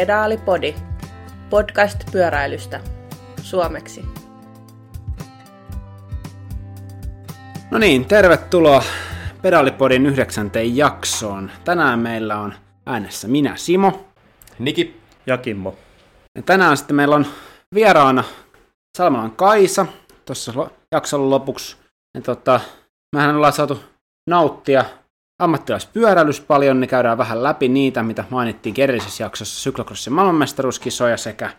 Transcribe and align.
Pedaalipodi, 0.00 0.74
podcast 1.50 2.12
pyöräilystä, 2.12 2.80
suomeksi. 3.42 4.04
No 7.70 7.78
niin, 7.78 8.04
tervetuloa 8.04 8.82
Pedaalipodin 9.42 10.06
yhdeksänteen 10.06 10.76
jaksoon. 10.76 11.50
Tänään 11.64 11.98
meillä 11.98 12.40
on 12.40 12.54
äänessä 12.86 13.28
minä, 13.28 13.56
Simo. 13.56 14.08
Niki. 14.58 15.00
Ja 15.26 15.38
Kimmo. 15.38 15.74
Ja 16.34 16.42
tänään 16.42 16.76
sitten 16.76 16.96
meillä 16.96 17.16
on 17.16 17.26
vieraana 17.74 18.24
Salmalan 18.98 19.32
Kaisa 19.32 19.86
tuossa 20.24 20.70
jakson 20.92 21.30
lopuksi. 21.30 21.76
Ja 22.14 22.20
tota, 22.20 22.60
mehän 23.16 23.36
ollaan 23.36 23.52
saatu 23.52 23.80
nauttia 24.26 24.84
ammattilaispyöräilys 25.40 26.40
paljon, 26.40 26.80
niin 26.80 26.88
käydään 26.88 27.18
vähän 27.18 27.42
läpi 27.42 27.68
niitä, 27.68 28.02
mitä 28.02 28.24
mainittiin 28.30 28.80
edellisessä 28.80 29.24
jaksossa, 29.24 29.60
syklocrossin 29.60 30.12
maailmanmestaruuskisoja 30.12 31.16
sekä 31.16 31.50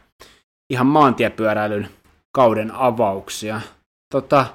ihan 0.74 0.88
maantiepyöräilyn 0.88 1.90
kauden 2.36 2.72
avauksia. 2.76 3.62
Tota, 4.14 4.46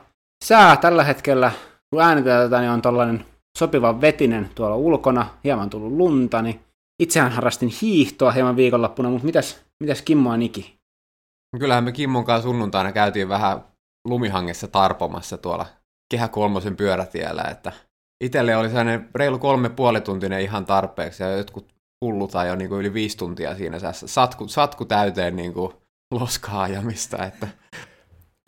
sää 0.44 0.76
tällä 0.76 1.04
hetkellä, 1.04 1.52
kun 1.90 2.02
äänitetään 2.02 2.42
tätä, 2.42 2.60
niin 2.60 2.70
on 2.70 2.82
tällainen 2.82 3.26
sopivan 3.58 4.00
vetinen 4.00 4.50
tuolla 4.54 4.76
ulkona, 4.76 5.26
hieman 5.44 5.70
tullut 5.70 5.92
lunta, 5.92 6.42
niin 6.42 6.60
itsehän 7.02 7.32
harrastin 7.32 7.72
hiihtoa 7.82 8.32
hieman 8.32 8.56
viikonloppuna, 8.56 9.10
mutta 9.10 9.26
mitäs, 9.26 9.64
mitäs 9.80 10.02
Kimmo 10.02 10.30
ja 10.30 10.36
Niki? 10.36 10.76
Kyllähän 11.58 11.84
me 11.84 11.92
Kimmon 11.92 12.24
kanssa 12.24 12.48
sunnuntaina 12.48 12.92
käytiin 12.92 13.28
vähän 13.28 13.64
lumihangessa 14.08 14.68
tarpomassa 14.68 15.38
tuolla 15.38 15.66
Kehä 16.10 16.28
Kolmosen 16.28 16.76
pyörätiellä, 16.76 17.42
että 17.42 17.72
itselle 18.24 18.56
oli 18.56 18.68
sellainen 18.68 19.08
reilu 19.14 19.38
kolme 19.38 19.68
puoli 19.68 20.00
tuntinen 20.00 20.40
ihan 20.40 20.66
tarpeeksi 20.66 21.22
ja 21.22 21.36
jotkut 21.36 21.74
hullutaan 22.04 22.48
jo 22.48 22.54
niin 22.54 22.68
kuin 22.68 22.80
yli 22.80 22.94
viisi 22.94 23.16
tuntia 23.16 23.56
siinä 23.56 23.78
satku, 23.92 24.48
satku 24.48 24.84
täyteen 24.84 25.36
niin 25.36 25.52
kuin 25.52 25.72
loskaa 26.10 26.62
ajamista. 26.62 27.24
Että... 27.24 27.48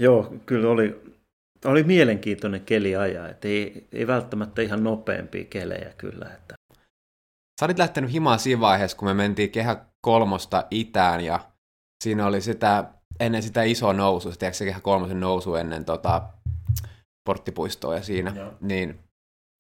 Joo, 0.03 0.35
kyllä 0.47 0.71
oli, 0.71 1.01
oli 1.65 1.83
mielenkiintoinen 1.83 2.61
keli 2.61 2.97
ajaa, 2.97 3.29
että 3.29 3.49
ei, 3.49 3.89
ei 3.93 4.07
välttämättä 4.07 4.63
ihan 4.63 4.85
nopeampia 4.85 5.45
kelejä 5.45 5.93
kyllä. 5.99 6.31
Että... 6.35 6.55
Sä 7.61 7.67
olit 7.67 7.79
lähtenyt 7.79 8.13
himaan 8.13 8.39
siinä 8.39 8.61
vaiheessa, 8.61 8.97
kun 8.97 9.09
me 9.09 9.15
mentiin 9.15 9.51
Kehä 9.51 9.85
Kolmosta 10.01 10.67
itään 10.71 11.21
ja 11.21 11.41
siinä 12.05 12.27
oli 12.27 12.41
sitä, 12.41 12.85
ennen 13.21 13.43
sitä 13.43 13.63
isoa 13.63 13.93
nousua, 13.93 14.33
se, 14.33 14.53
se 14.53 14.65
Kehä 14.65 14.81
Kolmosen 14.81 15.21
nousu 15.21 15.55
ennen 15.55 15.85
tota, 15.85 16.23
porttipuistoa 17.29 17.95
ja 17.95 18.03
siinä, 18.03 18.33
Joo. 18.37 18.55
niin 18.61 19.08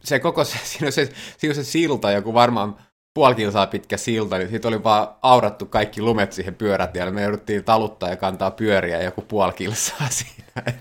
se 0.04 0.18
koko 0.18 0.44
se, 0.44 0.58
siinä 0.64 0.86
on 0.86 0.92
se, 0.92 1.08
siinä 1.38 1.50
on 1.50 1.54
se 1.54 1.64
silta, 1.64 2.12
joku 2.12 2.34
varmaan 2.34 2.76
puoli 3.14 3.34
kilsaa 3.34 3.66
pitkä 3.66 3.96
silta, 3.96 4.38
niin 4.38 4.48
siitä 4.48 4.68
oli 4.68 4.84
vaan 4.84 5.08
aurattu 5.22 5.66
kaikki 5.66 6.02
lumet 6.02 6.32
siihen 6.32 6.54
pyörätielle. 6.54 7.12
Me 7.12 7.22
jouduttiin 7.22 7.64
taluttaa 7.64 8.08
ja 8.08 8.16
kantaa 8.16 8.50
pyöriä 8.50 9.02
joku 9.02 9.22
puoli 9.22 9.52
kilsaa 9.52 10.08
siinä. 10.18 10.72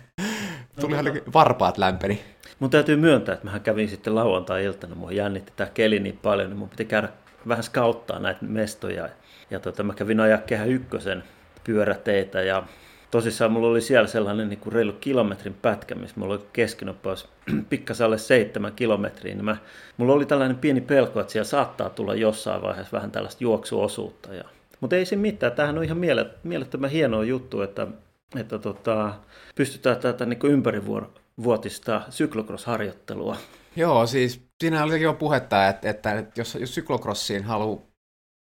Tuli 0.82 0.96
no, 0.96 1.02
no. 1.02 1.12
varpaat 1.34 1.78
lämpeni. 1.78 2.22
Mun 2.60 2.70
täytyy 2.70 2.96
myöntää, 2.96 3.34
että 3.34 3.52
mä 3.52 3.60
kävin 3.60 3.90
sitten 3.90 4.16
lauantai-iltana, 4.16 4.96
mua 4.96 5.12
jännitti 5.12 5.54
tämä 5.56 5.70
keli 5.74 6.00
niin 6.00 6.18
paljon, 6.18 6.50
niin 6.50 6.58
mun 6.58 6.70
piti 6.70 6.86
käydä 6.86 7.10
vähän 7.48 7.64
skauttaa 7.64 8.20
näitä 8.20 8.46
mestoja. 8.46 9.10
Ja 9.50 9.60
tota, 9.60 9.84
mä 9.84 9.94
kävin 9.94 10.20
ajaa 10.20 10.38
kehä 10.38 10.66
ykkösen 10.66 11.24
pyöräteitä 11.64 12.42
ja 12.42 12.64
tosissaan 13.12 13.52
mulla 13.52 13.68
oli 13.68 13.82
siellä 13.82 14.08
sellainen 14.08 14.50
niin 14.50 14.60
kuin 14.60 14.74
reilu 14.74 14.94
kilometrin 14.94 15.54
pätkä, 15.54 15.96
missä 15.96 16.20
mulla 16.20 16.34
oli 16.34 16.44
keskinopeus 16.54 17.30
pikkasen 17.70 18.06
alle 18.06 18.18
seitsemän 18.18 18.74
kilometriä. 18.74 19.36
Niin 19.36 19.46
mä, 19.46 19.58
mulla 19.98 20.14
oli 20.14 20.26
tällainen 20.26 20.58
pieni 20.58 20.82
pelko, 20.82 21.20
että 21.20 21.34
siellä 21.34 21.48
saattaa 21.48 21.90
tulla 21.90 22.16
jossain 22.16 22.62
vaiheessa 22.62 22.98
vähän 22.98 23.12
tällaista 23.12 23.44
juoksuosuutta. 23.44 24.34
Ja, 24.34 24.44
mutta 24.82 24.96
ei 24.96 25.06
se 25.06 25.16
mitään. 25.16 25.52
Tämähän 25.52 25.78
on 25.78 25.84
ihan 25.84 26.02
mielettömän 26.44 26.90
hienoa 26.90 27.24
juttu, 27.24 27.62
että, 27.62 27.88
että 28.36 28.60
tota, 28.60 29.14
pystytään 29.56 29.98
tätä 29.98 30.26
niin 30.26 30.40
kuin 30.40 30.54
ympärivuotista 30.54 32.02
syklocross-harjoittelua. 32.10 33.38
Joo, 33.76 34.08
siis 34.08 34.48
siinä 34.60 34.84
oli 34.84 35.02
jo 35.02 35.14
puhetta, 35.14 35.68
että, 35.68 35.90
että, 35.90 36.24
jos, 36.36 36.56
jos 36.56 36.76
syklocrossiin 36.76 37.44
haluaa 37.44 37.82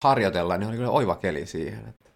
harjoitella, 0.03 0.57
niin 0.57 0.67
oli 0.69 0.77
kyllä 0.77 0.91
oiva 0.91 1.15
keli 1.15 1.45
siihen. 1.45 1.79
Että 1.89 2.06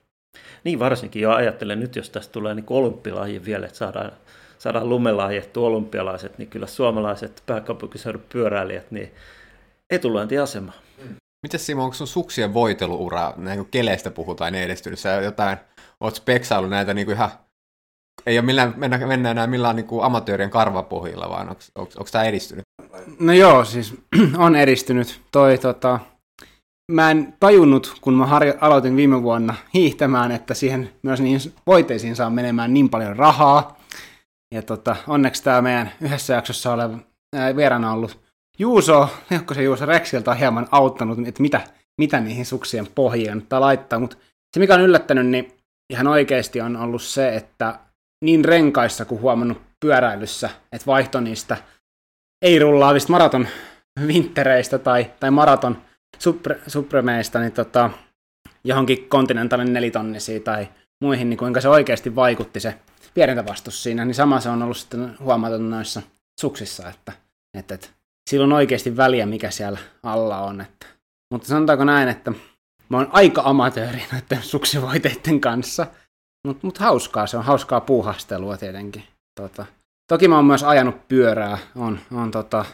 niin 0.63 0.79
varsinkin 0.79 1.21
jo 1.21 1.31
ajattelen 1.31 1.79
nyt, 1.79 1.95
jos 1.95 2.09
tästä 2.09 2.31
tulee 2.31 2.55
niin 2.55 2.65
olympialaji 2.69 3.45
vielä, 3.45 3.65
että 3.65 3.77
saadaan, 3.77 4.11
saadaan 4.57 4.89
lumella 4.89 5.25
ajettu 5.25 5.65
olympialaiset, 5.65 6.37
niin 6.37 6.49
kyllä 6.49 6.67
suomalaiset 6.67 7.43
pääkaupunkiseudun 7.45 8.23
pyöräilijät, 8.29 8.91
niin 8.91 9.11
etulyöntiasema. 9.89 10.73
Miten 11.43 11.59
Simo, 11.59 11.83
onko 11.83 11.93
sun 11.93 12.07
suksien 12.07 12.53
voiteluura, 12.53 13.33
näin 13.37 13.59
kun 13.59 13.67
keleistä 13.71 14.11
puhutaan 14.11 14.55
edistynyt, 14.55 14.99
sä 14.99 15.09
jotain, 15.09 15.57
oot 15.99 16.15
speksailu 16.15 16.67
näitä 16.67 16.93
niin 16.93 17.05
kuin 17.05 17.15
ihan, 17.15 17.29
ei 18.25 18.37
ole 18.37 18.45
millään, 18.45 18.73
mennä, 18.77 18.97
mennä 18.97 19.31
enää 19.31 19.47
millään 19.47 19.75
niin 19.75 19.87
kuin 19.87 20.03
amatöörien 20.03 20.49
karvapohjilla, 20.49 21.29
vaan 21.29 21.49
onko, 21.49 21.61
onko, 21.75 21.91
onko 21.97 22.09
tämä 22.11 22.23
edistynyt? 22.23 22.63
No 23.19 23.33
joo, 23.33 23.65
siis 23.65 23.93
on 24.37 24.55
edistynyt. 24.55 25.21
Toi 25.31 25.57
tota, 25.57 25.99
mä 26.91 27.11
en 27.11 27.33
tajunnut, 27.39 27.97
kun 28.01 28.13
mä 28.13 28.25
harjo- 28.25 28.57
aloitin 28.61 28.95
viime 28.95 29.23
vuonna 29.23 29.55
hiihtämään, 29.73 30.31
että 30.31 30.53
siihen 30.53 30.89
myös 31.03 31.21
niin 31.21 31.39
voiteisiin 31.67 32.15
saa 32.15 32.29
menemään 32.29 32.73
niin 32.73 32.89
paljon 32.89 33.15
rahaa. 33.15 33.79
Ja 34.53 34.61
tota, 34.61 34.95
onneksi 35.07 35.43
tämä 35.43 35.61
meidän 35.61 35.91
yhdessä 36.01 36.33
jaksossa 36.33 36.73
oleva 36.73 36.97
ää, 37.35 37.55
vieraana 37.55 37.93
ollut 37.93 38.19
Juuso, 38.59 39.09
se 39.53 39.63
Juuso 39.63 39.85
Rexiltä 39.85 40.31
on 40.31 40.37
hieman 40.37 40.67
auttanut, 40.71 41.27
että 41.27 41.41
mitä, 41.41 41.61
mitä 42.01 42.19
niihin 42.19 42.45
suksien 42.45 42.87
pohjiin 42.95 43.27
kannattaa 43.27 43.61
laittaa. 43.61 43.99
Mutta 43.99 44.17
se, 44.53 44.59
mikä 44.59 44.73
on 44.73 44.81
yllättänyt, 44.81 45.27
niin 45.27 45.51
ihan 45.89 46.07
oikeasti 46.07 46.61
on 46.61 46.77
ollut 46.77 47.01
se, 47.01 47.35
että 47.35 47.79
niin 48.25 48.45
renkaissa 48.45 49.05
kuin 49.05 49.21
huomannut 49.21 49.61
pyöräilyssä, 49.79 50.49
että 50.71 50.85
vaihto 50.85 51.19
niistä 51.19 51.57
ei 52.41 52.59
rullaavista 52.59 53.11
maraton 53.11 53.47
vinttereistä 54.07 54.79
tai, 54.79 55.11
tai 55.19 55.31
maraton 55.31 55.81
supre, 56.19 56.59
supremeista 56.67 57.39
niin 57.39 57.51
tota, 57.51 57.89
johonkin 58.63 59.09
kontinentaalin 59.09 59.73
nelitonnisiin 59.73 60.43
tai 60.43 60.67
muihin, 61.01 61.29
niin 61.29 61.37
kuinka 61.37 61.61
se 61.61 61.69
oikeasti 61.69 62.15
vaikutti 62.15 62.59
se 62.59 62.77
vierintävastus 63.15 63.83
siinä, 63.83 64.05
niin 64.05 64.15
sama 64.15 64.39
se 64.39 64.49
on 64.49 64.63
ollut 64.63 64.77
sitten 64.77 65.15
huomaton 65.19 65.69
noissa 65.69 66.01
suksissa, 66.41 66.89
että, 66.89 67.11
että, 67.57 67.75
että 67.75 67.87
sillä 68.29 68.43
on 68.43 68.53
oikeasti 68.53 68.97
väliä, 68.97 69.25
mikä 69.25 69.51
siellä 69.51 69.79
alla 70.03 70.41
on. 70.41 70.61
Että. 70.61 70.85
Mutta 71.31 71.47
sanotaanko 71.47 71.83
näin, 71.83 72.09
että 72.09 72.31
mä 72.89 72.97
oon 72.97 73.09
aika 73.11 73.41
amatööri 73.45 74.03
näiden 74.11 74.43
suksivoiteiden 74.43 75.41
kanssa, 75.41 75.87
mutta 76.47 76.67
mut 76.67 76.77
hauskaa, 76.77 77.27
se 77.27 77.37
on 77.37 77.43
hauskaa 77.43 77.81
puuhastelua 77.81 78.57
tietenkin. 78.57 79.03
Tota, 79.39 79.65
toki 80.07 80.27
mä 80.27 80.35
oon 80.35 80.45
myös 80.45 80.63
ajanut 80.63 81.07
pyörää, 81.07 81.57
on, 81.75 81.99
on 82.11 82.31
tota, 82.31 82.65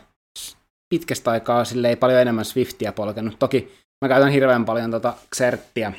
pitkästä 0.89 1.31
aikaa 1.31 1.65
sille 1.65 1.89
ei 1.89 1.95
paljon 1.95 2.21
enemmän 2.21 2.45
Swiftia 2.45 2.93
polkenut. 2.93 3.39
Toki 3.39 3.73
mä 4.01 4.07
käytän 4.07 4.31
hirveän 4.31 4.65
paljon 4.65 4.91
tota 4.91 5.13
Xerttiä 5.35 5.93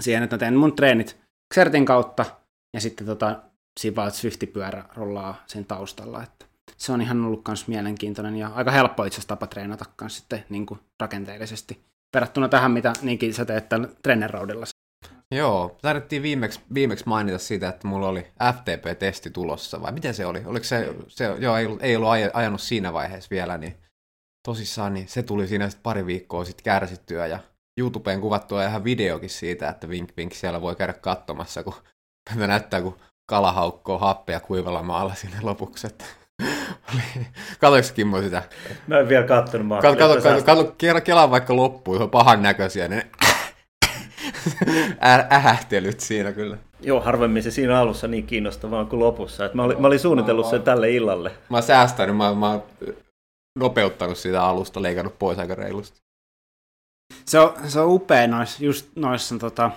siihen, 0.00 0.22
että 0.22 0.38
teen 0.38 0.56
mun 0.56 0.76
treenit 0.76 1.16
Xertin 1.54 1.84
kautta 1.84 2.24
ja 2.74 2.80
sitten 2.80 3.06
tota, 3.06 3.42
siinä 3.80 4.10
Swiftipyörä 4.10 4.84
rollaa 4.94 5.42
sen 5.46 5.64
taustalla. 5.64 6.22
Että 6.22 6.46
se 6.76 6.92
on 6.92 7.00
ihan 7.00 7.24
ollut 7.24 7.42
myös 7.48 7.68
mielenkiintoinen 7.68 8.36
ja 8.36 8.50
aika 8.54 8.70
helppo 8.70 9.04
itse 9.04 9.14
asiassa 9.14 9.28
tapa 9.28 9.46
treenata 9.46 9.84
kanssa 9.96 10.20
sitten 10.20 10.44
niin 10.48 10.66
kuin 10.66 10.80
rakenteellisesti 11.00 11.84
verrattuna 12.14 12.48
tähän, 12.48 12.70
mitä 12.70 12.92
niinkin 13.02 13.34
sä 13.34 13.44
teet 13.44 13.68
tällä 13.68 13.88
Trenneroudilla. 14.02 14.66
Joo, 15.30 15.78
tarvittiin 15.82 16.22
viimeksi, 16.22 16.60
viimeksi 16.74 17.04
mainita 17.06 17.38
siitä, 17.38 17.68
että 17.68 17.88
mulla 17.88 18.08
oli 18.08 18.26
FTP-testi 18.54 19.30
tulossa, 19.30 19.82
vai 19.82 19.92
miten 19.92 20.14
se 20.14 20.26
oli? 20.26 20.42
Oliko 20.46 20.64
se, 20.64 20.94
se 21.08 21.24
joo, 21.38 21.56
ei, 21.56 21.66
ei 21.80 21.96
ollut 21.96 22.10
ajanut 22.32 22.60
siinä 22.60 22.92
vaiheessa 22.92 23.30
vielä, 23.30 23.58
niin 23.58 23.76
tosissaan, 24.46 24.94
niin 24.94 25.08
se 25.08 25.22
tuli 25.22 25.46
siinä 25.46 25.68
sitten 25.68 25.82
pari 25.82 26.06
viikkoa 26.06 26.44
sitten 26.44 26.64
kärsittyä 26.64 27.26
ja 27.26 27.38
YouTubeen 27.78 28.20
kuvattua 28.20 28.64
ihan 28.64 28.84
videokin 28.84 29.30
siitä, 29.30 29.68
että 29.68 29.88
vink 29.88 30.10
vink 30.16 30.32
siellä 30.32 30.60
voi 30.60 30.76
käydä 30.76 30.92
katsomassa, 30.92 31.62
kun 31.62 31.74
näyttää, 32.36 32.82
kun 32.82 32.96
kala 33.26 33.52
haukkoo 33.52 33.98
happea 33.98 34.40
kuivalla 34.40 34.82
maalla 34.82 35.14
sinne 35.14 35.36
lopuksi. 35.42 35.86
Että 35.86 36.04
Katoiko 37.60 37.88
Kimmo 37.94 38.22
sitä? 38.22 38.42
Mä 38.86 38.98
en 38.98 39.08
vielä 39.08 39.26
kattonut. 39.26 39.80
Kato, 39.80 39.96
kato, 39.96 40.14
kato, 40.14 40.42
kato, 40.44 40.64
kato, 40.64 41.00
kela 41.00 41.30
vaikka 41.30 41.56
loppuu, 41.56 41.96
ihan 41.96 42.10
pahan 42.10 42.42
näköisiä, 42.42 42.88
niin 42.88 43.02
ähähtelyt 45.32 46.00
siinä 46.00 46.32
kyllä. 46.32 46.58
Joo, 46.80 47.00
harvemmin 47.00 47.42
se 47.42 47.50
siinä 47.50 47.80
alussa 47.80 48.08
niin 48.08 48.26
kiinnostavaa 48.26 48.84
kuin 48.84 49.00
lopussa. 49.00 49.44
Et 49.44 49.54
mä, 49.54 49.62
olin, 49.62 49.80
mä 49.80 49.86
olin 49.86 50.00
suunnitellut 50.00 50.46
sen 50.46 50.62
tälle 50.62 50.90
illalle. 50.90 51.30
Mä 51.48 51.56
oon 51.56 51.62
säästänyt, 51.62 52.16
mä, 52.16 52.34
mä 52.34 52.60
nopeuttanut 53.58 54.18
sitä 54.18 54.44
alusta, 54.44 54.82
leikannut 54.82 55.18
pois 55.18 55.38
aika 55.38 55.54
reilusti. 55.54 56.00
Se 57.24 57.40
on, 57.40 57.70
se 57.70 57.80
on 57.80 57.88
upea 57.88 58.26
noissa, 58.26 58.64
just 58.64 58.86
noissa 58.96 59.38
tota, 59.38 59.70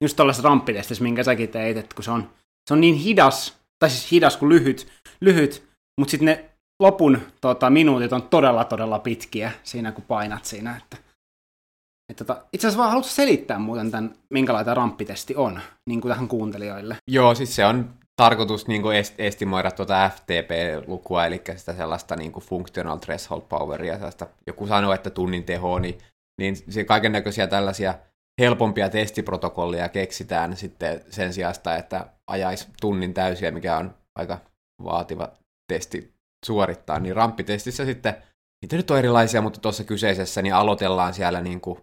just 0.00 0.16
tuollaisessa 0.16 0.48
ramppitestissä, 0.48 1.02
minkä 1.02 1.24
säkin 1.24 1.48
teit, 1.48 1.76
että 1.76 1.94
kun 1.94 2.04
se 2.04 2.10
on, 2.10 2.30
se 2.68 2.74
on 2.74 2.80
niin 2.80 2.94
hidas, 2.94 3.56
tai 3.78 3.90
siis 3.90 4.10
hidas 4.10 4.36
kuin 4.36 4.48
lyhyt, 4.48 4.88
lyhyt 5.20 5.66
mutta 6.00 6.10
sitten 6.10 6.26
ne 6.26 6.50
lopun 6.82 7.20
tota, 7.40 7.70
minuutit 7.70 8.12
on 8.12 8.22
todella, 8.22 8.64
todella 8.64 8.98
pitkiä 8.98 9.52
siinä, 9.62 9.92
kun 9.92 10.04
painat 10.04 10.44
siinä. 10.44 10.76
Että 10.76 11.06
että 12.08 12.24
tota, 12.24 12.46
itse 12.52 12.66
asiassa 12.66 12.78
vaan 12.78 12.90
haluatko 12.90 13.12
selittää 13.12 13.58
muuten 13.58 13.90
tämän, 13.90 14.14
minkälainen 14.30 14.76
ramppitesti 14.76 15.36
on, 15.36 15.60
niin 15.88 16.00
kuin 16.00 16.12
tähän 16.12 16.28
kuuntelijoille? 16.28 16.96
Joo, 17.10 17.34
siis 17.34 17.56
se 17.56 17.66
on 17.66 17.90
tarkoitus 18.16 18.68
niin 18.68 18.82
kuin 18.82 18.96
est- 18.96 19.14
estimoida 19.18 19.70
tuota 19.70 20.10
FTP-lukua, 20.10 21.26
eli 21.26 21.42
sitä 21.56 21.72
sellaista 21.74 22.16
niin 22.16 22.32
kuin 22.32 22.44
functional 22.44 22.98
threshold 22.98 23.42
poweria, 23.48 23.94
sellaista, 23.94 24.26
joku 24.46 24.66
sanoo, 24.66 24.92
että 24.92 25.10
tunnin 25.10 25.44
teho, 25.44 25.78
niin, 25.78 25.98
niin 26.40 26.54
kaiken 26.86 27.12
näköisiä 27.12 27.46
tällaisia 27.46 27.94
helpompia 28.40 28.88
testiprotokollia 28.88 29.88
keksitään 29.88 30.56
sitten 30.56 31.04
sen 31.10 31.32
sijasta, 31.32 31.76
että 31.76 32.06
ajaisi 32.30 32.68
tunnin 32.80 33.14
täysiä, 33.14 33.50
mikä 33.50 33.76
on 33.76 33.94
aika 34.18 34.38
vaativa 34.84 35.32
testi 35.72 36.14
suorittaa, 36.46 36.98
niin 37.00 37.16
ramppitestissä 37.16 37.84
sitten, 37.84 38.14
niitä 38.62 38.76
nyt 38.76 38.90
on 38.90 38.98
erilaisia, 38.98 39.42
mutta 39.42 39.60
tuossa 39.60 39.84
kyseisessä 39.84 40.42
niin 40.42 40.54
aloitellaan 40.54 41.14
siellä 41.14 41.40
niin 41.40 41.60
kuin 41.60 41.80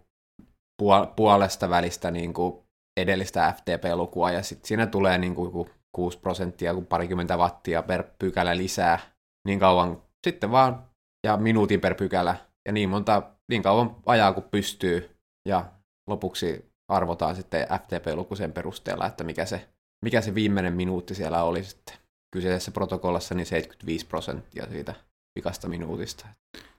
puolesta 1.16 1.70
välistä 1.70 2.12
niin 2.12 2.34
kuin 2.34 2.64
edellistä 2.98 3.54
FTP-lukua, 3.58 4.32
ja 4.32 4.44
sitten 4.44 4.68
siinä 4.68 4.86
tulee 4.86 5.18
niin 5.18 5.36
kuin 5.36 5.70
6 5.96 6.18
prosenttia, 6.20 6.74
kuin 6.74 6.86
parikymmentä 6.86 7.38
wattia 7.38 7.84
per 7.84 8.04
pykälä 8.20 8.58
lisää, 8.58 9.00
niin 9.48 9.60
kauan 9.60 10.02
sitten 10.24 10.52
vaan, 10.52 10.90
ja 11.26 11.38
minuutin 11.38 11.82
per 11.82 11.96
pykälä, 11.96 12.36
ja 12.66 12.72
niin 12.72 12.90
monta, 12.90 13.24
niin 13.50 13.64
kauan 13.64 13.96
ajaa 14.06 14.34
kuin 14.34 14.46
pystyy, 14.52 15.16
ja 15.48 15.66
lopuksi 16.10 16.66
arvotaan 16.88 17.36
sitten 17.36 17.68
FTP-luku 17.68 18.36
sen 18.36 18.54
perusteella, 18.54 19.08
että 19.08 19.24
mikä 19.24 19.46
se, 19.46 19.70
mikä 20.06 20.22
se 20.22 20.36
viimeinen 20.36 20.74
minuutti 20.74 21.16
siellä 21.16 21.44
oli 21.44 21.64
sitten 21.64 21.98
kyseisessä 22.34 22.72
protokollassa, 22.72 23.36
niin 23.36 23.46
75 23.46 24.06
prosenttia 24.06 24.68
siitä 24.72 24.94
vikasta 25.36 25.68
minuutista. 25.68 26.28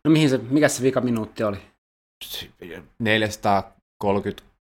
No 0.05 0.10
mihin 0.10 0.31
se, 0.31 0.38
mikä 0.38 0.69
se 0.69 0.82
vika 0.82 1.00
minuutti 1.00 1.44
oli? 1.44 1.56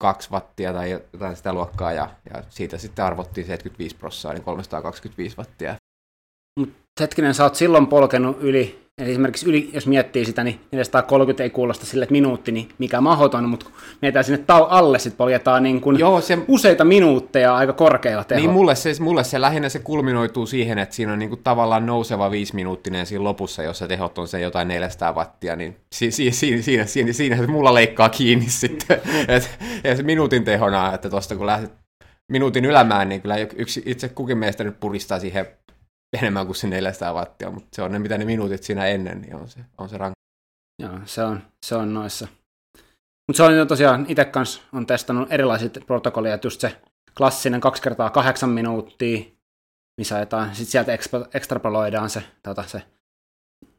432 0.03 0.29
wattia 0.31 0.73
tai 0.73 0.91
jotain 1.13 1.35
sitä 1.35 1.53
luokkaa, 1.53 1.93
ja, 1.93 2.09
ja 2.33 2.43
siitä 2.49 2.77
sitten 2.77 3.05
arvottiin 3.05 3.47
75 3.47 3.95
prosenttia, 3.95 4.33
niin 4.33 4.43
325 4.43 5.37
wattia. 5.37 5.75
Mutta 6.59 6.75
hetkinen, 6.99 7.33
sä 7.33 7.43
oot 7.43 7.55
silloin 7.55 7.87
polkenut 7.87 8.37
yli 8.39 8.84
Eli 9.01 9.11
esimerkiksi 9.11 9.49
yli, 9.49 9.69
jos 9.73 9.87
miettii 9.87 10.25
sitä, 10.25 10.43
niin 10.43 10.59
430 10.71 11.43
ei 11.43 11.49
kuulosta 11.49 11.85
sille, 11.85 12.03
että 12.03 12.11
minuutti, 12.11 12.51
niin 12.51 12.69
mikä 12.77 13.01
mahdoton, 13.01 13.49
mutta 13.49 13.65
mietitään 14.01 14.25
sinne 14.25 14.37
tau 14.37 14.63
alle, 14.63 14.99
sitten 14.99 15.17
poljetaan 15.17 15.63
niin 15.63 15.81
kuin 15.81 15.99
Joo, 15.99 16.21
se... 16.21 16.37
useita 16.47 16.83
minuutteja 16.83 17.55
aika 17.55 17.73
korkeilla 17.73 18.23
tehoilla. 18.23 18.47
Niin 18.47 18.53
mulle 18.53 18.75
se, 18.75 18.93
mulle 18.99 19.23
se 19.23 19.41
lähinnä 19.41 19.69
se 19.69 19.79
kulminoituu 19.79 20.45
siihen, 20.45 20.77
että 20.77 20.95
siinä 20.95 21.13
on 21.13 21.19
niin 21.19 21.29
kuin 21.29 21.43
tavallaan 21.43 21.85
nouseva 21.85 22.31
viisiminuuttinen 22.31 23.05
siinä 23.05 23.23
lopussa, 23.23 23.63
jossa 23.63 23.87
tehot 23.87 24.17
on 24.17 24.27
se 24.27 24.39
jotain 24.39 24.67
400 24.67 25.13
wattia, 25.13 25.55
niin 25.55 25.77
si, 25.95 26.11
si, 26.11 26.31
si, 26.31 26.63
siinä, 26.63 26.85
siinä, 26.85 27.13
siinä 27.13 27.37
se 27.37 27.47
mulla 27.47 27.73
leikkaa 27.73 28.09
kiinni 28.09 28.49
sitten. 28.61 29.01
et, 29.27 29.59
et 29.83 30.03
minuutin 30.03 30.43
tehona, 30.43 30.93
että 30.93 31.09
tuosta 31.09 31.35
kun 31.35 31.45
lähdet 31.45 31.71
minuutin 32.31 32.65
ylämään, 32.65 33.09
niin 33.09 33.21
kyllä 33.21 33.35
yksi, 33.37 33.83
itse 33.85 34.09
kukin 34.09 34.37
meistä 34.37 34.63
nyt 34.63 34.79
puristaa 34.79 35.19
siihen 35.19 35.47
enemmän 36.13 36.45
kuin 36.45 36.55
se 36.55 36.67
400 36.67 37.13
wattia, 37.13 37.51
mutta 37.51 37.69
se 37.73 37.81
on 37.81 37.91
ne, 37.91 37.99
mitä 37.99 38.17
ne 38.17 38.25
minuutit 38.25 38.63
siinä 38.63 38.85
ennen, 38.85 39.21
niin 39.21 39.35
on 39.35 39.47
se, 39.47 39.59
on 39.77 39.89
se 39.89 39.97
rank. 39.97 40.13
Joo, 40.81 40.99
se 41.05 41.23
on, 41.23 41.41
se 41.65 41.75
on 41.75 41.93
noissa. 41.93 42.27
Mutta 43.27 43.37
se 43.37 43.43
on 43.43 43.67
tosiaan, 43.67 44.05
itse 44.09 44.25
kanssa 44.25 44.61
on 44.73 44.85
testannut 44.85 45.31
erilaisia 45.31 45.69
protokollia, 45.87 46.39
just 46.43 46.61
se 46.61 46.81
klassinen 47.17 47.61
2 47.61 47.81
kertaa 47.81 48.09
8 48.09 48.49
minuuttia, 48.49 49.25
missä 49.97 50.15
ajetaan, 50.15 50.55
sitten 50.55 50.71
sieltä 50.71 50.93
ekstra, 50.93 51.25
ekstrapoloidaan 51.33 52.09
se, 52.09 52.23
tota, 52.43 52.63
se 52.63 52.81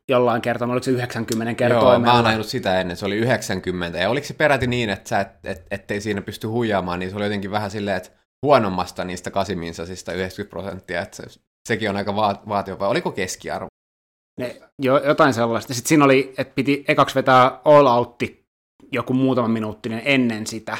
jollain 0.08 0.43
kertaa, 0.43 0.69
oliko 0.69 0.84
se 0.84 0.90
90 0.90 1.55
kertaa? 1.55 1.93
Joo, 1.93 1.99
mä 1.99 2.17
oon 2.17 2.26
ajanut 2.26 2.46
sitä 2.46 2.81
ennen, 2.81 2.96
se 2.96 3.06
oli 3.06 3.17
90, 3.17 3.99
ja 3.99 4.11
oliko 4.11 4.26
se 4.26 4.34
peräti 4.34 4.67
niin, 4.67 4.90
että 4.90 5.08
sä 5.08 5.20
et, 5.20 5.29
et, 5.44 5.67
ettei 5.70 6.00
siinä 6.00 6.22
pysty 6.22 6.46
huijaamaan, 6.46 6.99
niin 6.99 7.11
se 7.11 7.17
oli 7.17 7.25
jotenkin 7.25 7.50
vähän 7.50 7.70
silleen, 7.70 7.96
että 7.96 8.11
huonommasta 8.43 9.05
niistä 9.05 9.31
kasiminsasista 9.31 10.12
90 10.12 10.50
prosenttia, 10.50 11.02
että 11.02 11.17
se 11.17 11.40
sekin 11.66 11.90
on 11.90 11.96
aika 11.96 12.16
vaativa, 12.48 12.78
vai 12.78 12.88
oliko 12.88 13.12
keskiarvo? 13.12 13.66
Ne, 14.40 14.60
jo, 14.82 14.98
jotain 15.04 15.34
sellaista. 15.34 15.74
Sitten 15.74 15.88
siinä 15.88 16.04
oli, 16.04 16.34
että 16.38 16.54
piti 16.54 16.84
ekaksi 16.88 17.14
vetää 17.14 17.60
all 17.64 17.86
outti 17.86 18.46
joku 18.92 19.12
muutama 19.14 19.48
minuuttinen 19.48 20.02
ennen 20.04 20.46
sitä, 20.46 20.78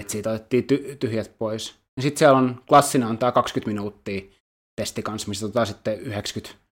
että 0.00 0.12
siitä 0.12 0.30
otettiin 0.30 0.64
ty- 0.72 0.96
tyhjät 0.96 1.32
pois. 1.38 1.74
Ja 1.96 2.02
sitten 2.02 2.18
siellä 2.18 2.38
on 2.38 2.62
klassina 2.68 3.08
on 3.08 3.18
tämä 3.18 3.32
20 3.32 3.70
minuuttia 3.70 4.20
testi 4.80 5.02
kanssa, 5.02 5.28
missä 5.28 5.46
otetaan 5.46 5.66
sitten 5.66 6.00
90. 6.00 6.66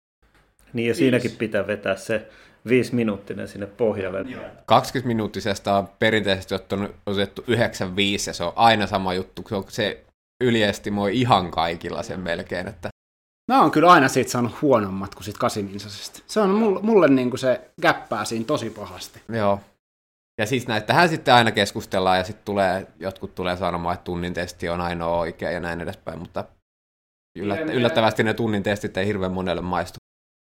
Niin 0.72 0.88
ja 0.88 0.94
siinäkin 0.94 1.30
pitää 1.30 1.66
vetää 1.66 1.96
se 1.96 2.28
viisi 2.68 2.94
minuuttinen 2.94 3.48
sinne 3.48 3.66
pohjalle. 3.66 4.24
20 4.66 5.06
minuuttisesta 5.06 5.78
on 5.78 5.88
perinteisesti 5.98 6.54
ottanut, 6.54 6.90
otettu 7.06 7.44
95 7.46 8.30
ja 8.30 8.34
se 8.34 8.44
on 8.44 8.52
aina 8.56 8.86
sama 8.86 9.14
juttu. 9.14 9.44
Se, 9.48 9.54
on, 9.54 9.64
se 9.68 10.04
yliestimoi 10.44 11.20
ihan 11.20 11.50
kaikilla 11.50 12.02
sen 12.02 12.20
melkein, 12.20 12.68
että 12.68 12.88
Mä 13.52 13.60
oon 13.60 13.70
kyllä 13.70 13.92
aina 13.92 14.08
siitä 14.08 14.30
saanut 14.30 14.62
huonommat 14.62 15.14
kuin 15.14 15.24
siitä 15.24 15.38
kasiminsasesta. 15.38 16.20
Se 16.26 16.40
on 16.40 16.50
mulle, 16.50 16.80
mulle 16.82 17.08
niin 17.08 17.30
kuin 17.30 17.40
se 17.40 17.70
käppää 17.80 18.24
siinä 18.24 18.44
tosi 18.44 18.70
pahasti. 18.70 19.22
Joo. 19.28 19.60
Ja 20.38 20.46
siis 20.46 20.66
näitähän 20.66 21.08
sitten 21.08 21.34
aina 21.34 21.52
keskustellaan 21.52 22.18
ja 22.18 22.24
sitten 22.24 22.44
tulee, 22.44 22.86
jotkut 22.98 23.34
tulee 23.34 23.56
sanomaan, 23.56 23.94
että 23.94 24.04
tunnin 24.04 24.34
testi 24.34 24.68
on 24.68 24.80
ainoa 24.80 25.18
oikea 25.18 25.50
ja 25.50 25.60
näin 25.60 25.80
edespäin, 25.80 26.18
mutta 26.18 26.44
yllät, 27.38 27.60
yllättävästi 27.60 28.22
ne 28.22 28.34
tunnin 28.34 28.62
testit 28.62 28.96
ei 28.96 29.06
hirveän 29.06 29.32
monelle 29.32 29.62
maistu. 29.62 29.96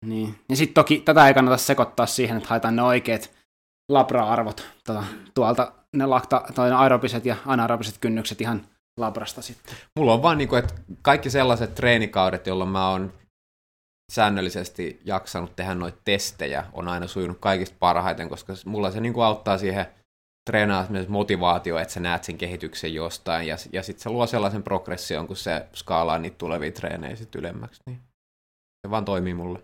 Niin. 0.06 0.38
Ja 0.48 0.56
sitten 0.56 0.74
toki 0.74 1.00
tätä 1.00 1.28
ei 1.28 1.34
kannata 1.34 1.56
sekoittaa 1.56 2.06
siihen, 2.06 2.36
että 2.36 2.48
haetaan 2.48 2.76
ne 2.76 2.82
oikeat 2.82 3.30
labra-arvot 3.88 4.66
tuota, 4.86 5.04
tuolta, 5.34 5.72
ne 5.96 6.06
lakta, 6.06 6.42
tai 6.54 6.70
ne 6.70 6.76
aerobiset 6.76 7.26
ja 7.26 7.36
anaerobiset 7.46 7.98
kynnykset 8.00 8.40
ihan 8.40 8.66
labrasta 9.00 9.42
sitten? 9.42 9.76
Mulla 9.98 10.12
on 10.12 10.22
vaan, 10.22 10.38
niin 10.38 10.48
kuin, 10.48 10.58
että 10.58 10.74
kaikki 11.02 11.30
sellaiset 11.30 11.74
treenikaudet, 11.74 12.46
jolloin 12.46 12.70
mä 12.70 12.90
oon 12.90 13.12
säännöllisesti 14.12 15.00
jaksanut 15.04 15.56
tehdä 15.56 15.74
noita 15.74 15.98
testejä, 16.04 16.64
on 16.72 16.88
aina 16.88 17.06
sujunut 17.06 17.38
kaikista 17.40 17.76
parhaiten, 17.78 18.28
koska 18.28 18.52
mulla 18.66 18.90
se 18.90 19.00
niin 19.00 19.12
kuin 19.12 19.24
auttaa 19.24 19.58
siihen 19.58 19.86
treenaamiseen 20.50 21.12
motivaatio, 21.12 21.78
että 21.78 21.94
sä 21.94 22.00
näet 22.00 22.24
sen 22.24 22.38
kehityksen 22.38 22.94
jostain, 22.94 23.46
ja, 23.46 23.56
ja 23.72 23.82
sitten 23.82 24.02
se 24.02 24.10
luo 24.10 24.26
sellaisen 24.26 24.62
progression, 24.62 25.26
kun 25.26 25.36
se 25.36 25.66
skaalaa 25.72 26.18
niitä 26.18 26.38
tulevia 26.38 26.72
treenejä 26.72 27.16
sitten 27.16 27.38
ylemmäksi, 27.38 27.80
niin 27.86 28.00
se 28.86 28.90
vaan 28.90 29.04
toimii 29.04 29.34
mulle. 29.34 29.62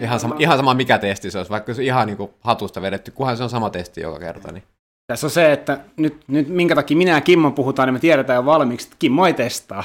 Ihan 0.00 0.20
sama, 0.20 0.36
ihan 0.38 0.58
sama 0.58 0.74
mikä 0.74 0.98
testi 0.98 1.30
se 1.30 1.38
olisi, 1.38 1.50
vaikka 1.50 1.74
se 1.74 1.84
ihan 1.84 2.06
niin 2.06 2.16
kuin 2.16 2.34
hatusta 2.40 2.82
vedetty, 2.82 3.10
kunhan 3.10 3.36
se 3.36 3.42
on 3.42 3.50
sama 3.50 3.70
testi 3.70 4.00
joka 4.00 4.18
kerta. 4.18 4.52
Niin. 4.52 4.64
Tässä 5.12 5.26
on 5.26 5.30
se, 5.30 5.52
että 5.52 5.80
nyt, 5.96 6.16
nyt 6.28 6.48
minkä 6.48 6.74
takia 6.74 6.96
minä 6.96 7.12
ja 7.12 7.20
Kimmo 7.20 7.50
puhutaan, 7.50 7.86
niin 7.86 7.94
me 7.94 7.98
tiedetään 7.98 8.36
jo 8.36 8.44
valmiiksi, 8.44 8.86
että 8.86 8.96
Kimmo 8.98 9.26
ei 9.26 9.34
testaa. 9.34 9.84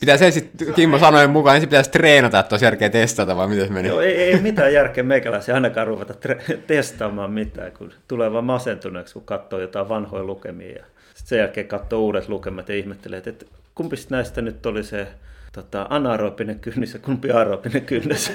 Pitäisi 0.00 0.24
ensin, 0.24 0.50
Kimmo 0.74 0.98
sanoen 0.98 1.30
mukaan, 1.30 1.56
ensin 1.56 1.68
pitäisi 1.68 1.90
treenata, 1.90 2.38
että 2.38 2.54
olisi 2.54 2.64
järkeä 2.64 2.90
testata, 2.90 3.36
vai 3.36 3.48
miten 3.48 3.66
se 3.66 3.72
meni? 3.72 3.88
Joo, 3.88 4.00
ei, 4.00 4.14
ei 4.14 4.40
mitään 4.40 4.72
järkeä 4.72 5.04
meikäläisiä 5.04 5.54
ainakaan 5.54 5.86
ruveta 5.86 6.14
tre- 6.14 6.56
testaamaan 6.66 7.32
mitään, 7.32 7.72
kun 7.72 7.92
tulee 8.08 8.32
vaan 8.32 8.44
masentuneeksi, 8.44 9.14
kun 9.14 9.24
katsoo 9.24 9.60
jotain 9.60 9.88
vanhoja 9.88 10.24
lukemia. 10.24 10.72
Ja 10.76 10.84
sitten 11.14 11.28
sen 11.28 11.38
jälkeen 11.38 11.68
katsoo 11.68 12.00
uudet 12.00 12.28
lukemat 12.28 12.68
ja 12.68 12.76
ihmettelee, 12.76 13.22
että 13.26 13.46
kumpi 13.74 13.96
näistä 14.10 14.42
nyt 14.42 14.66
oli 14.66 14.84
se 14.84 15.08
tota, 15.52 15.86
anaerobinen 15.90 16.60
kynnys 16.60 16.94
ja 16.94 17.00
kumpi 17.00 17.30
aerobinen 17.30 17.84
kynnys. 17.86 18.32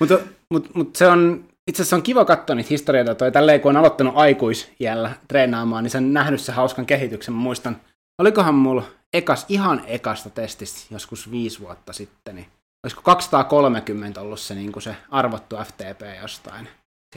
mutta 0.00 0.18
mut, 0.50 0.74
mut 0.74 0.96
se 0.96 1.06
on 1.06 1.44
itse 1.68 1.82
asiassa 1.82 1.96
on 1.96 2.02
kiva 2.02 2.24
katsoa 2.24 2.56
niitä 2.56 2.68
historioita, 2.70 3.14
toi 3.14 3.32
tälleen 3.32 3.60
kun 3.60 3.70
on 3.70 3.76
aloittanut 3.76 4.16
aikuisjällä 4.16 5.10
treenaamaan, 5.28 5.84
niin 5.84 5.90
sen 5.90 6.12
nähnyt 6.12 6.40
sen 6.40 6.54
hauskan 6.54 6.86
kehityksen. 6.86 7.34
Mä 7.34 7.40
muistan, 7.40 7.80
olikohan 8.20 8.54
mulla 8.54 8.82
ekas, 9.12 9.46
ihan 9.48 9.82
ekasta 9.86 10.30
testistä 10.30 10.94
joskus 10.94 11.30
viisi 11.30 11.60
vuotta 11.60 11.92
sitten, 11.92 12.34
niin 12.36 12.46
olisiko 12.84 13.02
230 13.02 14.20
ollut 14.20 14.40
se, 14.40 14.54
niin 14.54 14.72
kuin 14.72 14.82
se 14.82 14.96
arvottu 15.10 15.56
FTP 15.56 16.02
jostain, 16.22 16.68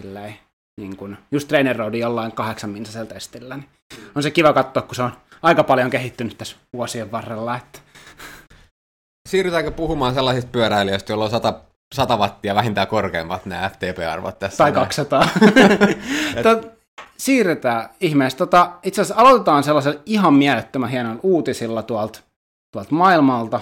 silleen, 0.02 0.36
niin 0.82 0.98
kuin, 0.98 1.18
just 1.32 1.48
Trainer 1.48 1.76
Roadin 1.76 2.02
jollain 2.02 2.32
kahdeksan 2.32 2.70
minsasella 2.70 3.06
testillä, 3.06 3.58
niin 3.58 3.70
on 4.16 4.24
se 4.24 4.32
kiva 4.32 4.54
katsoa, 4.54 4.84
kun 4.84 4.96
se 4.96 5.04
on 5.04 5.12
aika 5.42 5.64
paljon 5.64 5.90
kehittynyt 5.90 6.38
tässä 6.38 6.58
vuosien 6.74 7.12
varrella. 7.12 7.58
Että. 7.58 7.80
Siirrytäänkö 9.30 9.72
puhumaan 9.72 10.14
sellaisista 10.14 10.52
pyöräilijöistä, 10.52 11.12
joilla 11.12 11.26
on 11.26 11.32
100 11.32 11.71
100 11.96 12.18
wattia 12.18 12.56
vähintään 12.56 12.88
korkeammat 12.88 13.46
nämä 13.46 13.70
FTP-arvot 13.70 14.40
tässä. 14.40 14.58
Tai 14.58 14.72
200. 14.72 15.30
Tot, 16.44 16.72
siirretään 17.18 17.90
ihmeessä. 18.02 18.38
Tota, 18.38 18.72
itse 18.84 19.02
asiassa 19.02 19.22
aloitetaan 19.22 19.64
sellaisella 19.64 20.02
ihan 20.06 20.34
mielettömän 20.34 20.90
hienolla 20.90 21.20
uutisilla 21.24 21.84
tuolta, 21.84 22.20
tuolta 22.74 22.96
maailmalta. 22.96 23.62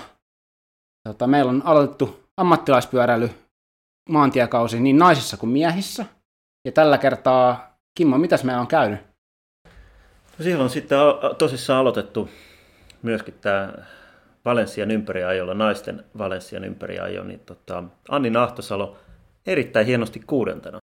Tota, 1.07 1.27
meillä 1.27 1.49
on 1.49 1.61
aloitettu 1.65 2.23
ammattilaispyöräily 2.37 3.29
maantiekausi 4.09 4.79
niin 4.79 4.97
naisissa 4.97 5.37
kuin 5.37 5.49
miehissä. 5.49 6.05
Ja 6.65 6.71
tällä 6.71 6.97
kertaa, 6.97 7.75
Kimmo, 7.97 8.17
mitäs 8.17 8.43
meillä 8.43 8.61
on 8.61 8.67
käynyt? 8.67 8.99
No 10.37 10.43
siellä 10.43 10.63
on 10.63 10.69
sitten 10.69 10.99
tosissaan 11.37 11.79
aloitettu 11.79 12.29
myöskin 13.01 13.33
tämä 13.41 13.73
Valenssian 14.45 14.91
ympäriajolla, 14.91 15.53
naisten 15.53 16.03
Valenssian 16.17 16.63
ympäriajo, 16.63 17.23
niin 17.23 17.39
tota, 17.39 17.83
Anni 18.09 18.29
Nahtosalo 18.29 18.97
erittäin 19.47 19.85
hienosti 19.85 20.19
kuudentena. 20.27 20.79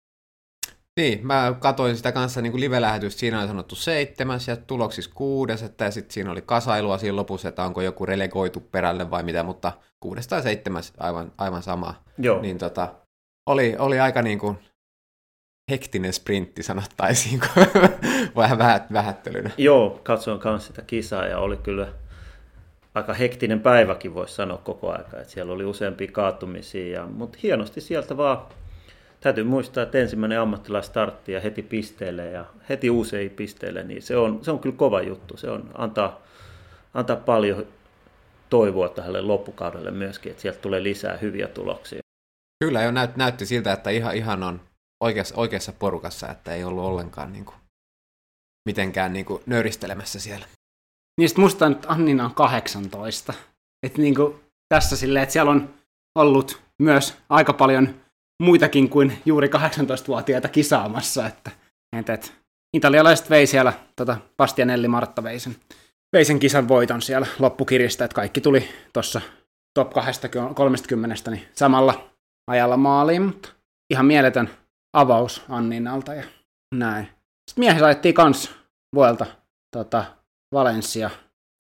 Niin, 1.00 1.28
mä 1.28 1.56
katsoin 1.60 1.98
sitä 1.98 2.12
kanssa 2.12 2.42
niin 2.42 2.52
kuin 2.52 2.62
live-lähetystä, 2.62 3.20
siinä 3.20 3.40
oli 3.40 3.48
sanottu 3.48 3.76
seitsemäs 3.76 4.48
ja 4.48 4.58
tuloksissa 4.58 5.12
kuudes, 5.14 5.64
että 5.64 5.86
ja 5.86 5.92
sitten 5.92 6.14
siinä 6.14 6.32
oli 6.32 6.42
kasailua 6.42 6.98
siinä 6.98 7.16
lopussa, 7.16 7.50
että 7.50 7.64
onko 7.64 7.82
joku 7.82 8.06
relegoitu 8.06 8.60
perälle 8.60 9.12
vai 9.12 9.24
mitä, 9.24 9.44
mutta 9.44 9.72
kuudes 10.00 10.28
tai 10.28 10.42
seitsemäs 10.42 10.94
aivan, 11.00 11.32
aivan 11.38 11.64
sama. 11.64 11.96
Joo. 12.18 12.42
Niin 12.42 12.58
tota, 12.58 12.96
oli, 13.50 13.76
oli 13.80 14.00
aika 14.00 14.22
niin 14.22 14.40
kuin 14.40 14.58
hektinen 15.72 16.14
sprintti 16.14 16.64
sanottaisiin, 16.64 17.42
vähän 18.36 18.58
vähät, 18.58 18.94
vähättelynä. 18.94 19.50
Joo, 19.58 20.00
katsoin 20.04 20.42
myös 20.44 20.68
sitä 20.68 20.82
kisaa 20.82 21.28
ja 21.28 21.40
oli 21.40 21.58
kyllä 21.58 21.88
aika 22.96 23.14
hektinen 23.14 23.60
päiväkin 23.60 24.14
voisi 24.14 24.36
sanoa 24.36 24.58
koko 24.58 24.92
aika, 24.92 25.20
että 25.20 25.34
siellä 25.34 25.54
oli 25.54 25.66
useampia 25.66 26.12
kaatumisia, 26.12 27.00
ja, 27.00 27.06
mutta 27.06 27.40
hienosti 27.44 27.82
sieltä 27.82 28.18
vaan 28.18 28.46
täytyy 29.22 29.44
muistaa, 29.44 29.84
että 29.84 29.98
ensimmäinen 29.98 30.40
ammattilaistartti 30.40 31.32
ja 31.32 31.40
heti 31.40 31.62
pisteelle 31.62 32.26
ja 32.26 32.46
heti 32.70 32.90
usein 32.90 33.30
pisteelle, 33.30 33.84
niin 33.84 34.02
se 34.02 34.18
on, 34.18 34.40
se 34.44 34.52
on 34.52 34.60
kyllä 34.60 34.76
kova 34.76 35.02
juttu. 35.02 35.38
Se 35.38 35.50
on 35.50 35.72
antaa, 35.78 36.22
antaa 36.94 37.16
paljon 37.16 37.66
toivoa 38.50 38.90
tälle 38.90 39.22
loppukaudelle 39.22 39.92
myöskin, 39.92 40.30
että 40.30 40.42
sieltä 40.42 40.60
tulee 40.60 40.84
lisää 40.84 41.18
hyviä 41.18 41.48
tuloksia. 41.48 42.00
Kyllä 42.64 42.84
jo 42.84 42.92
näyt, 42.92 43.16
näytti 43.16 43.46
siltä, 43.46 43.74
että 43.74 43.90
ihan, 43.90 44.16
ihan 44.16 44.44
on 44.44 44.62
oikeassa, 45.04 45.36
oikeassa 45.38 45.74
porukassa, 45.74 46.30
että 46.30 46.54
ei 46.54 46.64
ollut 46.64 46.84
ollenkaan 46.84 47.34
niin 47.34 47.46
kuin, 47.46 47.56
mitenkään 48.66 49.14
niin 49.14 49.26
kuin, 49.26 49.44
nöyristelemässä 49.46 50.20
siellä. 50.20 50.46
Niistä 51.20 51.42
musta 51.42 51.70
nyt 51.70 51.86
Annina 51.88 52.26
on 52.26 52.34
18. 52.34 53.34
Että 53.86 54.02
niin 54.02 54.16
kuin 54.16 54.36
tässä 54.70 54.96
silleen, 54.96 55.24
että 55.24 55.34
siellä 55.34 55.52
on 55.52 55.74
ollut 56.16 56.62
myös 56.82 57.18
aika 57.30 57.54
paljon 57.54 57.96
muitakin 58.44 58.90
kuin 58.90 59.22
juuri 59.26 59.48
18-vuotiaita 59.48 60.48
kisaamassa. 60.48 61.28
Että, 61.28 61.52
että, 61.98 62.14
että 62.14 62.28
italialaiset 62.74 63.30
vei 63.30 63.48
siellä, 63.48 63.74
tota, 63.96 64.18
Bastianelli 64.38 64.88
Martta 64.88 65.24
vei 65.24 65.40
sen, 65.40 65.56
vei 66.14 66.26
sen 66.26 66.40
kisan 66.40 66.68
voiton 66.68 67.02
siellä 67.02 67.28
loppukirjasta, 67.40 68.06
että 68.06 68.16
kaikki 68.16 68.42
tuli 68.42 68.70
tuossa 68.94 69.22
top 69.74 69.92
30 70.56 71.32
niin 71.32 71.48
samalla 71.54 72.10
ajalla 72.48 72.78
maaliin, 72.78 73.22
mutta 73.22 73.50
ihan 73.94 74.06
mieletön 74.06 74.50
avaus 74.94 75.44
Anninalta 75.50 76.14
ja 76.14 76.24
näin. 76.76 77.06
Sitten 77.50 77.62
miehessä 77.62 77.86
ajettiin 77.86 78.16
kans 78.16 78.52
vuelta 78.96 79.26
tota, 79.72 80.06
Valencia. 80.54 81.10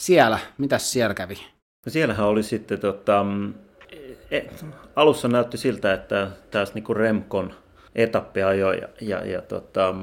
Siellä, 0.03 0.39
mitäs 0.57 0.91
siellä 0.91 1.13
kävi? 1.13 1.37
No 1.85 1.89
siellähän 1.89 2.25
oli 2.25 2.43
sitten, 2.43 2.79
tota, 2.79 3.25
e, 4.31 4.41
alussa 4.95 5.27
näytti 5.27 5.57
siltä, 5.57 5.93
että 5.93 6.27
taas 6.51 6.73
niin 6.73 6.95
Remkon 6.95 7.53
etappi 7.95 8.43
ajoi 8.43 8.77
ja, 8.77 8.87
ja, 9.01 9.25
ja 9.25 9.41
tota, 9.41 9.95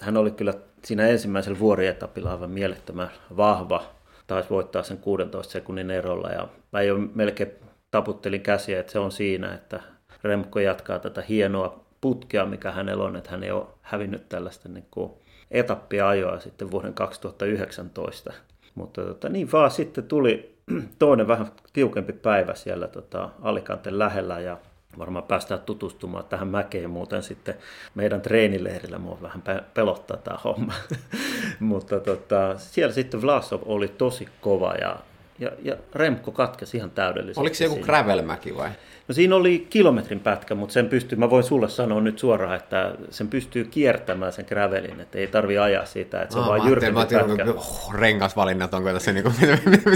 hän 0.00 0.16
oli 0.16 0.30
kyllä 0.30 0.54
siinä 0.84 1.06
ensimmäisellä 1.06 1.58
vuorietapilla 1.58 2.30
aivan 2.30 2.50
mielettömän 2.50 3.10
vahva. 3.36 3.82
Taisi 4.26 4.50
voittaa 4.50 4.82
sen 4.82 4.98
16 4.98 5.52
sekunnin 5.52 5.90
erolla 5.90 6.28
ja 6.28 6.48
mä 6.72 6.82
jo 6.82 6.98
melkein 7.14 7.52
taputtelin 7.90 8.40
käsiä, 8.40 8.80
että 8.80 8.92
se 8.92 8.98
on 8.98 9.12
siinä, 9.12 9.54
että 9.54 9.80
Remko 10.24 10.60
jatkaa 10.60 10.98
tätä 10.98 11.22
hienoa 11.28 11.84
putkea, 12.00 12.46
mikä 12.46 12.72
hänellä 12.72 13.04
on, 13.04 13.16
että 13.16 13.30
hän 13.30 13.44
ei 13.44 13.50
ole 13.50 13.66
hävinnyt 13.82 14.28
tällaista 14.28 14.68
niin 14.68 14.86
kuin 14.90 15.12
etappiajoa 15.50 16.40
sitten 16.40 16.70
vuoden 16.70 16.94
2019. 16.94 18.32
Mutta 18.74 19.02
tota, 19.02 19.28
niin 19.28 19.52
vaan 19.52 19.70
sitten 19.70 20.04
tuli 20.04 20.58
toinen 20.98 21.28
vähän 21.28 21.52
tiukempi 21.72 22.12
päivä 22.12 22.54
siellä 22.54 22.88
tota, 22.88 23.30
Alicanten 23.42 23.98
lähellä 23.98 24.40
ja 24.40 24.58
varmaan 24.98 25.24
päästään 25.24 25.60
tutustumaan 25.60 26.24
tähän 26.24 26.48
mäkeen 26.48 26.90
muuten 26.90 27.22
sitten 27.22 27.54
meidän 27.94 28.20
treenileirillä. 28.20 28.98
Mua 28.98 29.18
vähän 29.22 29.42
pelottaa 29.74 30.16
tämä 30.16 30.38
homma. 30.44 30.74
Mutta 31.60 32.00
tota, 32.00 32.58
siellä 32.58 32.92
sitten 32.92 33.22
Vlasov 33.22 33.60
oli 33.66 33.88
tosi 33.88 34.28
kova 34.40 34.74
ja, 34.74 34.96
ja, 35.38 35.50
ja 35.62 35.76
Remko 35.94 36.32
katkesi 36.32 36.76
ihan 36.76 36.90
täydellisesti. 36.90 37.40
Oliko 37.40 37.54
se 37.54 37.64
joku 37.64 37.80
gravelmäki 37.80 38.56
vai? 38.56 38.70
No 39.08 39.14
siinä 39.14 39.36
oli 39.36 39.66
kilometrin 39.70 40.20
pätkä, 40.20 40.54
mutta 40.54 40.72
sen 40.72 40.88
pystyy, 40.88 41.18
mä 41.18 41.30
voin 41.30 41.44
sulle 41.44 41.68
sanoa 41.68 42.00
nyt 42.00 42.18
suoraan, 42.18 42.56
että 42.56 42.94
sen 43.10 43.28
pystyy 43.28 43.64
kiertämään 43.64 44.32
sen 44.32 44.44
gravelin, 44.48 45.00
että 45.00 45.18
ei 45.18 45.26
tarvi 45.26 45.58
ajaa 45.58 45.84
sitä, 45.84 46.22
että 46.22 46.32
se 46.32 46.38
on 46.38 46.44
oh, 46.44 46.50
vain 46.50 46.68
jyrkempi 46.68 47.00
pätkä. 47.00 47.52
Oh, 47.56 47.94
rengasvalinnat, 47.94 48.74
onko 48.74 48.92
tässä 48.92 49.12
niinku, 49.12 49.32
mitä, 49.40 49.90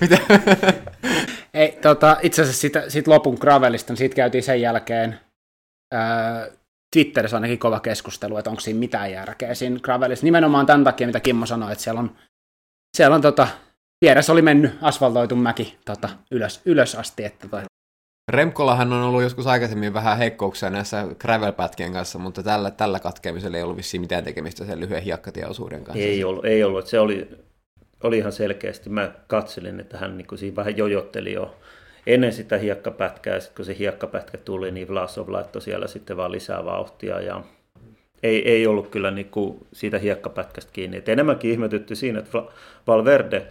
mitä, 0.00 0.18
Ei, 1.54 1.78
tota, 1.82 2.16
itse 2.22 2.42
asiassa 2.42 2.60
siitä, 2.60 2.90
siitä 2.90 3.10
lopun 3.10 3.36
gravelista, 3.40 3.92
niin 3.92 3.98
siitä 3.98 4.16
käytiin 4.16 4.42
sen 4.42 4.60
jälkeen 4.60 5.20
ää, 5.92 6.46
Twitterissä 6.92 7.36
ainakin 7.36 7.58
kova 7.58 7.80
keskustelu, 7.80 8.36
että 8.36 8.50
onko 8.50 8.60
siinä 8.60 8.80
mitään 8.80 9.12
järkeä 9.12 9.54
siinä 9.54 9.80
gravelissa. 9.82 10.24
Nimenomaan 10.26 10.66
tämän 10.66 10.84
takia, 10.84 11.06
mitä 11.06 11.20
Kimmo 11.20 11.46
sanoi, 11.46 11.72
että 11.72 11.84
siellä 11.84 12.00
on, 12.00 12.16
siellä 12.96 13.14
on 13.14 13.22
tota, 13.22 13.48
vieressä 14.04 14.32
oli 14.32 14.42
mennyt 14.42 14.72
asfaltoitu 14.82 15.36
mäki 15.36 15.78
tota, 15.84 16.08
ylös, 16.30 16.60
ylös 16.64 16.94
asti, 16.94 17.24
että 17.24 17.48
toi, 17.48 17.62
Remkolahan 18.32 18.92
on 18.92 19.02
ollut 19.02 19.22
joskus 19.22 19.46
aikaisemmin 19.46 19.94
vähän 19.94 20.18
heikkouksia 20.18 20.70
näissä 20.70 21.06
gravel-pätkien 21.18 21.92
kanssa, 21.92 22.18
mutta 22.18 22.42
tällä, 22.42 22.70
tällä 22.70 23.00
katkeamisella 23.00 23.56
ei 23.56 23.62
ollut 23.62 23.76
vissiin 23.76 24.00
mitään 24.00 24.24
tekemistä 24.24 24.64
sen 24.64 24.80
lyhyen 24.80 25.02
hiekkatieosuuden 25.02 25.84
kanssa. 25.84 26.04
Ei 26.04 26.24
ollut, 26.24 26.44
ei 26.44 26.64
ollut. 26.64 26.86
Se 26.86 27.00
oli, 27.00 27.28
oli 28.02 28.18
ihan 28.18 28.32
selkeästi. 28.32 28.90
Mä 28.90 29.12
katselin, 29.26 29.80
että 29.80 29.98
hän 29.98 30.18
niin 30.18 30.26
siinä 30.34 30.56
vähän 30.56 30.76
jojotteli 30.76 31.32
jo 31.32 31.56
ennen 32.06 32.32
sitä 32.32 32.58
hiekkapätkää, 32.58 33.34
ja 33.34 33.40
sitten 33.40 33.56
kun 33.56 33.64
se 33.64 33.76
hiekkapätkä 33.78 34.38
tuli, 34.38 34.70
niin 34.70 34.88
Vlasov 34.88 35.32
laittoi 35.32 35.62
siellä 35.62 35.86
sitten 35.86 36.16
vaan 36.16 36.32
lisää 36.32 36.64
vauhtia, 36.64 37.20
ja 37.20 37.42
ei, 38.22 38.48
ei 38.48 38.66
ollut 38.66 38.88
kyllä 38.88 39.10
niin 39.10 39.30
kuin 39.30 39.66
siitä 39.72 39.98
hiekkapätkästä 39.98 40.72
kiinni. 40.72 40.96
Et 40.96 41.08
enemmänkin 41.08 41.50
ihmetytty 41.50 41.94
siinä, 41.94 42.18
että 42.18 42.42
Valverde 42.86 43.46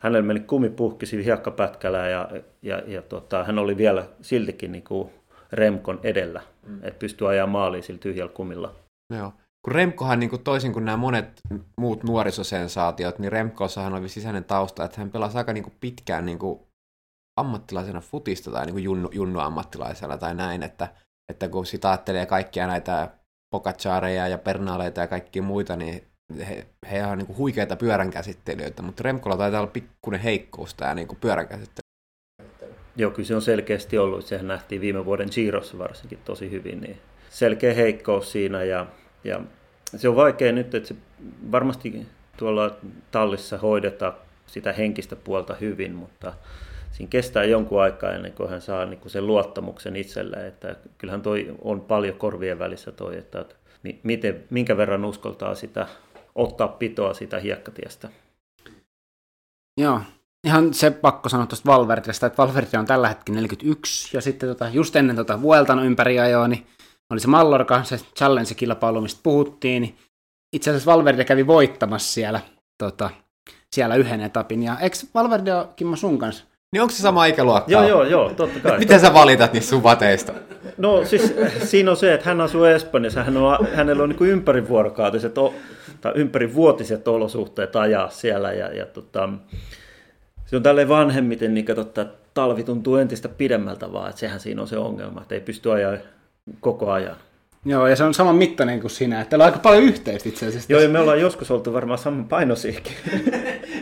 hänellä 0.00 0.26
meni 0.26 0.40
kumipuhkisi 0.40 1.24
hiekkapätkällä 1.24 2.08
ja, 2.08 2.30
ja, 2.62 2.82
ja 2.86 3.02
tota, 3.02 3.44
hän 3.44 3.58
oli 3.58 3.76
vielä 3.76 4.06
siltikin 4.20 4.72
niin 4.72 4.84
kuin 4.84 5.10
Remkon 5.52 6.00
edellä, 6.02 6.42
mm. 6.66 6.78
että 6.82 6.98
pystyi 6.98 7.28
ajaa 7.28 7.46
maaliin 7.46 7.82
sillä 7.82 8.00
tyhjällä 8.00 8.32
kumilla. 8.32 8.74
Joo. 9.14 9.32
Kun 9.64 9.74
Remkohan 9.74 10.20
niin 10.20 10.30
kuin 10.30 10.44
toisin 10.44 10.72
kuin 10.72 10.84
nämä 10.84 10.96
monet 10.96 11.40
muut 11.76 12.04
nuorisosensaatiot, 12.04 13.18
niin 13.18 13.32
Remkossahan 13.32 13.94
oli 13.94 14.08
sisäinen 14.08 14.44
tausta, 14.44 14.84
että 14.84 15.00
hän 15.00 15.10
pelasi 15.10 15.38
aika 15.38 15.52
niin 15.52 15.64
kuin 15.64 15.76
pitkään 15.80 16.26
niin 16.26 16.38
kuin 16.38 16.60
ammattilaisena 17.40 18.00
futista 18.00 18.50
tai 18.50 18.66
niin 18.66 18.74
kuin 18.74 18.84
junnu, 18.84 19.10
junnu-ammattilaisena 19.12 20.18
tai 20.18 20.34
näin, 20.34 20.62
että, 20.62 20.88
että 21.32 21.48
kun 21.48 21.66
sitä 21.66 21.90
ajattelee 21.90 22.26
kaikkia 22.26 22.66
näitä 22.66 23.10
Pocacaareja 23.54 24.28
ja 24.28 24.38
Pernaaleita 24.38 25.00
ja 25.00 25.06
kaikkia 25.06 25.42
muita, 25.42 25.76
niin 25.76 26.09
he, 26.38 26.66
he 26.90 27.06
on 27.06 27.18
niin 27.18 27.36
huikeita 27.36 27.76
pyöränkäsittelijöitä, 27.76 28.82
mutta 28.82 29.02
Remkolla 29.02 29.36
taitaa 29.36 29.60
olla 29.60 29.70
pikkuinen 29.70 30.20
heikkous 30.20 30.74
tämä 30.74 30.94
niin 30.94 31.08
pyöränkäsittely. 31.20 31.90
Joo, 32.96 33.10
kyllä 33.10 33.26
se 33.26 33.34
on 33.34 33.42
selkeästi 33.42 33.98
ollut. 33.98 34.26
Sehän 34.26 34.48
nähtiin 34.48 34.80
viime 34.80 35.04
vuoden 35.04 35.28
Girossa 35.34 35.78
varsinkin 35.78 36.18
tosi 36.24 36.50
hyvin. 36.50 36.80
Niin 36.80 36.98
selkeä 37.30 37.74
heikkous 37.74 38.32
siinä 38.32 38.64
ja, 38.64 38.86
ja 39.24 39.40
se 39.96 40.08
on 40.08 40.16
vaikea 40.16 40.52
nyt, 40.52 40.74
että 40.74 40.88
se 40.88 40.94
varmasti 41.52 42.06
tuolla 42.36 42.76
tallissa 43.10 43.58
hoidetaan 43.58 44.12
sitä 44.46 44.72
henkistä 44.72 45.16
puolta 45.16 45.54
hyvin, 45.60 45.94
mutta 45.94 46.32
siinä 46.92 47.10
kestää 47.10 47.44
jonkun 47.44 47.82
aikaa 47.82 48.12
ennen 48.12 48.32
kuin 48.32 48.50
hän 48.50 48.60
saa 48.60 48.86
niin 48.86 49.00
kuin 49.00 49.10
sen 49.10 49.26
luottamuksen 49.26 49.96
itselleen, 49.96 50.46
että 50.46 50.76
kyllähän 50.98 51.22
toi 51.22 51.54
on 51.62 51.80
paljon 51.80 52.14
korvien 52.14 52.58
välissä 52.58 52.92
toi, 52.92 53.18
että 53.18 53.44
miten, 54.02 54.44
minkä 54.50 54.76
verran 54.76 55.04
uskoltaa 55.04 55.54
sitä 55.54 55.86
ottaa 56.34 56.68
pitoa 56.68 57.14
sitä 57.14 57.38
hiekkatiestä. 57.38 58.08
Joo, 59.80 60.00
ihan 60.46 60.74
se 60.74 60.90
pakko 60.90 61.28
sanoa 61.28 61.46
tuosta 61.46 61.70
Valvertista, 61.70 62.26
että 62.26 62.42
Valverti 62.42 62.76
on 62.76 62.86
tällä 62.86 63.08
hetkellä 63.08 63.36
41, 63.36 64.16
ja 64.16 64.20
sitten 64.20 64.48
tota, 64.48 64.68
just 64.68 64.96
ennen 64.96 65.16
tota 65.16 65.42
Vueltan 65.42 65.86
ympäriajoa, 65.86 66.48
niin 66.48 66.66
oli 67.10 67.20
se 67.20 67.28
Mallorca, 67.28 67.84
se 67.84 67.96
challenge-kilpailu, 67.96 69.00
mistä 69.00 69.20
puhuttiin, 69.22 69.82
niin 69.82 69.98
itse 70.52 70.70
asiassa 70.70 70.92
Valverde 70.92 71.24
kävi 71.24 71.46
voittamassa 71.46 72.12
siellä, 72.12 72.40
tota, 72.78 73.10
siellä 73.74 73.96
yhden 73.96 74.20
etapin, 74.20 74.62
ja 74.62 74.78
eikö 74.78 74.96
Valverde 75.14 75.54
ole 75.54 75.68
Kimmo 75.76 75.96
sun 75.96 76.18
kanssa? 76.18 76.44
Niin 76.72 76.82
onko 76.82 76.92
se 76.92 77.02
sama 77.02 77.26
ikäluokka? 77.26 77.72
Joo, 77.72 77.88
joo, 77.88 78.04
joo, 78.04 78.30
totta 78.30 78.60
kai. 78.60 78.78
Miten 78.78 79.00
sä 79.00 79.14
valitat 79.14 79.52
niistä 79.52 79.70
sun 79.70 79.82
vateista? 79.82 80.32
No 80.78 81.04
siis 81.04 81.34
siinä 81.64 81.90
on 81.90 81.96
se, 81.96 82.14
että 82.14 82.28
hän 82.28 82.40
asuu 82.40 82.64
Espanjassa, 82.64 83.24
hän 83.24 83.36
on, 83.36 83.68
hänellä 83.74 84.02
on 84.02 84.08
niin 84.08 84.30
ympärivuorokautiset 84.30 85.34
tai 86.00 86.12
ympärivuotiset 86.14 87.08
olosuhteet 87.08 87.76
ajaa 87.76 88.10
siellä 88.10 88.52
ja, 88.52 88.74
ja 88.74 88.86
tota, 88.86 89.28
se 90.46 90.56
on 90.56 90.62
tälleen 90.62 90.88
vanhemmiten, 90.88 91.54
niin 91.54 91.66
totta, 91.66 92.06
talvi 92.34 92.64
tuntuu 92.64 92.96
entistä 92.96 93.28
pidemmältä 93.28 93.92
vaan, 93.92 94.08
että 94.08 94.20
sehän 94.20 94.40
siinä 94.40 94.62
on 94.62 94.68
se 94.68 94.78
ongelma, 94.78 95.22
että 95.22 95.34
ei 95.34 95.40
pysty 95.40 95.72
ajaa 95.72 95.96
koko 96.60 96.90
ajan. 96.90 97.16
Joo, 97.64 97.86
ja 97.86 97.96
se 97.96 98.04
on 98.04 98.14
saman 98.14 98.36
mittainen 98.36 98.80
kuin 98.80 98.90
sinä, 98.90 99.20
että 99.20 99.36
on 99.36 99.42
aika 99.42 99.58
paljon 99.58 99.84
yhteistä 99.84 100.28
itse 100.28 100.46
asiassa. 100.46 100.72
Joo, 100.72 100.80
ja 100.80 100.88
me 100.88 100.98
ollaan 100.98 101.20
joskus 101.20 101.50
oltu 101.50 101.72
varmaan 101.72 101.98
saman 101.98 102.24
painosiikin. 102.24 102.92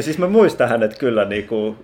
siis 0.00 0.18
mä 0.18 0.28
muistan 0.28 0.68
hänet 0.68 0.98
kyllä 0.98 1.24
niin 1.24 1.46
kuin, 1.46 1.76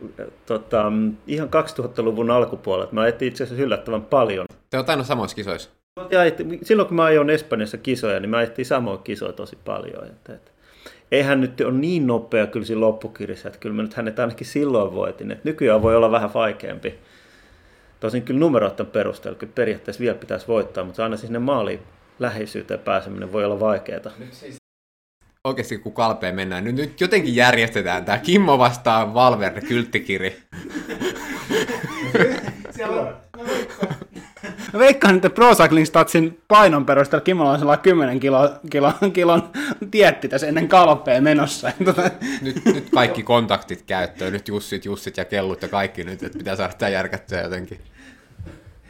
tota, 0.46 0.92
ihan 1.26 1.48
2000-luvun 1.48 2.30
alkupuolella. 2.30 2.92
Mä 2.92 3.06
etsin 3.06 3.28
itse 3.28 3.44
asiassa 3.44 3.64
yllättävän 3.64 4.02
paljon. 4.02 4.46
Te 4.70 4.76
olette 4.76 4.92
aina 4.92 5.04
samoissa 5.04 5.36
kisoissa? 5.36 5.70
silloin 6.62 6.88
kun 6.88 6.96
mä 6.96 7.04
ajoin 7.04 7.30
Espanjassa 7.30 7.78
kisoja, 7.78 8.20
niin 8.20 8.30
mä 8.30 8.36
ajettiin 8.36 8.66
samoin 8.66 8.98
kisoja 8.98 9.32
tosi 9.32 9.58
paljon. 9.64 10.06
Että, 10.06 10.34
että, 10.34 10.50
eihän 11.12 11.40
nyt 11.40 11.60
ole 11.60 11.72
niin 11.72 12.06
nopea 12.06 12.46
kyllä 12.46 12.66
siinä 12.66 12.80
loppukirjassa, 12.80 13.48
että 13.48 13.60
kyllä 13.60 13.74
mä 13.74 13.82
nyt 13.82 13.94
hänet 13.94 14.18
ainakin 14.18 14.46
silloin 14.46 14.94
voitin. 14.94 15.30
Että 15.30 15.48
nykyään 15.48 15.82
voi 15.82 15.96
olla 15.96 16.10
vähän 16.10 16.34
vaikeampi. 16.34 16.98
Tosin 18.00 18.22
kyllä 18.22 18.40
numeroiden 18.40 18.86
perusteella 18.86 19.38
kyllä 19.38 19.52
periaatteessa 19.54 20.00
vielä 20.00 20.18
pitäisi 20.18 20.48
voittaa, 20.48 20.84
mutta 20.84 21.02
aina 21.02 21.16
sinne 21.16 21.38
maaliin 21.38 21.80
läheisyyteen 22.18 22.80
pääseminen 22.80 23.32
voi 23.32 23.44
olla 23.44 23.60
vaikeaa. 23.60 24.10
Nyt 24.18 24.32
siis 24.32 24.59
oikeasti 25.44 25.78
kun 25.78 25.92
kalpeen 25.92 26.34
mennään, 26.34 26.64
nyt, 26.64 26.74
nyt 26.74 27.00
jotenkin 27.00 27.36
järjestetään 27.36 28.04
tämä 28.04 28.18
Kimmo 28.18 28.58
vastaan 28.58 29.14
Valverde 29.14 29.60
kylttikiri. 29.60 30.42
Siellä 32.70 33.02
on, 33.02 33.16
Mä 34.72 34.78
veikkaan, 34.78 35.16
että 35.16 35.30
Pro 35.30 35.54
Cycling 35.54 35.86
Statsin 35.86 36.40
painon 36.48 36.86
perusteella 36.86 37.24
Kimmolla 37.24 37.50
on 37.50 37.58
sellainen 37.58 37.82
10 37.82 38.20
kilo, 38.20 38.50
kilo, 38.70 38.92
kilon 39.12 39.50
tietti 39.90 40.28
tässä 40.28 40.46
ennen 40.46 40.68
kalpea 40.68 41.20
menossa. 41.20 41.72
nyt, 42.42 42.64
nyt 42.64 42.90
kaikki 42.94 43.22
kontaktit 43.22 43.82
käyttöön, 43.82 44.32
nyt 44.32 44.48
Jussit, 44.48 44.84
Jussit 44.84 45.16
ja 45.16 45.24
Kellut 45.24 45.62
ja 45.62 45.68
kaikki 45.68 46.04
nyt, 46.04 46.22
että 46.22 46.38
pitää 46.38 46.56
saada 46.56 46.72
tämä 46.72 46.88
järkättyä 46.88 47.42
jotenkin. 47.42 47.80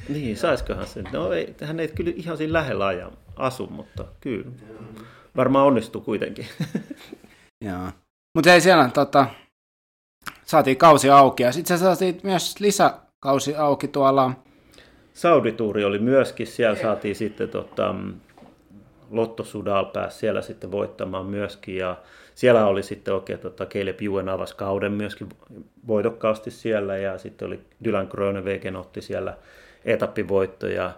Niin, 0.09 0.37
saiskohan 0.37 0.87
se. 0.87 1.03
No 1.13 1.33
ei, 1.33 1.55
hän 1.65 1.81
ei 1.81 1.89
kyllä 1.89 2.13
ihan 2.17 2.37
siinä 2.37 2.53
lähellä 2.53 2.87
ajan 2.87 3.13
asu, 3.37 3.67
mutta 3.67 4.05
kyllä. 4.21 4.51
Varmaan 5.37 5.67
onnistuu 5.67 6.01
kuitenkin. 6.01 6.47
Joo. 7.65 7.91
Mutta 8.35 8.55
ei 8.55 8.61
siellä, 8.61 8.91
tota, 8.95 9.27
saatiin 10.45 10.77
kausi 10.77 11.11
auki 11.11 11.43
ja 11.43 11.53
sitten 11.53 11.79
se 11.79 11.83
saatiin 11.83 12.21
myös 12.23 12.61
lisäkausi 12.61 13.57
auki 13.57 13.89
tuolla 13.89 14.33
Saudituuri 15.15 15.85
oli 15.85 15.99
myöskin, 15.99 16.47
siellä 16.47 16.77
saatiin 16.77 17.17
sitten 17.17 17.49
tota, 17.49 17.95
Lotto 19.11 19.45
Sudal 19.45 19.85
pääsi 19.85 20.19
siellä 20.19 20.43
sitten 20.43 20.73
voittamaan 20.73 21.27
myöskin 21.27 21.77
ja 21.77 21.97
siellä 22.35 22.67
oli 22.67 22.83
sitten 22.83 23.15
oikein 23.15 23.39
tota, 23.39 23.67
Caleb 23.67 24.01
Ewan 24.03 24.29
avasi 24.29 24.57
kauden 24.57 24.93
myöskin 24.93 25.29
voitokkaasti 25.87 26.51
siellä 26.51 26.97
ja 26.97 27.19
sitten 27.19 27.49
oli 27.49 27.61
Dylan 27.85 28.07
Grönewegen 28.11 28.77
otti 28.77 29.03
siellä 29.03 29.37
etappivoittoja. 29.85 30.93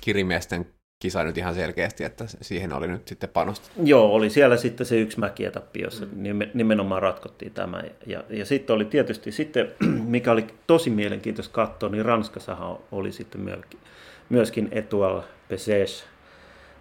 Kirimiesten 0.00 0.66
kisa 0.98 1.24
nyt 1.24 1.38
ihan 1.38 1.54
selkeästi, 1.54 2.04
että 2.04 2.24
siihen 2.26 2.72
oli 2.72 2.88
nyt 2.88 3.08
sitten 3.08 3.28
panostettu. 3.28 3.80
Joo, 3.84 4.14
oli 4.14 4.30
siellä 4.30 4.56
sitten 4.56 4.86
se 4.86 5.00
yksi 5.00 5.20
mäkietappi, 5.20 5.80
jossa 5.80 6.06
nimenomaan 6.54 7.02
ratkottiin 7.02 7.52
tämä. 7.52 7.82
Ja, 8.06 8.24
ja 8.30 8.44
sitten 8.44 8.76
oli 8.76 8.84
tietysti, 8.84 9.32
sitten, 9.32 9.72
mikä 10.14 10.32
oli 10.32 10.46
tosi 10.66 10.90
mielenkiintoista 10.90 11.54
katsoa, 11.54 11.88
niin 11.88 12.04
Ranskassahan 12.04 12.76
oli 12.92 13.12
sitten 13.12 13.64
myöskin 14.28 14.68
Etual 14.72 15.20
Pesés. 15.20 16.04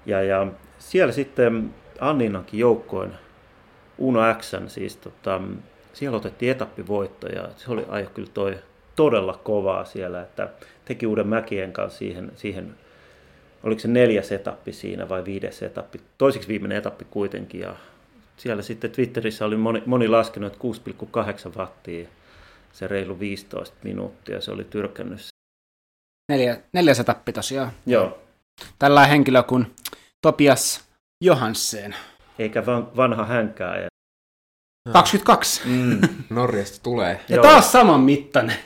Ja, 0.05 0.21
ja 0.21 0.47
siellä 0.79 1.13
sitten 1.13 1.73
Anninankin 1.99 2.59
joukkoin 2.59 3.13
Uno 3.97 4.33
X, 4.33 4.53
siis 4.67 4.97
tota, 4.97 5.41
siellä 5.93 6.17
otettiin 6.17 6.51
etappivoitto 6.51 7.27
ja 7.27 7.49
se 7.57 7.71
oli 7.71 7.85
ajo 7.89 8.09
kyllä 8.13 8.29
toi 8.33 8.57
todella 8.95 9.39
kovaa 9.43 9.85
siellä, 9.85 10.21
että 10.21 10.49
teki 10.85 11.07
uuden 11.07 11.27
mäkien 11.27 11.73
kanssa 11.73 11.99
siihen, 11.99 12.31
siihen 12.35 12.75
oliko 13.63 13.81
se 13.81 13.87
neljäs 13.87 14.31
etappi 14.31 14.73
siinä 14.73 15.09
vai 15.09 15.25
viides 15.25 15.63
etappi, 15.63 16.01
toiseksi 16.17 16.47
viimeinen 16.47 16.77
etappi 16.77 17.05
kuitenkin. 17.09 17.61
Ja 17.61 17.75
siellä 18.37 18.63
sitten 18.63 18.91
Twitterissä 18.91 19.45
oli 19.45 19.57
moni, 19.57 19.83
moni 19.85 20.07
laskenut, 20.07 20.53
että 20.53 20.67
6,8 21.51 21.57
wattia, 21.57 22.07
se 22.73 22.87
reilu 22.87 23.19
15 23.19 23.75
minuuttia, 23.83 24.41
se 24.41 24.51
oli 24.51 24.63
tyrkännyt. 24.63 25.21
Neljä, 26.31 26.57
neljäs 26.73 26.99
etappi 26.99 27.33
tosiaan. 27.33 27.71
Joo. 27.85 28.19
Tällä 28.79 29.07
henkilö 29.07 29.43
kuin 29.43 29.75
Topias 30.21 30.83
Johansen. 31.23 31.95
Eikä 32.39 32.65
van, 32.65 32.97
vanha 32.97 33.25
hänkää. 33.25 33.87
22. 34.93 35.61
Mm. 35.65 35.99
Norjasta 36.29 36.79
tulee. 36.83 37.19
Ja 37.29 37.35
Joo. 37.35 37.43
taas 37.43 37.71
saman 37.71 37.99
mittainen. 37.99 38.57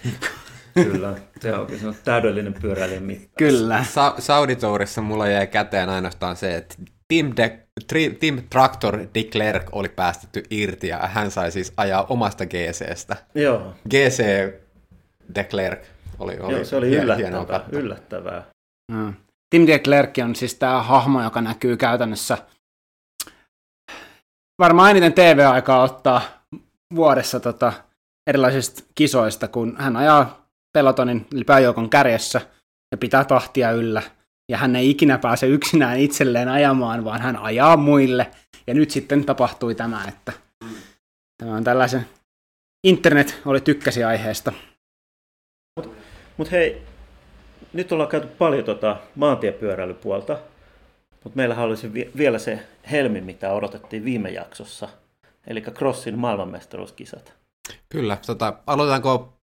Kyllä, 0.84 1.16
se 1.40 1.54
on, 1.54 1.68
se 1.80 1.88
on 1.88 1.96
täydellinen 2.04 2.54
pyöräilijän 2.54 3.04
mitta. 3.04 3.30
Kyllä. 3.38 3.84
Sa- 3.84 4.16
Sauditourissa 4.20 5.02
mulla 5.02 5.28
jäi 5.28 5.48
käteen 5.48 5.90
ainoastaan 5.90 6.36
se, 6.36 6.56
että 6.56 6.76
Team, 7.08 7.32
De- 7.38 7.68
Tri- 7.94 8.16
Team 8.20 8.40
Tractor 8.50 9.00
de 9.00 9.24
Klerk 9.24 9.64
oli 9.72 9.90
päästetty 9.90 10.44
irti 10.50 10.88
ja 10.88 10.98
hän 10.98 11.32
sai 11.32 11.52
siis 11.52 11.74
ajaa 11.78 12.06
omasta 12.10 12.46
GCstä. 12.46 13.16
Joo. 13.36 13.74
GC 13.90 14.24
de 15.36 15.44
Klerk 15.44 15.80
oli, 16.20 16.38
oli 16.40 16.54
Joo, 16.54 16.66
se 16.66 16.76
oli 16.76 16.96
yllättävää. 16.96 17.64
yllättävää. 17.72 18.44
Mm. 18.92 19.14
Tim 19.50 19.68
de 19.68 19.80
Klerk 19.80 20.12
on 20.24 20.36
siis 20.36 20.56
tämä 20.56 20.84
hahmo, 20.84 21.24
joka 21.24 21.42
näkyy 21.42 21.78
käytännössä 21.78 22.38
varmaan 24.60 24.92
eniten 24.92 25.14
TV-aikaa 25.14 25.84
ottaa 25.84 26.22
vuodessa 26.96 27.40
tota, 27.40 27.74
erilaisista 28.30 28.84
kisoista, 28.96 29.48
kun 29.48 29.76
hän 29.80 29.96
ajaa 29.98 30.47
pelotonin 30.78 31.28
eli 31.36 31.44
pääjoukon 31.44 31.90
kärjessä 31.90 32.42
ja 32.92 32.98
pitää 32.98 33.24
tahtia 33.26 33.72
yllä. 33.72 34.02
Ja 34.52 34.58
hän 34.58 34.76
ei 34.76 34.90
ikinä 34.90 35.18
pääse 35.18 35.48
yksinään 35.48 36.00
itselleen 36.00 36.50
ajamaan, 36.50 37.06
vaan 37.06 37.22
hän 37.22 37.38
ajaa 37.38 37.78
muille. 37.78 38.32
Ja 38.68 38.74
nyt 38.74 38.92
sitten 38.92 39.26
tapahtui 39.26 39.76
tämä, 39.76 40.06
että 40.08 40.34
tämä 41.38 41.56
on 41.56 41.64
tällaisen... 41.64 42.06
Internet 42.84 43.42
oli 43.46 43.62
tykkäsi 43.62 44.04
aiheesta. 44.04 44.54
Mutta 45.76 45.92
mut 46.38 46.52
hei, 46.52 46.82
nyt 47.74 47.92
ollaan 47.92 48.10
käyty 48.10 48.28
paljon 48.28 48.64
tota 48.64 48.98
maantiepyöräilypuolta, 49.16 50.38
mutta 51.24 51.38
meillä 51.38 51.56
olisi 51.58 52.12
vielä 52.18 52.40
se 52.40 52.60
helmi, 52.92 53.22
mitä 53.22 53.54
odotettiin 53.54 54.06
viime 54.06 54.30
jaksossa, 54.30 54.90
eli 55.48 55.62
Crossin 55.62 56.20
maailmanmestaruuskisat. 56.20 57.34
Kyllä, 57.90 58.18
tota, 58.26 58.54
aloitetaanko 58.68 59.37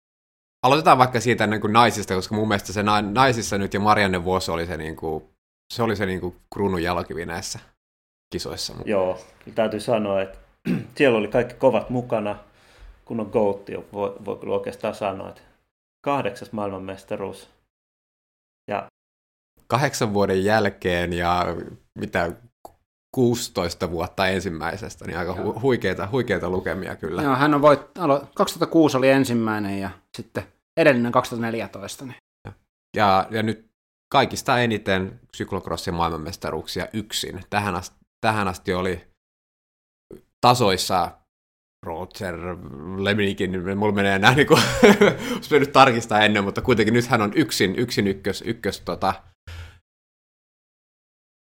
Aloitetaan 0.64 0.98
vaikka 0.98 1.20
siitä 1.20 1.46
niin 1.46 1.60
kuin 1.60 1.72
naisista, 1.72 2.14
koska 2.14 2.34
mun 2.34 2.48
mielestä 2.48 2.72
se 2.72 2.82
naisissa 3.12 3.58
nyt 3.58 3.74
ja 3.74 3.80
Marianne 3.80 4.24
Vuosi 4.24 4.50
oli 4.50 4.66
se, 4.66 4.76
niin 4.76 4.96
kuin, 4.96 5.24
se, 5.74 5.82
oli 5.82 5.96
se 5.96 6.06
niin 6.06 6.20
kuin 6.20 6.36
kruunun 6.54 6.82
jalkivi 6.82 7.26
näissä 7.26 7.58
kisoissa. 8.32 8.74
Joo, 8.84 9.18
täytyy 9.54 9.80
sanoa, 9.80 10.22
että 10.22 10.38
siellä 10.96 11.18
oli 11.18 11.28
kaikki 11.28 11.54
kovat 11.54 11.90
mukana, 11.90 12.36
kun 13.04 13.20
on 13.20 13.30
Goat, 13.32 13.60
voi, 13.92 14.16
voi 14.24 14.36
kyllä 14.36 14.54
oikeastaan 14.54 14.94
sanoa, 14.94 15.28
että 15.28 15.40
kahdeksas 16.04 16.52
maailmanmestaruus. 16.52 17.50
Ja... 18.70 18.86
Kahdeksan 19.66 20.14
vuoden 20.14 20.44
jälkeen 20.44 21.12
ja 21.12 21.46
mitä 21.98 22.32
16 23.14 23.90
vuotta 23.90 24.28
ensimmäisestä, 24.28 25.06
niin 25.06 25.18
aika 25.18 25.32
hu- 25.34 25.60
huikeita, 25.62 26.08
huikeita 26.12 26.50
lukemia 26.50 26.96
kyllä. 26.96 27.22
Joo, 27.22 27.36
hän 27.36 27.54
on 27.54 27.62
voit, 27.62 27.80
2006 28.34 28.96
oli 28.96 29.10
ensimmäinen 29.10 29.80
ja 29.80 29.90
sitten 30.16 30.53
edellinen 30.76 31.12
2014. 31.12 32.04
Niin. 32.04 32.16
Ja, 32.96 33.26
ja 33.30 33.42
nyt 33.42 33.66
kaikista 34.12 34.58
eniten 34.58 35.20
syklokrossin 35.36 35.94
maailmanmestaruuksia 35.94 36.86
yksin. 36.92 37.40
Tähän 37.50 37.74
asti, 37.74 37.96
tähän 38.20 38.48
asti 38.48 38.74
oli 38.74 39.00
tasoissa 40.40 41.10
Roger 41.86 42.34
Leminikin, 42.96 43.76
mulla 43.78 43.94
menee 43.94 44.18
näin, 44.18 44.36
niin 44.36 44.46
kuin, 44.46 44.62
olisi 45.34 45.50
mennyt 45.50 45.72
tarkistaa 45.72 46.20
ennen, 46.20 46.44
mutta 46.44 46.62
kuitenkin 46.62 46.94
nyt 46.94 47.06
hän 47.06 47.22
on 47.22 47.32
yksin, 47.34 47.78
yksin 47.78 48.06
ykkös, 48.06 48.42
ykkös 48.46 48.80
tota, 48.80 49.14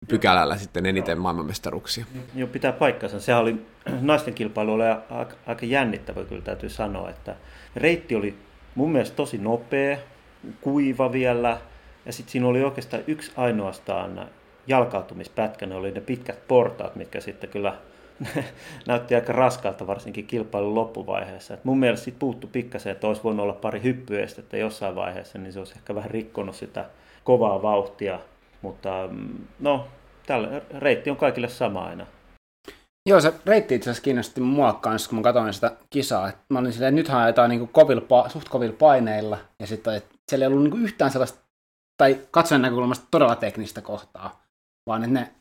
pykälällä 0.08 0.56
sitten 0.56 0.86
eniten 0.86 1.18
maailmanmestaruuksia. 1.18 2.04
Joo, 2.34 2.48
pitää 2.48 2.72
paikkansa. 2.72 3.20
Sehän 3.20 3.40
oli, 3.40 3.66
naisten 4.00 4.34
kilpailu 4.34 4.72
oli 4.72 4.84
aika, 5.10 5.36
aika 5.46 5.66
jännittävä, 5.66 6.24
kyllä 6.24 6.42
täytyy 6.42 6.68
sanoa, 6.68 7.10
että 7.10 7.36
reitti 7.76 8.14
oli 8.14 8.38
mun 8.78 8.92
mielestä 8.92 9.16
tosi 9.16 9.38
nopea, 9.38 9.98
kuiva 10.60 11.12
vielä, 11.12 11.58
ja 12.06 12.12
sitten 12.12 12.32
siinä 12.32 12.46
oli 12.46 12.64
oikeastaan 12.64 13.02
yksi 13.06 13.32
ainoastaan 13.36 14.28
jalkautumispätkä, 14.66 15.66
ne 15.66 15.74
oli 15.74 15.90
ne 15.90 16.00
pitkät 16.00 16.48
portaat, 16.48 16.96
mitkä 16.96 17.20
sitten 17.20 17.50
kyllä 17.50 17.74
näytti 18.88 19.14
aika 19.14 19.32
raskaalta 19.32 19.86
varsinkin 19.86 20.26
kilpailun 20.26 20.74
loppuvaiheessa. 20.74 21.54
Et 21.54 21.64
mun 21.64 21.78
mielestä 21.78 22.04
siitä 22.04 22.18
puuttu 22.18 22.46
pikkasen, 22.46 22.92
että 22.92 23.06
olisi 23.06 23.22
voinut 23.24 23.42
olla 23.42 23.52
pari 23.52 23.82
hyppyestettä 23.82 24.56
jossain 24.56 24.94
vaiheessa, 24.94 25.38
niin 25.38 25.52
se 25.52 25.58
olisi 25.58 25.74
ehkä 25.76 25.94
vähän 25.94 26.10
rikkonut 26.10 26.54
sitä 26.54 26.84
kovaa 27.24 27.62
vauhtia. 27.62 28.18
Mutta 28.62 29.08
mm, 29.10 29.38
no, 29.60 29.88
tällä, 30.26 30.60
reitti 30.78 31.10
on 31.10 31.16
kaikille 31.16 31.48
sama 31.48 31.84
aina. 31.84 32.06
Joo, 33.08 33.20
se 33.20 33.34
reitti 33.46 33.74
itse 33.74 33.90
asiassa 33.90 34.04
kiinnosti 34.04 34.40
mua 34.40 34.72
kanssa, 34.72 35.10
kun 35.10 35.18
mä 35.18 35.22
katsoin 35.22 35.54
sitä 35.54 35.76
kisaa. 35.90 36.28
Et 36.28 36.36
mä 36.50 36.58
olin 36.58 36.72
silleen, 36.72 36.88
että 36.88 37.00
nythän 37.00 37.20
ajetaan 37.20 37.50
niinku 37.50 37.66
kovilla, 37.66 38.28
suht 38.28 38.48
kovilla 38.48 38.76
paineilla, 38.78 39.38
ja 39.60 39.66
sitten 39.66 40.02
siellä 40.28 40.44
ei 40.44 40.46
ollut 40.46 40.62
niinku 40.62 40.76
yhtään 40.76 41.10
sellaista, 41.10 41.38
tai 41.96 42.20
katsojen 42.30 42.62
näkökulmasta 42.62 43.06
todella 43.10 43.36
teknistä 43.36 43.80
kohtaa, 43.80 44.42
vaan 44.86 45.04
että 45.04 45.14
ne, 45.14 45.34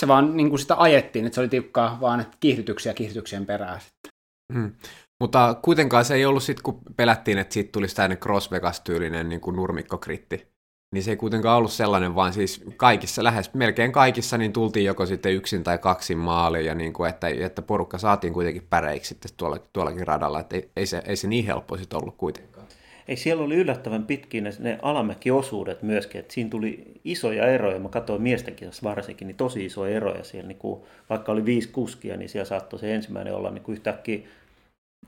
se 0.00 0.08
vaan 0.08 0.36
niinku 0.36 0.58
sitä 0.58 0.74
ajettiin, 0.78 1.26
että 1.26 1.34
se 1.34 1.40
oli 1.40 1.48
tiukkaa 1.48 1.98
vaan 2.00 2.20
että 2.20 2.36
kiihdytyksiä 2.40 2.94
kiihdytyksien 2.94 3.46
perään 3.46 3.80
sitten. 3.80 4.10
Hmm. 4.54 4.72
Mutta 5.20 5.54
kuitenkaan 5.62 6.04
se 6.04 6.14
ei 6.14 6.24
ollut 6.24 6.42
sitten, 6.42 6.62
kun 6.62 6.80
pelättiin, 6.96 7.38
että 7.38 7.54
siitä 7.54 7.72
tulisi 7.72 7.96
tämmöinen 7.96 8.18
Cross 8.18 8.50
Vegas-tyylinen 8.50 9.28
niin 9.28 9.40
kuin 9.40 9.56
nurmikkokritti 9.56 10.51
niin 10.92 11.04
se 11.04 11.10
ei 11.10 11.16
kuitenkaan 11.16 11.58
ollut 11.58 11.72
sellainen, 11.72 12.14
vaan 12.14 12.32
siis 12.32 12.64
kaikissa, 12.76 13.24
lähes 13.24 13.54
melkein 13.54 13.92
kaikissa, 13.92 14.38
niin 14.38 14.52
tultiin 14.52 14.86
joko 14.86 15.06
sitten 15.06 15.34
yksin 15.34 15.64
tai 15.64 15.78
kaksin 15.78 16.18
maaliin, 16.18 16.66
ja 16.66 16.74
niin 16.74 16.92
kuin, 16.92 17.10
että, 17.10 17.28
että 17.28 17.62
porukka 17.62 17.98
saatiin 17.98 18.32
kuitenkin 18.32 18.66
päreiksi 18.70 19.08
sitten 19.08 19.30
tuolla, 19.36 19.58
tuollakin 19.72 20.06
radalla, 20.06 20.40
että 20.40 20.56
ei, 20.56 20.70
ei, 20.76 20.86
se, 20.86 21.02
ei 21.06 21.16
se 21.16 21.28
niin 21.28 21.44
helppo 21.44 21.76
sitten 21.76 22.00
ollut 22.00 22.16
kuitenkaan. 22.16 22.66
Ei, 23.08 23.16
siellä 23.16 23.44
oli 23.44 23.56
yllättävän 23.56 24.06
pitkiä 24.06 24.40
ne, 24.40 24.50
ne 24.58 24.78
alamäkiosuudet 24.82 25.82
myöskin, 25.82 26.18
että 26.20 26.34
siinä 26.34 26.50
tuli 26.50 27.00
isoja 27.04 27.46
eroja, 27.46 27.78
mä 27.78 27.88
katsoin 27.88 28.22
miestenkin 28.22 28.70
varsinkin, 28.82 29.26
niin 29.26 29.36
tosi 29.36 29.64
isoja 29.64 29.96
eroja 29.96 30.24
siellä, 30.24 30.48
niin 30.48 30.58
kuin, 30.58 30.82
vaikka 31.10 31.32
oli 31.32 31.44
viisi 31.44 31.68
kuskia, 31.68 32.16
niin 32.16 32.28
siellä 32.28 32.48
saattoi 32.48 32.78
se 32.78 32.94
ensimmäinen 32.94 33.34
olla 33.34 33.50
niin 33.50 33.62
kuin 33.62 33.72
yhtäkkiä 33.72 34.18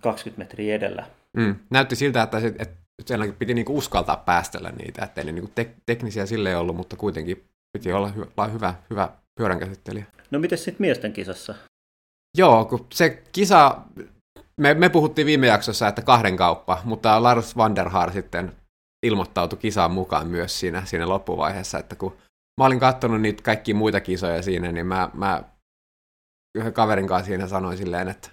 20 0.00 0.38
metriä 0.38 0.74
edellä. 0.74 1.06
Mm. 1.36 1.54
Näytti 1.70 1.96
siltä, 1.96 2.22
että, 2.22 2.40
se, 2.40 2.46
että 2.46 2.83
sielläkin 3.06 3.34
piti 3.34 3.54
niinku 3.54 3.78
uskaltaa 3.78 4.16
päästellä 4.16 4.70
niitä, 4.70 5.04
ettei 5.04 5.24
ne 5.24 5.32
niinku 5.32 5.50
tek- 5.60 5.80
teknisiä 5.86 6.26
sille 6.26 6.56
ollut, 6.56 6.76
mutta 6.76 6.96
kuitenkin 6.96 7.44
piti 7.72 7.92
olla 7.92 8.12
hy- 8.16 8.52
hyvä, 8.52 8.74
hyvä 8.90 9.08
pyöränkäsittelijä. 9.40 10.04
No 10.30 10.38
miten 10.38 10.58
sitten 10.58 10.76
miesten 10.78 11.12
kisassa? 11.12 11.54
Joo, 12.38 12.64
kun 12.64 12.86
se 12.94 13.22
kisa, 13.32 13.80
me, 14.56 14.74
me 14.74 14.88
puhuttiin 14.88 15.26
viime 15.26 15.46
jaksossa, 15.46 15.88
että 15.88 16.02
kahden 16.02 16.36
kauppa, 16.36 16.82
mutta 16.84 17.22
Lars 17.22 17.56
van 17.56 17.76
der 17.76 17.88
Haar 17.88 18.12
sitten 18.12 18.52
ilmoittautui 19.06 19.58
kisaan 19.58 19.90
mukaan 19.90 20.26
myös 20.26 20.60
siinä, 20.60 20.84
siinä 20.84 21.08
loppuvaiheessa, 21.08 21.78
että 21.78 21.96
kun 21.96 22.16
mä 22.60 22.66
olin 22.66 22.80
katsonut 22.80 23.20
niitä 23.20 23.42
kaikkia 23.42 23.74
muita 23.74 24.00
kisoja 24.00 24.42
siinä, 24.42 24.72
niin 24.72 24.86
mä, 24.86 25.10
mä 25.14 25.42
yhden 26.58 26.72
kaverin 26.72 27.06
kanssa 27.06 27.26
siinä 27.26 27.48
sanoin 27.48 27.76
silleen, 27.76 28.08
että 28.08 28.30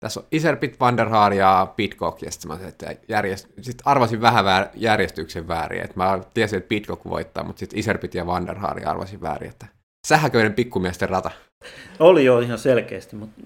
tässä 0.00 0.20
on 0.20 0.26
Iserpit, 0.32 0.80
Van 0.80 0.96
der 0.96 1.08
Haar 1.08 1.32
ja 1.32 1.72
Pitcock, 1.76 2.22
ja 2.22 2.30
sitten 2.30 2.68
että 2.68 2.96
järjest... 3.08 3.48
sit 3.60 3.82
arvasin 3.84 4.20
vähän 4.20 4.44
väär... 4.44 4.66
järjestyksen 4.74 5.48
väärin, 5.48 5.82
että 5.82 5.96
mä 5.96 6.20
tiesin, 6.34 6.56
että 6.56 6.68
Pitcock 6.68 7.04
voittaa, 7.04 7.44
mutta 7.44 7.60
sitten 7.60 7.78
Iserpit 7.78 8.14
ja 8.14 8.26
Van 8.26 8.46
der 8.46 8.58
Haar 8.58 8.88
arvasin 8.88 9.20
väärin, 9.20 9.50
että 9.50 9.66
sähköinen 10.06 10.54
pikkumiesten 10.54 11.08
rata. 11.08 11.30
Oli 11.98 12.24
jo 12.24 12.38
ihan 12.38 12.58
selkeästi, 12.58 13.16
mutta, 13.16 13.42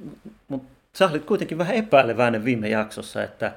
mutta 0.48 0.68
sä 0.96 1.08
olit 1.08 1.24
kuitenkin 1.24 1.58
vähän 1.58 1.76
epäileväinen 1.76 2.44
viime 2.44 2.68
jaksossa, 2.68 3.22
että 3.22 3.52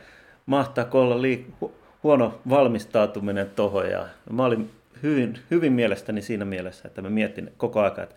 mahtaako 0.45 1.01
olla 1.01 1.15
liik- 1.15 1.69
huono 2.03 2.41
valmistautuminen 2.49 3.49
tuohon. 3.49 3.89
Ja 3.89 4.07
mä 4.31 4.45
olin 4.45 4.71
hyvin, 5.03 5.39
hyvin 5.51 5.73
mielestäni 5.73 6.21
siinä 6.21 6.45
mielessä, 6.45 6.87
että 6.87 7.01
mä 7.01 7.09
mietin 7.09 7.53
koko 7.57 7.79
ajan, 7.79 7.99
että 7.99 8.15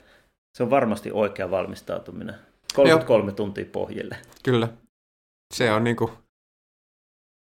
se 0.57 0.63
on 0.63 0.71
varmasti 0.71 1.11
oikea 1.13 1.51
valmistautuminen. 1.51 2.35
33 2.75 3.25
Joo. 3.31 3.37
tuntia 3.37 3.65
pohjille. 3.73 4.17
Kyllä. 4.43 4.69
Se 5.55 5.73
on 5.73 5.85
niinku 5.85 6.11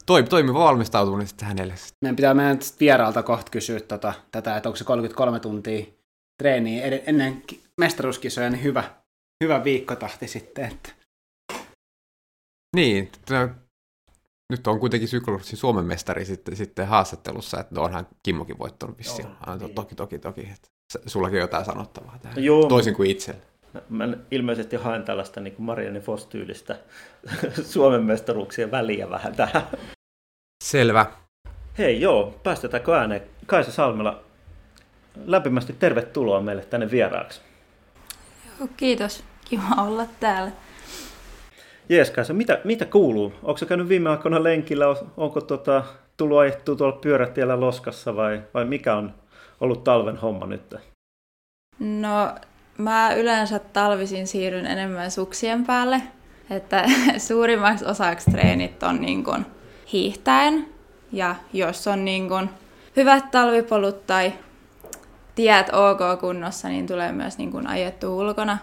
toimi, 0.06 0.28
toimiva 0.28 0.58
valmistautuminen 0.58 1.26
sitten 1.26 1.48
hänelle. 1.48 1.74
Meidän 2.02 2.16
pitää 2.16 2.34
meidän 2.34 2.58
vieraalta 2.80 3.22
kohta 3.22 3.50
kysyä 3.50 3.80
tota, 3.80 4.12
tätä, 4.30 4.56
että 4.56 4.68
onko 4.68 4.76
se 4.76 4.84
33 4.84 5.40
tuntia 5.40 5.86
treeniä 6.42 6.84
ennen 7.06 7.42
mestaruuskisoja, 7.80 8.50
niin 8.50 8.62
hyvä, 8.62 8.84
hyvä 9.44 9.64
viikkotahti 9.64 10.28
sitten. 10.28 10.64
Että. 10.64 10.90
Niin, 12.76 13.12
nyt 14.50 14.66
on 14.66 14.80
kuitenkin 14.80 15.08
Syklursin 15.08 15.58
Suomen 15.58 15.84
mestari 15.84 16.24
sitten, 16.24 16.56
sitten 16.56 16.86
haastattelussa, 16.86 17.60
että 17.60 17.80
onhan 17.80 18.06
Kimmokin 18.22 18.58
voittanut 18.58 18.98
vissiin. 18.98 19.28
Joo, 19.46 19.56
niin. 19.56 19.74
Toki, 19.74 19.94
toki, 19.94 20.18
toki. 20.18 20.40
Että 20.40 20.68
sullakin 21.06 21.36
on 21.36 21.40
jotain 21.40 21.64
sanottavaa 21.64 22.18
tähän, 22.18 22.44
Joo. 22.44 22.68
toisin 22.68 22.94
kuin 22.94 23.10
itsellä. 23.10 23.40
Mä 23.88 24.08
ilmeisesti 24.30 24.76
haen 24.76 25.02
tällaista 25.02 25.40
niin 25.40 25.54
kuin 25.54 25.66
Marianne 25.66 26.00
Foss-tyylistä 26.00 26.76
Suomen 27.72 28.02
mestaruuksien 28.02 28.70
väliä 28.70 29.10
vähän 29.10 29.36
tähän. 29.36 29.62
Selvä. 30.64 31.06
Hei 31.78 32.00
joo, 32.00 32.34
päästetäänkö 32.42 32.98
ääneen? 32.98 33.22
Kaisa 33.46 33.72
Salmela, 33.72 34.20
lämpimästi 35.24 35.72
tervetuloa 35.72 36.40
meille 36.40 36.64
tänne 36.64 36.90
vieraaksi. 36.90 37.40
Joo, 38.58 38.68
kiitos. 38.76 39.24
Kiva 39.44 39.82
olla 39.82 40.06
täällä. 40.20 40.52
Jees, 41.88 42.10
Kaisa, 42.10 42.32
mitä, 42.32 42.60
mitä 42.64 42.84
kuuluu? 42.84 43.32
Onko 43.42 43.58
se 43.58 43.66
käynyt 43.66 43.88
viime 43.88 44.10
aikoina 44.10 44.42
lenkillä? 44.42 44.86
Onko 45.16 45.40
tota, 45.40 45.84
tullut 46.16 46.38
ajettua 46.38 46.76
tuolla 46.76 46.96
pyörätiellä 46.96 47.60
loskassa 47.60 48.16
vai, 48.16 48.42
vai 48.54 48.64
mikä 48.64 48.94
on 48.94 49.14
ollut 49.60 49.84
talven 49.84 50.16
homma 50.16 50.46
nyt? 50.46 50.74
No 51.78 52.34
Mä 52.78 53.14
yleensä 53.14 53.58
talvisin 53.58 54.26
siirryn 54.26 54.66
enemmän 54.66 55.10
suksien 55.10 55.66
päälle, 55.66 56.02
että 56.50 56.84
suurimmaksi 57.28 57.84
osaksi 57.84 58.30
treenit 58.30 58.82
on 58.82 59.00
niin 59.00 59.24
kuin 59.24 59.46
hiihtäen. 59.92 60.68
Ja 61.12 61.34
jos 61.52 61.86
on 61.86 62.04
niin 62.04 62.28
kuin 62.28 62.50
hyvät 62.96 63.30
talvipolut 63.30 64.06
tai 64.06 64.32
tiet 65.34 65.66
ok 65.72 66.20
kunnossa, 66.20 66.68
niin 66.68 66.86
tulee 66.86 67.12
myös 67.12 67.38
niin 67.38 67.50
kuin 67.50 67.66
ajettu 67.66 68.18
ulkona. 68.18 68.58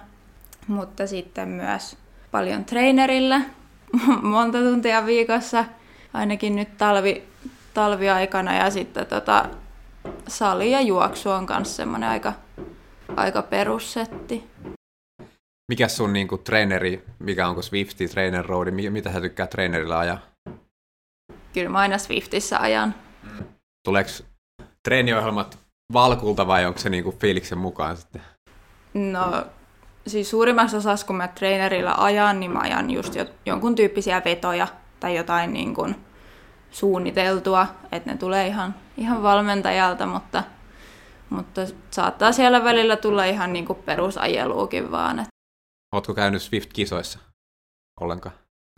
Mutta 0.67 1.07
sitten 1.07 1.49
myös 1.49 1.97
paljon 2.31 2.65
trainerilla, 2.65 3.41
monta 4.21 4.57
tuntia 4.57 5.05
viikossa, 5.05 5.65
ainakin 6.13 6.55
nyt 6.55 6.77
talvi, 6.77 7.23
talviaikana. 7.73 8.55
Ja 8.55 8.69
sitten 8.69 9.05
tota, 9.05 9.45
sali 10.27 10.71
ja 10.71 10.81
juoksu 10.81 11.29
on 11.29 11.47
myös 11.49 11.75
semmoinen 11.75 12.09
aika 12.09 12.33
aika 13.15 13.41
perussetti. 13.41 14.43
Mikä 15.71 15.87
sun 15.87 16.13
niin 16.13 16.27
kuin, 16.27 16.43
treeneri, 16.43 17.05
mikä 17.19 17.47
onko 17.47 17.61
Swifti, 17.61 18.07
Trainer 18.07 18.45
Road, 18.45 18.71
mitä 18.71 19.11
sä 19.11 19.21
tykkää 19.21 19.47
treenerillä 19.47 19.99
ajaa? 19.99 20.19
Kyllä 21.53 21.69
mä 21.69 21.79
aina 21.79 21.97
Swiftissä 21.97 22.59
ajan. 22.59 22.95
Tuleeko 23.85 24.09
treeniohjelmat 24.83 25.57
valkulta 25.93 26.47
vai 26.47 26.65
onko 26.65 26.79
se 26.79 26.89
niin 26.89 27.03
kuin 27.03 27.17
fiiliksen 27.17 27.57
mukaan 27.57 27.97
sitten? 27.97 28.21
No, 28.93 29.45
siis 30.07 30.29
suurimmassa 30.29 30.77
osassa 30.77 31.07
kun 31.07 31.15
mä 31.15 31.27
treenerillä 31.27 31.95
ajan, 31.97 32.39
niin 32.39 32.51
mä 32.51 32.59
ajan 32.59 32.89
just 32.91 33.13
jonkun 33.45 33.75
tyyppisiä 33.75 34.21
vetoja 34.25 34.67
tai 34.99 35.15
jotain 35.15 35.53
niin 35.53 35.75
kuin 35.75 35.95
suunniteltua, 36.71 37.67
että 37.91 38.11
ne 38.11 38.17
tulee 38.17 38.47
ihan, 38.47 38.75
ihan 38.97 39.23
valmentajalta, 39.23 40.05
mutta 40.05 40.43
mutta 41.33 41.61
saattaa 41.91 42.31
siellä 42.31 42.63
välillä 42.63 42.95
tulla 42.95 43.25
ihan 43.25 43.53
niin 43.53 43.65
kuin 43.65 43.79
perusajeluukin 43.79 44.91
vaan. 44.91 45.19
Et... 45.19 45.27
Oletko 45.93 46.13
käynyt 46.13 46.41
Swift-kisoissa 46.41 47.19
ollenkaan? 48.01 48.35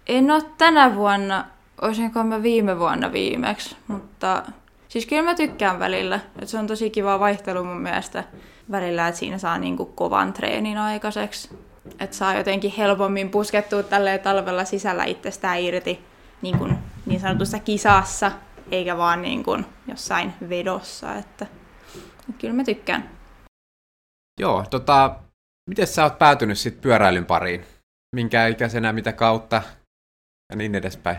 En 0.08 0.32
ole 0.32 0.44
tänä 0.58 0.96
vuonna, 0.96 1.46
olisinko 1.82 2.24
mä 2.24 2.44
viime 2.44 2.80
vuonna 2.80 3.12
viimeksi, 3.12 3.78
mutta 3.88 4.44
siis 4.88 5.06
kyllä 5.06 5.24
mä 5.24 5.36
tykkään 5.36 5.80
välillä. 5.80 6.20
Et 6.42 6.48
se 6.48 6.60
on 6.60 6.68
tosi 6.68 6.90
kiva 6.90 7.20
vaihtelu 7.20 7.64
mun 7.64 7.82
mielestä 7.82 8.24
välillä, 8.72 9.08
että 9.08 9.20
siinä 9.20 9.38
saa 9.38 9.58
niin 9.58 9.78
kuin 9.78 9.94
kovan 9.94 10.34
treenin 10.34 10.78
aikaiseksi. 10.78 11.50
Että 12.00 12.16
saa 12.16 12.34
jotenkin 12.34 12.74
helpommin 12.78 13.30
puskettua 13.30 13.84
tälleen 13.84 14.20
talvella 14.20 14.66
sisällä 14.66 15.04
itsestään 15.04 15.60
irti 15.60 16.00
niin, 16.42 16.58
kuin 16.58 16.78
niin 17.06 17.20
sanotussa 17.20 17.60
kisassa, 17.60 18.32
eikä 18.72 18.98
vaan 18.98 19.22
niin 19.22 19.44
kuin 19.44 19.66
jossain 19.88 20.34
vedossa. 20.50 21.16
Että 21.16 21.46
Kyllä 22.42 22.54
mä 22.54 22.64
tykkään. 22.64 23.10
Joo, 24.40 24.66
tota, 24.70 25.16
miten 25.70 25.88
sä 25.88 26.04
oot 26.04 26.20
päätynyt 26.20 26.58
sitten 26.58 26.82
pyöräilyn 26.82 27.26
pariin? 27.26 27.66
Minkä 28.16 28.48
ikäisenä, 28.48 28.94
mitä 28.94 29.14
kautta 29.14 29.62
ja 30.50 30.56
niin 30.56 30.76
edespäin? 30.76 31.18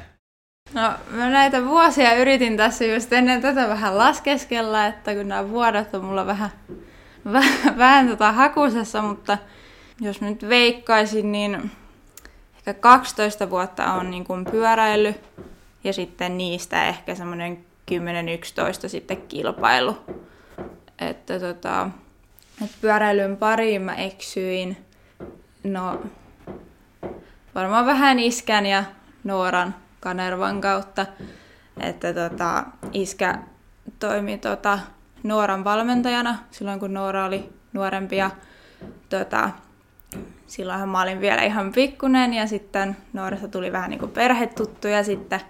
No, 0.75 0.93
mä 1.11 1.31
näitä 1.31 1.65
vuosia 1.65 2.15
yritin 2.15 2.57
tässä 2.57 2.85
just 2.85 3.13
ennen 3.13 3.43
tätä 3.43 3.69
vähän 3.69 3.99
laskeskella, 3.99 4.87
että 4.87 5.15
kun 5.15 5.29
nämä 5.29 5.51
vuodet 5.51 5.95
on 5.95 6.05
mulla 6.05 6.27
vähän, 6.27 6.51
vähän, 7.33 7.79
vähän 7.79 8.09
tota 8.09 8.33
hakusessa, 8.33 9.03
mutta 9.03 9.39
jos 10.01 10.21
nyt 10.21 10.49
veikkaisin, 10.49 11.33
niin 11.33 11.71
ehkä 12.57 12.75
12 12.75 13.51
vuotta 13.51 13.93
on 13.93 14.11
niin 14.11 14.25
kuin 14.25 14.45
pyöräily 14.45 15.15
ja 15.85 15.93
sitten 15.93 16.39
niistä 16.39 16.89
ehkä 16.89 17.15
semmoinen 17.15 17.65
10-11 17.91 18.89
sitten 18.89 19.23
kilpailu 19.23 19.97
että 20.99 21.41
tota, 21.41 21.91
et 22.65 22.71
pyöräilyn 22.81 23.37
pariin 23.37 23.83
mä 23.83 23.95
eksyin. 23.95 24.77
No, 25.65 26.03
varmaan 27.55 27.87
vähän 27.87 28.19
iskän 28.19 28.67
ja 28.67 28.85
Nooran 29.25 29.75
Kanervan 30.01 30.61
kautta. 30.61 31.07
Että 31.81 32.13
tota, 32.15 32.65
iskä 32.93 33.39
toimi 33.99 34.39
tota, 34.39 34.79
Nooran 35.23 35.65
valmentajana 35.65 36.39
silloin, 36.51 36.81
kun 36.81 36.95
Noora 36.95 37.25
oli 37.25 37.49
nuorempi. 37.73 38.17
Ja, 38.17 38.31
tota, 39.09 39.51
silloinhan 40.47 40.89
mä 40.89 41.03
olin 41.03 41.21
vielä 41.21 41.43
ihan 41.43 41.73
pikkunen 41.73 42.35
ja 42.35 42.47
sitten 42.47 42.97
Noorasta 43.13 43.49
tuli 43.49 43.73
vähän 43.73 43.91
niin 43.91 44.01
kuin 44.01 44.13
perhetuttu 44.13 44.89
ja 44.89 45.05
sitten 45.05 45.41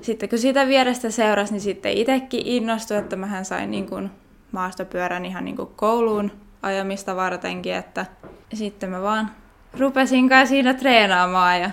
sitten 0.00 0.28
kun 0.28 0.38
sitä 0.38 0.66
vierestä 0.66 1.10
seurasi, 1.10 1.52
niin 1.52 1.60
sitten 1.60 1.92
itsekin 1.92 2.46
innostui, 2.46 2.96
että 2.96 3.16
mähän 3.16 3.44
sain 3.44 3.70
niin 3.70 3.88
kuin 3.88 4.10
maastopyörän 4.52 5.24
ihan 5.24 5.44
niin 5.44 5.56
kuin 5.56 5.68
kouluun 5.76 6.32
ajamista 6.62 7.16
vartenkin, 7.16 7.74
että 7.74 8.06
sitten 8.54 8.90
mä 8.90 9.02
vaan 9.02 9.30
rupesin 9.78 10.28
kai 10.28 10.46
siinä 10.46 10.74
treenaamaan 10.74 11.60
ja 11.60 11.70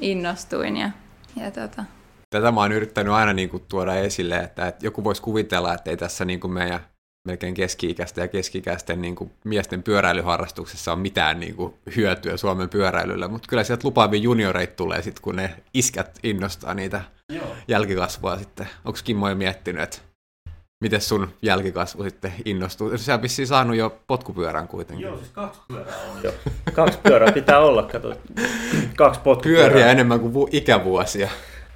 innostuin 0.00 0.76
ja, 0.76 0.90
ja 1.36 1.50
tota, 1.50 1.84
Tätä 2.30 2.52
mä 2.52 2.60
oon 2.60 2.72
yrittänyt 2.72 3.12
aina 3.12 3.32
niin 3.32 3.48
kuin, 3.48 3.62
tuoda 3.68 3.94
esille, 3.94 4.36
että, 4.36 4.68
että 4.68 4.86
joku 4.86 5.04
voisi 5.04 5.22
kuvitella, 5.22 5.74
että 5.74 5.90
ei 5.90 5.96
tässä 5.96 6.24
niin 6.24 6.40
kuin 6.40 6.52
meidän 6.52 6.80
melkein 7.26 7.54
keski-ikäisten 7.54 8.22
ja 8.22 8.28
keski-ikäisten 8.28 9.02
niin 9.02 9.16
kuin, 9.16 9.32
miesten 9.44 9.82
pyöräilyharrastuksessa 9.82 10.92
on 10.92 10.98
mitään 10.98 11.40
niin 11.40 11.56
kuin, 11.56 11.74
hyötyä 11.96 12.36
Suomen 12.36 12.68
pyöräilyllä, 12.68 13.28
mutta 13.28 13.48
kyllä 13.48 13.64
sieltä 13.64 13.88
lupaavia 13.88 14.20
junioreita 14.20 14.76
tulee 14.76 15.02
sitten, 15.02 15.22
kun 15.22 15.36
ne 15.36 15.54
iskät 15.74 16.18
innostaa 16.22 16.74
niitä 16.74 17.02
Joo. 17.32 17.56
jälkikasvua 17.68 18.38
sitten. 18.38 18.68
Onko 18.84 18.98
Kimmo 19.04 19.28
jo 19.28 19.34
miettinyt, 19.34 19.82
että 19.82 19.98
miten 20.80 21.00
sun 21.00 21.28
jälkikasvu 21.42 22.02
sitten 22.02 22.32
innostuu? 22.44 22.98
Sä 22.98 23.22
vissiin 23.22 23.48
saanut 23.48 23.76
jo 23.76 23.98
potkupyörän 24.06 24.68
kuitenkin. 24.68 25.06
Joo, 25.06 25.16
siis 25.16 25.30
kaksi 25.30 25.60
pyörää 25.68 25.96
on 25.96 26.22
jo. 26.22 26.34
kaksi 26.72 26.98
pyörää 27.02 27.32
pitää 27.32 27.58
olla, 27.58 27.82
kato. 27.82 28.14
Kaksi 28.96 29.20
potkupyörää. 29.20 29.70
Pyöriä 29.70 29.90
enemmän 29.90 30.20
kuin 30.20 30.34
vu- 30.34 30.48
ikävuosia. 30.52 31.28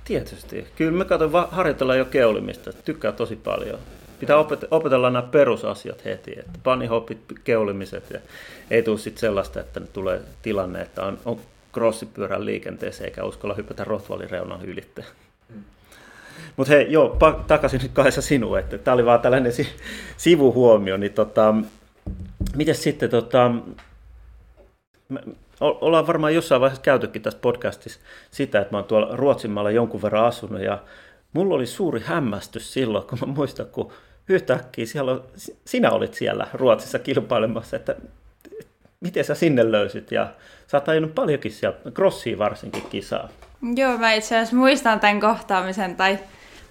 Tietysti. 0.05 0.67
Kyllä 0.77 0.99
me 0.99 1.05
katsoin 1.05 1.33
harjoitella 1.51 1.95
jo 1.95 2.05
keulimista. 2.05 2.73
Tykkää 2.73 3.13
tosi 3.13 3.37
paljon. 3.37 3.79
Pitää 4.21 4.37
opet- 4.37 4.69
opetella 4.71 5.11
nämä 5.11 5.23
perusasiat 5.23 6.05
heti, 6.05 6.33
että 6.39 6.59
panihoppit, 6.63 7.19
keulimiset 7.45 8.11
ja 8.11 8.21
ei 8.71 8.83
tule 8.83 8.99
sitten 8.99 9.21
sellaista, 9.21 9.61
että 9.61 9.81
tulee 9.81 10.21
tilanne, 10.43 10.81
että 10.81 11.03
on, 11.03 11.19
on 11.25 11.41
crossipyörän 11.73 12.45
liikenteeseen 12.47 13.09
eikä 13.09 13.25
uskalla 13.25 13.55
hypätä 13.55 13.85
Rothwallin 13.85 14.31
reunan 14.31 14.65
ylitteen. 14.65 15.07
Mutta 16.61 16.73
hei, 16.73 16.92
joo, 16.92 17.16
takaisin 17.46 17.81
nyt 17.83 17.92
kahdessa 17.92 18.23
sinuun, 18.23 18.59
että 18.59 18.79
tämä 18.79 18.94
oli 18.94 19.05
vaan 19.05 19.20
tällainen 19.20 19.53
si- 19.53 19.77
sivuhuomio, 20.16 20.96
niin 20.96 21.12
tota, 21.12 21.55
miten 22.57 22.75
sitten, 22.75 23.11
tota, 23.11 23.51
me 25.09 25.20
ollaan 25.61 26.07
varmaan 26.07 26.35
jossain 26.35 26.61
vaiheessa 26.61 26.83
käytykin 26.83 27.23
tässä 27.23 27.38
podcastissa 27.42 28.01
sitä, 28.31 28.61
että 28.61 28.75
mä 28.75 28.79
oon 28.79 28.85
tuolla 28.85 29.16
Ruotsinmaalla 29.16 29.70
jonkun 29.70 30.03
verran 30.03 30.25
asunut 30.25 30.62
ja 30.62 30.79
mulla 31.33 31.55
oli 31.55 31.66
suuri 31.66 32.01
hämmästys 32.05 32.73
silloin, 32.73 33.07
kun 33.07 33.18
mä 33.27 33.33
muistan, 33.33 33.66
kun 33.66 33.92
yhtäkkiä 34.29 34.87
siellä 34.87 35.20
sinä 35.64 35.90
olit 35.90 36.14
siellä 36.14 36.46
Ruotsissa 36.55 36.99
kilpailemassa, 36.99 37.77
että 37.77 37.96
miten 39.01 39.25
sä 39.25 39.35
sinne 39.35 39.73
löysit 39.73 40.12
ja 40.12 40.33
sä 40.66 40.77
oot 40.77 40.88
ajanut 40.88 41.14
paljonkin 41.14 41.53
siellä, 41.53 41.77
crossiin 41.94 42.38
varsinkin 42.38 42.87
kisaa. 42.90 43.29
Joo, 43.77 43.99
mä 43.99 44.12
itse 44.12 44.37
asiassa 44.37 44.57
muistan 44.57 45.01
tämän 45.01 45.20
kohtaamisen, 45.20 45.96
tai 45.96 46.18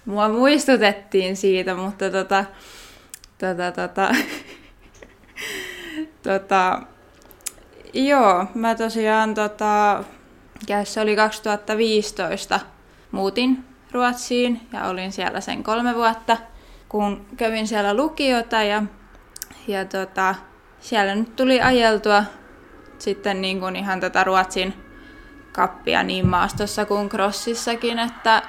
mua 0.04 0.28
muistutettiin 0.28 1.36
siitä, 1.36 1.74
mutta 1.74 2.10
tota, 2.10 2.44
tota, 3.38 3.72
tota, 3.72 4.08
tota, 6.22 6.82
joo, 7.94 8.46
mä 8.54 8.74
tosiaan 8.74 9.34
tota, 9.34 10.04
se 10.84 11.00
oli 11.00 11.16
2015, 11.16 12.60
muutin 13.10 13.64
Ruotsiin 13.92 14.60
ja 14.72 14.84
olin 14.84 15.12
siellä 15.12 15.40
sen 15.40 15.62
kolme 15.62 15.94
vuotta, 15.94 16.36
kun 16.88 17.26
kävin 17.36 17.68
siellä 17.68 17.94
lukiota 17.94 18.62
ja, 18.62 18.82
ja 19.68 19.84
tota, 19.84 20.34
siellä 20.80 21.14
nyt 21.14 21.36
tuli 21.36 21.60
ajeltua 21.60 22.24
sitten 22.98 23.40
niin 23.40 23.60
kuin 23.60 23.76
ihan 23.76 24.00
tätä 24.00 24.24
Ruotsin 24.24 24.74
kappia 25.52 26.02
niin 26.02 26.26
maastossa 26.26 26.84
kuin 26.84 27.08
crossissakin, 27.08 27.98
että, 27.98 28.42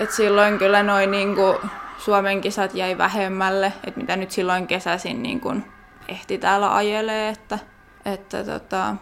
että 0.00 0.16
silloin 0.16 0.58
kyllä 0.58 0.82
noin 0.82 1.10
niin 1.10 1.34
kuin 1.34 1.56
Suomen 1.98 2.40
kisat 2.40 2.74
jäi 2.74 2.98
vähemmälle, 2.98 3.72
että 3.86 4.00
mitä 4.00 4.16
nyt 4.16 4.30
silloin 4.30 4.66
kesäsin 4.66 5.22
niin 5.22 5.40
kuin 5.40 5.64
ehti 6.08 6.38
täällä 6.38 6.76
ajelee, 6.76 7.28
että, 7.28 7.58
että 8.04 8.44
tota, 8.44 8.96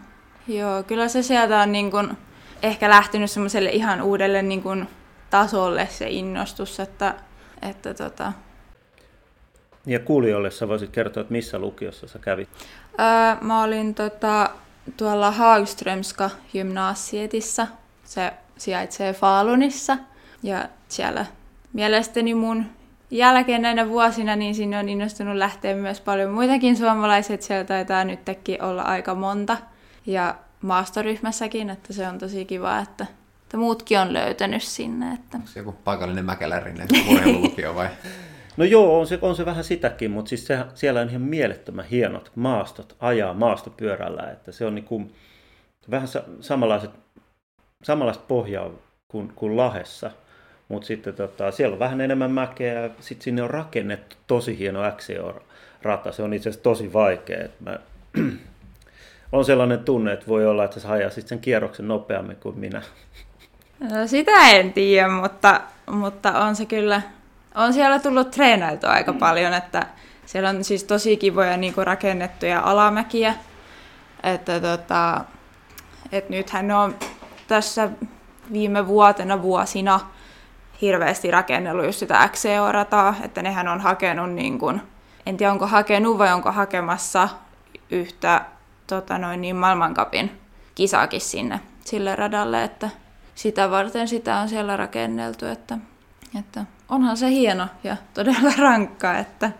joo, 0.49 0.83
kyllä 0.83 1.09
se 1.09 1.23
sieltä 1.23 1.61
on 1.61 1.73
niin 1.73 1.91
kuin 1.91 2.19
ehkä 2.63 2.91
lähtenyt 2.91 3.31
semmoiselle 3.31 3.71
ihan 3.71 4.03
uudelle 4.03 4.43
niin 4.43 4.63
kuin 4.63 4.89
tasolle 5.31 5.89
se 5.91 6.11
innostus, 6.11 6.81
että, 6.81 7.15
että 7.63 7.95
tota... 7.95 8.33
Ja 9.87 9.99
kuulijoille 9.99 10.51
sä 10.51 10.69
voisit 10.69 10.91
kertoa, 10.91 11.21
että 11.21 11.33
missä 11.33 11.59
lukiossa 11.59 12.09
sä 12.09 12.19
kävit? 12.19 12.49
Öö, 13.01 13.37
mä 13.41 13.63
olin 13.63 13.95
tota, 13.95 14.51
tuolla 14.97 15.31
Hagströmska 15.31 16.31
gymnasietissa. 16.53 17.67
Se 18.05 18.33
sijaitsee 18.59 19.13
Falunissa. 19.13 19.97
Ja 20.43 20.69
siellä 20.89 21.27
mielestäni 21.73 22.35
mun 22.35 22.65
jälkeen 23.11 23.63
näinä 23.63 23.89
vuosina, 23.89 24.37
niin 24.37 24.55
sinne 24.55 24.79
on 24.79 24.89
innostunut 24.89 25.37
lähteä 25.37 25.75
myös 25.75 26.01
paljon 26.01 26.31
muitakin 26.31 26.77
suomalaiset. 26.77 27.43
Siellä 27.43 27.65
taitaa 27.65 28.05
nytkin 28.05 28.63
olla 28.63 28.83
aika 28.83 29.15
monta. 29.15 29.57
Ja 30.07 30.35
maastoryhmässäkin, 30.63 31.71
että 31.71 31.93
se 31.93 32.09
on 32.09 32.19
tosi 32.19 32.45
kiva, 32.45 32.79
että, 32.79 33.07
että 33.43 33.57
muutkin 33.57 33.99
on 33.99 34.13
löytänyt 34.13 34.63
sinne. 34.63 35.15
Että... 35.15 35.37
Onko 35.37 35.49
se 35.49 35.61
joku 35.61 35.73
paikallinen 35.73 36.25
mäkelärinen 36.25 36.89
urheilulukio 37.11 37.75
vai? 37.75 37.89
No 38.57 38.65
joo, 38.65 39.01
on 39.01 39.07
se, 39.07 39.19
on 39.23 39.37
se 39.37 39.47
vähän 39.47 39.65
sitäkin, 39.65 40.11
mutta 40.11 40.29
siis 40.29 40.47
se, 40.47 40.59
siellä 40.75 41.01
on 41.01 41.09
ihan 41.09 41.23
mielettömän 41.23 41.85
hienot 41.85 42.33
maastot 42.35 42.97
ajaa 43.01 43.35
maastopyörällä, 43.35 44.31
että 44.31 44.53
se 44.53 44.65
on 44.65 44.75
niin 44.75 44.85
kuin, 44.85 45.13
vähän 45.91 46.09
samanlaiset, 46.41 46.91
samanlaista 47.83 48.25
pohjaa 48.29 48.71
kuin, 49.09 49.33
kuin 49.37 49.57
Lahessa, 49.57 50.11
mutta 50.69 50.87
sitten 50.87 51.15
tota, 51.15 51.51
siellä 51.51 51.73
on 51.73 51.79
vähän 51.79 52.01
enemmän 52.01 52.31
mäkeä 52.31 52.81
ja 52.81 52.91
sitten 53.01 53.25
sinne 53.25 53.43
on 53.43 53.51
rakennettu 53.51 54.17
tosi 54.27 54.59
hieno 54.59 54.81
XCO-rata, 54.91 56.13
se 56.13 56.23
on 56.23 56.35
itse 56.35 56.49
asiassa 56.49 56.63
tosi 56.63 56.93
vaikea. 56.93 57.49
mä, 57.61 57.79
on 59.33 59.45
sellainen 59.45 59.85
tunne, 59.85 60.13
että 60.13 60.27
voi 60.29 60.47
olla, 60.47 60.65
että 60.65 60.81
sä 60.81 60.93
ajasit 60.93 61.29
sen 61.29 61.41
kierroksen 61.41 61.89
nopeammin 61.89 62.37
kuin 62.37 62.59
minä. 62.59 62.83
No, 63.81 64.07
sitä 64.07 64.51
en 64.51 64.73
tiedä, 64.73 65.09
mutta, 65.09 65.61
mutta 65.91 66.41
on 66.41 66.57
se 66.57 66.67
kyllä 66.67 67.03
on 67.55 67.73
siellä 67.73 67.99
tullut 67.99 68.31
treenailtua 68.31 68.91
aika 68.91 69.13
mm. 69.13 69.19
paljon, 69.19 69.55
että 69.55 69.87
siellä 70.27 70.49
on 70.49 70.65
siis 70.65 70.85
tosi 70.85 71.17
kivoja 71.17 71.57
niin 71.57 71.75
kuin 71.75 71.87
rakennettuja 71.87 72.61
alamäkiä. 72.61 73.35
Että 74.23 74.61
tota, 74.61 75.25
et 76.13 76.29
nythän 76.29 76.71
on 76.71 76.95
tässä 77.49 77.91
viime 78.53 78.87
vuotena 78.87 79.43
vuosina 79.43 80.01
hirveästi 80.81 81.31
rakennellut 81.31 81.85
just 81.85 81.99
sitä 81.99 82.29
XCO-rataa, 82.33 83.15
että 83.25 83.43
nehän 83.43 83.69
on 83.69 83.81
hakenut, 83.81 84.33
niin 84.33 84.59
kuin, 84.59 84.81
en 85.27 85.37
tiedä 85.37 85.53
onko 85.53 85.67
hakenut 85.67 86.19
vai 86.19 86.33
onko 86.33 86.53
hakemassa 86.53 87.29
yhtä 87.91 88.45
tota 88.87 89.19
noin, 89.19 89.41
niin 89.41 89.57
maailmankapin 89.57 90.31
kisaakin 90.75 91.21
sinne 91.21 91.61
sille 91.85 92.17
radalle, 92.17 92.65
että 92.65 92.91
sitä 93.35 93.71
varten 93.71 94.09
sitä 94.09 94.37
on 94.37 94.49
siellä 94.49 94.77
rakenneltu, 94.77 95.47
että, 95.47 95.79
että 96.39 96.65
onhan 96.89 97.17
se 97.17 97.31
hieno 97.31 97.67
ja 97.85 97.97
todella 98.15 98.53
rankka. 98.69 99.19
Että... 99.19 99.51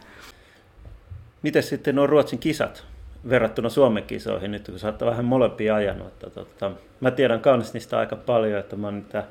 Miten 1.43 1.63
sitten 1.63 1.95
nuo 1.95 2.07
Ruotsin 2.07 2.39
kisat 2.39 2.85
verrattuna 3.29 3.69
Suomen 3.69 4.03
kisoihin, 4.03 4.51
nyt 4.51 4.67
kun 4.67 4.79
sä 4.79 4.87
oot 4.87 5.01
vähän 5.01 5.25
molempia 5.25 5.75
ajanut? 5.75 6.07
Että, 6.07 6.31
tota, 6.31 6.71
mä 7.01 7.11
tiedän 7.11 7.41
kans 7.41 7.73
niistä 7.73 7.99
aika 7.99 8.17
paljon, 8.17 8.61
että 8.61 8.77
mä 8.77 8.87
oon 8.87 8.95
niitä 8.95 9.25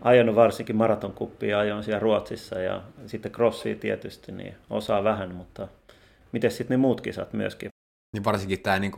ajanut 0.00 0.34
varsinkin 0.34 0.76
maratonkuppia, 0.76 1.58
ajoin 1.58 1.84
siellä 1.84 1.98
Ruotsissa 1.98 2.58
ja 2.58 2.82
sitten 3.06 3.32
crossia 3.32 3.76
tietysti, 3.76 4.32
niin 4.32 4.54
osaa 4.70 5.04
vähän, 5.04 5.34
mutta 5.34 5.68
miten 6.32 6.50
sitten 6.50 6.68
ne 6.68 6.76
muut 6.76 7.00
kisat 7.00 7.32
myöskin? 7.32 7.70
Niin 8.12 8.24
varsinkin 8.24 8.60
tämä 8.60 8.78
niin 8.78 8.92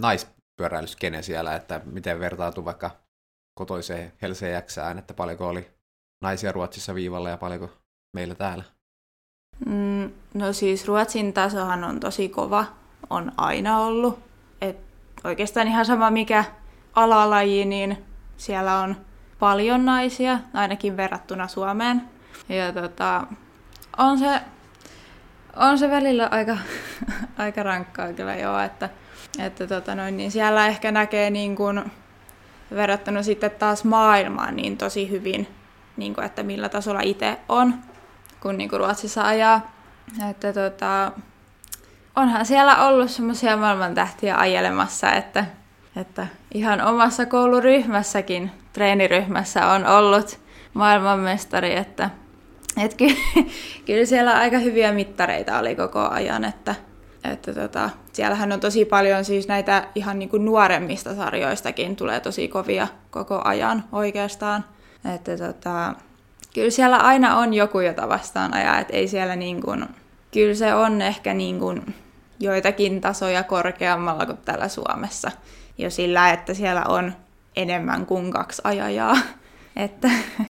naispyöräilyskene 0.00 1.22
siellä, 1.22 1.56
että 1.56 1.80
miten 1.84 2.20
vertautuu 2.20 2.64
vaikka 2.64 2.90
kotoiseen 3.58 4.12
Helsingin 4.22 4.98
että 4.98 5.14
paljonko 5.14 5.48
oli 5.48 5.66
naisia 6.22 6.52
Ruotsissa 6.52 6.94
viivalla 6.94 7.30
ja 7.30 7.36
paljonko 7.36 7.70
meillä 8.16 8.34
täällä? 8.34 8.64
Mm, 9.66 10.10
no 10.34 10.52
siis 10.52 10.88
Ruotsin 10.88 11.32
tasohan 11.32 11.84
on 11.84 12.00
tosi 12.00 12.28
kova, 12.28 12.66
on 13.10 13.32
aina 13.36 13.80
ollut. 13.80 14.18
Et 14.60 14.76
oikeastaan 15.24 15.68
ihan 15.68 15.86
sama 15.86 16.10
mikä 16.10 16.44
alalaji, 16.94 17.64
niin 17.64 18.04
siellä 18.36 18.78
on 18.78 18.96
paljon 19.38 19.84
naisia, 19.84 20.38
ainakin 20.54 20.96
verrattuna 20.96 21.48
Suomeen. 21.48 22.02
Ja 22.48 22.72
tota, 22.72 23.26
on 23.98 24.18
se, 24.18 24.40
on 25.56 25.78
se 25.78 25.90
välillä 25.90 26.28
aika, 26.30 26.56
aika 27.38 27.62
rankkaa 27.62 28.12
kyllä 28.12 28.36
joo, 28.36 28.60
että, 28.60 28.88
että 29.38 29.66
tota 29.66 29.94
noin, 29.94 30.16
niin 30.16 30.30
siellä 30.30 30.66
ehkä 30.66 30.92
näkee 30.92 31.30
niin 31.30 31.56
kun, 31.56 31.90
verrattuna 32.74 33.22
sitten 33.22 33.50
taas 33.50 33.84
maailmaan 33.84 34.56
niin 34.56 34.76
tosi 34.76 35.10
hyvin 35.10 35.48
niin 35.96 36.14
kuin, 36.14 36.24
että 36.24 36.42
millä 36.42 36.68
tasolla 36.68 37.00
itse 37.00 37.38
on, 37.48 37.74
kun 38.40 38.58
niin 38.58 38.70
kuin 38.70 38.80
Ruotsissa 38.80 39.22
ajaa. 39.22 39.72
Että 40.30 40.52
tota, 40.52 41.12
onhan 42.16 42.46
siellä 42.46 42.86
ollut 42.86 43.10
semmoisia 43.10 43.56
maailmantähtiä 43.56 44.36
ajelemassa, 44.36 45.12
että, 45.12 45.44
että 45.96 46.26
ihan 46.54 46.80
omassa 46.80 47.26
kouluryhmässäkin, 47.26 48.50
treeniryhmässä 48.76 49.66
on 49.66 49.86
ollut 49.86 50.40
maailmanmestari, 50.74 51.76
että 51.76 52.10
et 52.84 52.94
ky- 52.94 53.16
kyllä 53.86 54.04
siellä 54.04 54.32
aika 54.32 54.58
hyviä 54.58 54.92
mittareita 54.92 55.58
oli 55.58 55.74
koko 55.74 56.08
ajan, 56.08 56.44
että, 56.44 56.74
että 57.32 57.54
tota, 57.54 57.90
siellähän 58.12 58.52
on 58.52 58.60
tosi 58.60 58.84
paljon 58.84 59.24
siis 59.24 59.48
näitä 59.48 59.88
ihan 59.94 60.18
niin 60.18 60.28
kuin 60.28 60.44
nuoremmista 60.44 61.14
sarjoistakin 61.14 61.96
tulee 61.96 62.20
tosi 62.20 62.48
kovia 62.48 62.88
koko 63.10 63.40
ajan 63.44 63.84
oikeastaan. 63.92 64.64
Että 65.14 65.36
tota, 65.36 65.94
kyllä 66.54 66.70
siellä 66.70 66.96
aina 66.96 67.36
on 67.36 67.54
joku, 67.54 67.80
jota 67.80 68.08
vastaan 68.08 68.54
ajaa, 68.54 68.78
että 68.78 68.96
ei 68.96 69.08
siellä 69.08 69.36
niin 69.36 69.62
kuin, 69.62 69.86
kyllä 70.32 70.54
se 70.54 70.74
on 70.74 71.02
ehkä 71.02 71.34
niin 71.34 71.58
kuin 71.58 71.94
joitakin 72.40 73.00
tasoja 73.00 73.42
korkeammalla 73.42 74.26
kuin 74.26 74.38
täällä 74.44 74.68
Suomessa. 74.68 75.30
Jo 75.78 75.90
sillä, 75.90 76.30
että 76.30 76.54
siellä 76.54 76.84
on 76.88 77.12
enemmän 77.56 78.06
kuin 78.06 78.30
kaksi 78.30 78.62
ajajaa. 78.64 79.16
Että... 79.76 80.08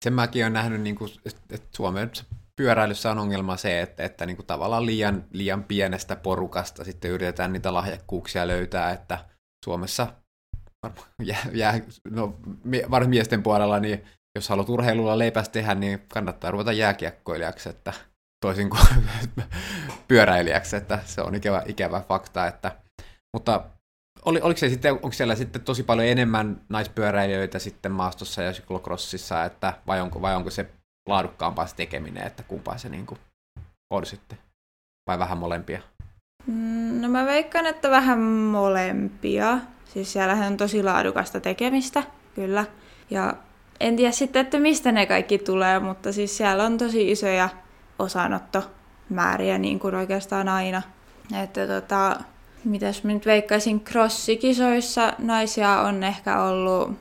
Sen 0.05 0.13
mäkin 0.13 0.45
olen 0.45 0.53
nähnyt, 0.53 0.81
niin 0.81 0.97
kuin, 0.97 1.11
että 1.51 1.69
Suomen 1.77 2.11
pyöräilyssä 2.57 3.11
on 3.11 3.19
ongelma 3.19 3.57
se, 3.57 3.81
että, 3.81 4.05
että 4.05 4.27
niin 4.27 4.37
kuin 4.37 4.47
tavallaan 4.47 4.87
liian, 4.87 5.25
liian 5.33 5.65
pienestä 5.65 6.17
porukasta 6.17 6.85
sitten 6.85 7.11
yritetään 7.11 7.53
niitä 7.53 7.75
lahjakkuuksia 7.75 8.47
löytää, 8.47 8.91
että 8.91 9.19
Suomessa 9.65 10.07
jää, 11.53 11.81
no, 12.11 12.39
miesten 13.07 13.43
puolella, 13.43 13.81
niin 13.81 14.05
jos 14.37 14.49
haluat 14.49 14.69
urheilulla 14.69 15.19
leipästä 15.19 15.53
tehdä, 15.53 15.75
niin 15.75 16.03
kannattaa 16.09 16.51
ruveta 16.51 16.73
jääkiekkoilijaksi, 16.73 17.69
että 17.69 17.93
toisin 18.45 18.71
kuin 18.71 18.83
pyöräilijäksi, 20.09 20.77
että 20.77 20.99
se 21.05 21.21
on 21.21 21.35
ikävä, 21.35 21.63
ikävä 21.67 22.03
fakta. 22.09 22.47
Että, 22.47 22.77
mutta 23.37 23.65
oli, 24.27 24.41
oliko 24.41 24.59
se 24.59 24.69
sitten, 24.69 24.93
onko 24.93 25.12
siellä 25.12 25.35
sitten 25.35 25.62
tosi 25.62 25.83
paljon 25.83 26.09
enemmän 26.09 26.61
naispyöräilijöitä 26.69 27.59
sitten 27.59 27.93
maastossa 27.93 28.43
ja 28.43 28.53
syklokrossissa, 28.53 29.45
että, 29.45 29.73
vai, 29.87 30.01
onko, 30.01 30.23
vai 30.23 30.37
onko 30.37 30.51
se 30.51 30.67
laadukkaampaa 31.09 31.67
se 31.67 31.77
tekeminen, 31.77 32.27
että 32.27 32.43
kumpaa 32.43 32.79
se 32.79 32.89
niin 32.89 33.07
kuin 33.07 33.21
on 33.91 34.07
sitten, 34.07 34.39
vai 35.07 35.19
vähän 35.19 35.39
molempia? 35.39 35.81
Mm, 36.47 37.01
no 37.01 37.09
mä 37.09 37.27
veikkaan, 37.27 37.67
että 37.67 37.91
vähän 37.91 38.19
molempia. 38.21 39.59
Siis 39.85 40.12
siellähän 40.12 40.53
on 40.53 40.57
tosi 40.57 40.83
laadukasta 40.83 41.41
tekemistä, 41.41 42.03
kyllä. 42.35 42.65
Ja 43.11 43.35
en 43.81 43.97
tiedä 43.97 44.12
sitten, 44.12 44.43
että 44.43 44.59
mistä 44.59 44.93
ne 44.93 45.07
kaikki 45.07 45.39
tulee, 45.39 45.79
mutta 45.79 46.12
siis 46.12 46.37
siellä 46.37 46.65
on 46.65 46.79
tosi 46.79 47.11
isoja 47.11 47.49
osanottomääriä 47.99 49.59
niin 49.59 49.79
kuin 49.79 49.95
oikeastaan 49.95 50.49
aina. 50.49 50.83
Että 51.43 51.67
tota, 51.67 52.17
mitäs 52.66 53.05
mä 53.05 53.12
nyt 53.12 53.26
veikkaisin, 53.26 53.81
crossikisoissa 53.81 55.12
naisia 55.18 55.81
on 55.81 56.05
ehkä 56.05 56.42
ollut 56.42 56.98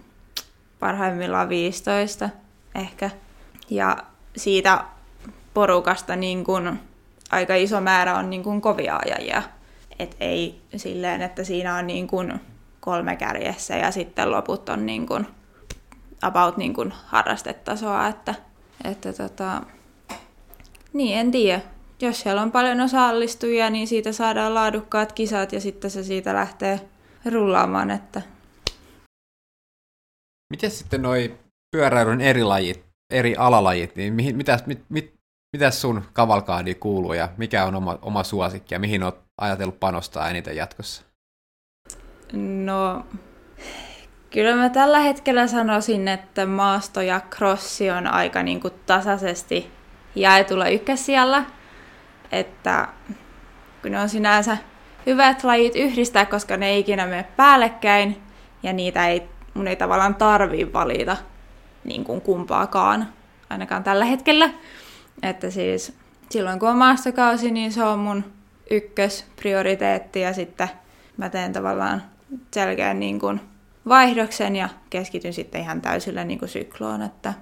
parhaimmillaan 0.79 1.49
15 1.49 2.29
ehkä. 2.75 3.09
Ja 3.69 3.97
siitä 4.37 4.83
porukasta 5.53 6.15
niin 6.15 6.43
kun, 6.43 6.79
aika 7.31 7.55
iso 7.55 7.81
määrä 7.81 8.17
on 8.17 8.29
niin 8.29 8.43
kun, 8.43 8.61
kovia 8.61 8.99
ajajia. 9.05 9.43
Et 9.99 10.15
ei 10.19 10.61
silleen, 10.75 11.21
että 11.21 11.43
siinä 11.43 11.75
on 11.75 11.87
niin 11.87 12.07
kun, 12.07 12.39
kolme 12.79 13.15
kärjessä 13.15 13.75
ja 13.75 13.91
sitten 13.91 14.31
loput 14.31 14.69
on 14.69 14.85
niin 14.85 15.07
kun, 15.07 15.27
about 16.21 16.57
niin 16.57 16.73
kun, 16.73 16.93
harrastetasoa. 17.05 18.07
Että, 18.07 18.35
että 18.83 19.13
tota, 19.13 19.61
niin, 20.93 21.17
en 21.17 21.31
tiedä. 21.31 21.61
Jos 22.01 22.19
siellä 22.19 22.41
on 22.41 22.51
paljon 22.51 22.81
osallistujia, 22.81 23.69
niin 23.69 23.87
siitä 23.87 24.11
saadaan 24.11 24.53
laadukkaat 24.53 25.11
kisat 25.11 25.53
ja 25.53 25.59
sitten 25.61 25.91
se 25.91 26.03
siitä 26.03 26.33
lähtee 26.33 26.89
rullaamaan. 27.31 27.91
Että... 27.91 28.21
Miten 30.49 30.71
sitten 30.71 31.01
noi 31.01 31.37
pyöräilyn 31.71 32.21
eri 32.21 32.43
lajit, 32.43 32.85
eri 33.13 33.35
alalajit, 33.35 33.95
niin 33.95 34.13
mihin, 34.13 34.37
mitäs, 34.37 34.65
mit, 34.65 34.83
mit, 34.89 35.13
mitäs 35.57 35.81
sun 35.81 36.03
kavalkaadi 36.13 36.75
kuuluu 36.75 37.13
ja 37.13 37.29
mikä 37.37 37.65
on 37.65 37.75
oma, 37.75 37.99
oma 38.01 38.23
suosikki 38.23 38.75
ja 38.75 38.79
mihin 38.79 39.03
olet 39.03 39.15
ajatellut 39.41 39.79
panostaa 39.79 40.29
eniten 40.29 40.55
jatkossa? 40.55 41.03
No, 42.33 43.05
kyllä 44.29 44.55
mä 44.55 44.69
tällä 44.69 44.99
hetkellä 44.99 45.47
sanoisin, 45.47 46.07
että 46.07 46.45
maasto 46.45 47.01
ja 47.01 47.21
crossi 47.29 47.91
on 47.91 48.07
aika 48.07 48.43
niin 48.43 48.59
kuin 48.59 48.73
tasaisesti 48.85 49.71
jaetulla 50.15 50.67
ykkösijalla. 50.67 51.43
Että 52.31 52.87
kun 53.81 53.91
ne 53.91 53.99
on 53.99 54.09
sinänsä 54.09 54.57
hyvät 55.05 55.43
lajit 55.43 55.75
yhdistää, 55.75 56.25
koska 56.25 56.57
ne 56.57 56.67
ei 56.69 56.79
ikinä 56.79 57.05
mene 57.05 57.23
päällekkäin 57.23 58.21
ja 58.63 58.73
niitä 58.73 59.07
ei, 59.07 59.23
mun 59.53 59.67
ei 59.67 59.75
tavallaan 59.75 60.15
tarvii 60.15 60.73
valita 60.73 61.17
niin 61.83 62.03
kuin 62.03 62.21
kumpaakaan, 62.21 63.07
ainakaan 63.49 63.83
tällä 63.83 64.05
hetkellä. 64.05 64.49
Että 65.23 65.49
siis 65.49 65.93
silloin 66.29 66.59
kun 66.59 66.69
on 66.69 66.77
maastokausi, 66.77 67.51
niin 67.51 67.71
se 67.71 67.83
on 67.83 67.99
mun 67.99 68.23
ykkösprioriteetti 68.71 70.21
ja 70.21 70.33
sitten 70.33 70.69
mä 71.17 71.29
teen 71.29 71.53
tavallaan 71.53 72.03
selkeän 72.53 72.99
niin 72.99 73.19
kuin 73.19 73.41
vaihdoksen 73.87 74.55
ja 74.55 74.69
keskityn 74.89 75.33
sitten 75.33 75.61
ihan 75.61 75.81
täysillä 75.81 76.23
niin 76.23 76.39
kuin 76.39 76.49
sykloon. 76.49 77.01
Että, 77.01 77.33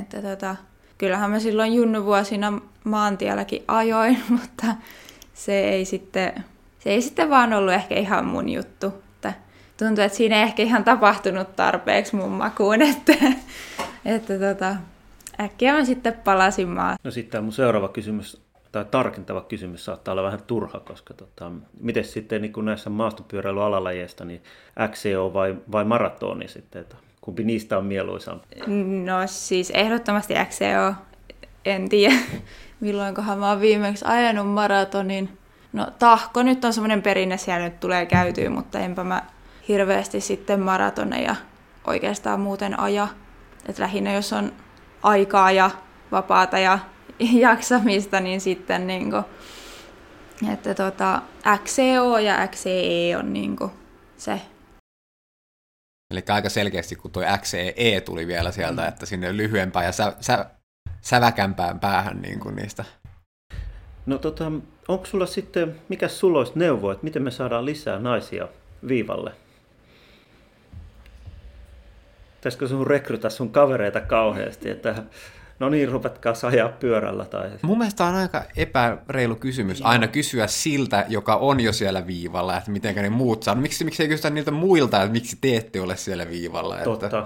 että 0.00 0.22
tota, 0.22 0.56
kyllähän 1.02 1.30
mä 1.30 1.38
silloin 1.38 1.74
junnuvuosina 1.74 2.60
maantielläkin 2.84 3.64
ajoin, 3.68 4.18
mutta 4.40 4.66
se 5.34 5.60
ei 5.60 5.84
sitten, 5.84 6.44
se 6.78 6.90
ei 6.90 7.02
sitten 7.02 7.30
vaan 7.30 7.52
ollut 7.52 7.72
ehkä 7.74 7.94
ihan 7.94 8.24
mun 8.24 8.48
juttu 8.48 8.92
tuntuu, 9.78 10.04
että 10.04 10.16
siinä 10.16 10.36
ei 10.36 10.42
ehkä 10.42 10.62
ihan 10.62 10.84
tapahtunut 10.84 11.56
tarpeeksi 11.56 12.16
mun 12.16 12.30
makuun, 12.30 12.82
että, 12.92 13.12
että 14.04 14.38
tota, 14.38 14.76
äkkiä 15.40 15.72
mä 15.72 15.84
sitten 15.84 16.12
palasin 16.12 16.68
maan. 16.68 16.98
No 17.04 17.10
sitten 17.10 17.44
mun 17.44 17.52
seuraava 17.52 17.88
kysymys, 17.88 18.42
tai 18.72 18.84
tarkentava 18.84 19.40
kysymys 19.40 19.84
saattaa 19.84 20.12
olla 20.12 20.22
vähän 20.22 20.42
turha, 20.46 20.80
koska 20.80 21.14
tota, 21.14 21.50
miten 21.80 22.04
sitten 22.04 22.42
niin 22.42 22.52
kun 22.52 22.64
näissä 22.64 22.90
maastopyöräilyalalajeista, 22.90 24.24
niin 24.24 24.42
XCO 24.90 25.30
vai, 25.34 25.56
vai 25.72 25.84
maratoni 25.84 26.48
sitten, 26.48 26.82
että 26.82 26.96
kumpi 27.22 27.44
niistä 27.44 27.78
on 27.78 27.84
mieluisampi? 27.84 28.46
No 29.04 29.26
siis 29.26 29.70
ehdottomasti 29.70 30.34
XCO, 30.34 30.94
en 31.64 31.88
tiedä 31.88 32.14
milloinkohan 32.80 33.38
mä 33.38 33.48
oon 33.48 33.60
viimeksi 33.60 34.04
ajanut 34.08 34.48
maratonin. 34.48 35.38
No 35.72 35.86
tahko 35.98 36.42
nyt 36.42 36.64
on 36.64 36.72
semmoinen 36.72 37.02
perinne, 37.02 37.36
siellä 37.36 37.64
nyt 37.64 37.80
tulee 37.80 38.06
käytyä, 38.06 38.50
mutta 38.50 38.78
enpä 38.78 39.04
mä 39.04 39.22
hirveästi 39.68 40.20
sitten 40.20 40.60
maratoneja 40.60 41.36
oikeastaan 41.86 42.40
muuten 42.40 42.80
aja. 42.80 43.08
Et 43.68 43.78
lähinnä 43.78 44.12
jos 44.12 44.32
on 44.32 44.52
aikaa 45.02 45.52
ja 45.52 45.70
vapaata 46.12 46.58
ja 46.58 46.78
jaksamista, 47.18 48.20
niin 48.20 48.40
sitten 48.40 48.86
niinku, 48.86 49.16
että 50.52 50.74
tota, 50.74 51.22
XCO 51.64 52.18
ja 52.18 52.48
XCE 52.48 53.16
on 53.18 53.32
niinku 53.32 53.70
se. 54.16 54.40
Eli 56.12 56.22
aika 56.28 56.48
selkeästi, 56.48 56.96
kun 56.96 57.10
tuo 57.10 57.22
XCE 57.40 58.00
tuli 58.04 58.26
vielä 58.26 58.52
sieltä, 58.52 58.82
mm. 58.82 58.88
että 58.88 59.06
sinne 59.06 59.36
lyhyempään 59.36 59.86
ja 59.86 59.92
sä, 59.92 60.12
sä, 60.20 60.46
säväkämpään 61.00 61.80
päähän 61.80 62.22
niin 62.22 62.40
kuin 62.40 62.56
niistä. 62.56 62.84
No 64.06 64.18
tota, 64.18 64.52
onko 64.88 65.06
sulla 65.06 65.26
sitten, 65.26 65.80
mikä 65.88 66.08
sulla 66.08 66.38
olisi 66.38 66.52
neuvo, 66.54 66.90
että 66.90 67.04
miten 67.04 67.22
me 67.22 67.30
saadaan 67.30 67.64
lisää 67.64 67.98
naisia 67.98 68.48
viivalle? 68.88 69.32
Pitäisikö 72.34 72.68
sun 72.68 72.86
rekrytä 72.86 73.30
sun 73.30 73.50
kavereita 73.50 74.00
kauheasti, 74.00 74.70
että 74.70 75.02
no 75.62 75.68
niin, 75.68 75.88
rupetkaa 75.88 76.32
ajaa 76.42 76.68
pyörällä? 76.68 77.24
Tai... 77.24 77.50
Mun 77.62 77.78
mielestä 77.78 78.04
on 78.04 78.14
aika 78.14 78.44
epäreilu 78.56 79.36
kysymys 79.36 79.80
Joo. 79.80 79.88
aina 79.88 80.08
kysyä 80.08 80.46
siltä, 80.46 81.06
joka 81.08 81.36
on 81.36 81.60
jo 81.60 81.72
siellä 81.72 82.06
viivalla, 82.06 82.56
että 82.56 82.70
miten 82.70 82.94
ne 82.94 83.10
muut 83.10 83.42
saa. 83.42 83.54
No, 83.54 83.60
miksi, 83.60 83.84
miksi 83.84 84.02
ei 84.02 84.08
kysytä 84.08 84.30
niiltä 84.30 84.50
muilta, 84.50 85.02
että 85.02 85.12
miksi 85.12 85.38
te 85.40 85.56
ette 85.56 85.80
ole 85.80 85.96
siellä 85.96 86.28
viivalla? 86.28 86.76
Totta. 86.76 87.06
Että... 87.06 87.24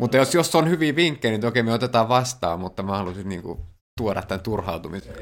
Mutta 0.00 0.16
jos, 0.16 0.34
jos 0.34 0.54
on 0.54 0.70
hyviä 0.70 0.96
vinkkejä, 0.96 1.32
niin 1.32 1.40
toki 1.40 1.62
me 1.62 1.72
otetaan 1.72 2.08
vastaan, 2.08 2.60
mutta 2.60 2.82
mä 2.82 2.96
haluaisin 2.96 3.28
niin 3.28 3.42
kuin, 3.42 3.58
tuoda 3.98 4.22
tämän 4.22 4.42
turhautumisen 4.42 5.14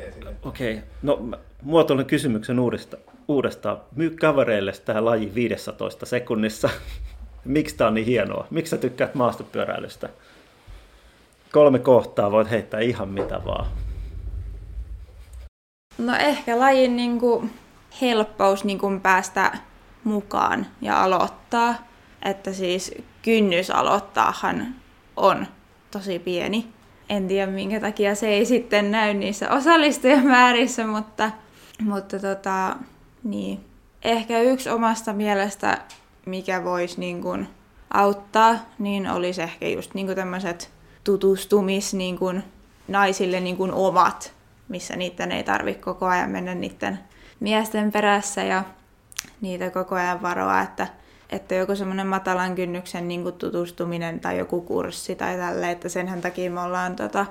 Okei, 0.42 0.74
okay. 0.74 0.88
no 1.02 1.38
muotoilen 1.62 2.06
kysymyksen 2.06 2.58
uudestaan. 2.58 3.02
uudestaan. 3.28 3.80
Myy 3.96 4.10
kavereille 4.10 4.72
tähän 4.84 5.04
laji 5.04 5.34
15 5.34 6.06
sekunnissa. 6.06 6.70
Miksi 7.44 7.76
tämä 7.76 7.88
on 7.88 7.94
niin 7.94 8.06
hienoa? 8.06 8.46
Miksi 8.50 8.70
sä 8.70 8.76
tykkäät 8.76 9.14
maastopyöräilystä? 9.14 10.08
Kolme 11.52 11.78
kohtaa 11.78 12.30
voit 12.30 12.51
heittää 12.51 12.80
ihan 12.80 13.09
mitä 13.09 13.40
vaan. 13.44 13.66
No 15.99 16.14
ehkä 16.16 16.59
lajin 16.59 16.96
niin 16.96 17.20
kuin 17.20 17.51
helppous 18.01 18.64
niin 18.64 18.78
kuin 18.78 19.01
päästä 19.01 19.53
mukaan 20.05 20.66
ja 20.80 21.03
aloittaa. 21.03 21.74
Että 22.22 22.53
siis 22.53 22.94
kynnys 23.22 23.70
aloittaahan 23.70 24.74
on 25.16 25.46
tosi 25.90 26.18
pieni. 26.18 26.68
En 27.09 27.28
tiedä 27.28 27.53
minkä 27.53 27.80
takia 27.80 28.14
se 28.14 28.28
ei 28.28 28.44
sitten 28.44 28.90
näy 28.90 29.14
niissä 29.14 29.51
osallistujamäärissä, 29.51 30.86
mutta, 30.86 31.30
mutta 31.82 32.18
tota, 32.18 32.76
niin. 33.24 33.61
ehkä 34.03 34.40
yksi 34.40 34.70
omasta 34.70 35.12
mielestä 35.12 35.78
mikä 36.26 36.64
voisi 36.64 37.01
niin 37.01 37.22
kuin 37.22 37.49
auttaa, 37.94 38.57
niin 38.78 39.11
olisi 39.11 39.42
ehkä 39.42 39.68
just 39.68 39.94
niin 39.94 40.14
tämmöiset 40.14 40.78
tutustumis 41.09 41.94
niin 41.94 42.18
kuin 42.18 42.44
naisille 42.88 43.40
niin 43.40 43.56
kuin 43.56 43.72
omat, 43.72 44.32
missä 44.68 44.96
niiden 44.96 45.32
ei 45.32 45.44
tarvitse 45.44 45.82
koko 45.82 46.06
ajan 46.06 46.30
mennä 46.30 46.54
niiden 46.54 46.98
miesten 47.40 47.92
perässä 47.92 48.42
ja 48.42 48.64
niitä 49.40 49.70
koko 49.70 49.94
ajan 49.94 50.22
varoa, 50.22 50.61
että 50.61 50.86
että 51.30 51.54
joku 51.54 51.76
semmoinen 51.76 52.06
matalan 52.06 52.54
kynnyksen 52.54 53.09
niin 53.09 53.22
kuin 53.22 53.34
tutustuminen 53.34 54.20
tai 54.20 54.38
joku 54.38 54.61
kurssi 54.61 55.14
tai 55.14 55.36
tälle, 55.36 55.70
että 55.70 55.88
senhän 55.88 56.20
takia 56.20 56.50
me 56.50 56.61
ollaan 56.61 56.96
tota, 56.96 57.26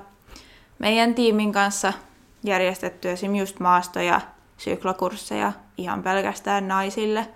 meidän 0.79 1.15
tiimin 1.15 1.51
kanssa 1.51 1.93
järjestetty 2.43 3.09
esim. 3.09 3.35
just 3.35 3.59
maasto- 3.59 3.99
ja 3.99 4.21
syklokursseja 4.57 5.53
ihan 5.77 6.03
pelkästään 6.03 6.67
naisille. 6.67 7.27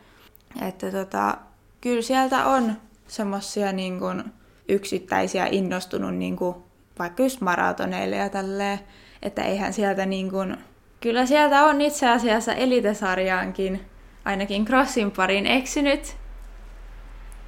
Että 0.62 0.92
tota, 0.92 1.38
kyllä 1.82 2.02
sieltä 2.02 2.46
on 2.46 2.78
semmoisia 3.08 3.72
niin 3.72 4.00
kuin 4.00 4.24
yksittäisiä 4.70 5.48
innostunut 5.52 6.16
niin 6.16 6.36
kuin, 6.36 6.56
vaikka 7.00 7.24
just 7.24 7.42
maratoneille 7.42 8.16
ja 8.16 8.30
tälleen, 8.30 8.80
että 9.22 9.44
eihän 9.44 9.74
sieltä 9.74 10.06
niin 10.06 10.30
kuin, 10.30 10.58
kyllä 11.02 11.26
sieltä 11.26 11.64
on 11.64 11.82
itse 11.82 12.10
asiassa 12.10 12.54
elitesarjaankin 12.54 13.82
ainakin 14.26 14.66
crossin 14.66 15.12
parin 15.12 15.48
eksynyt 15.48 16.16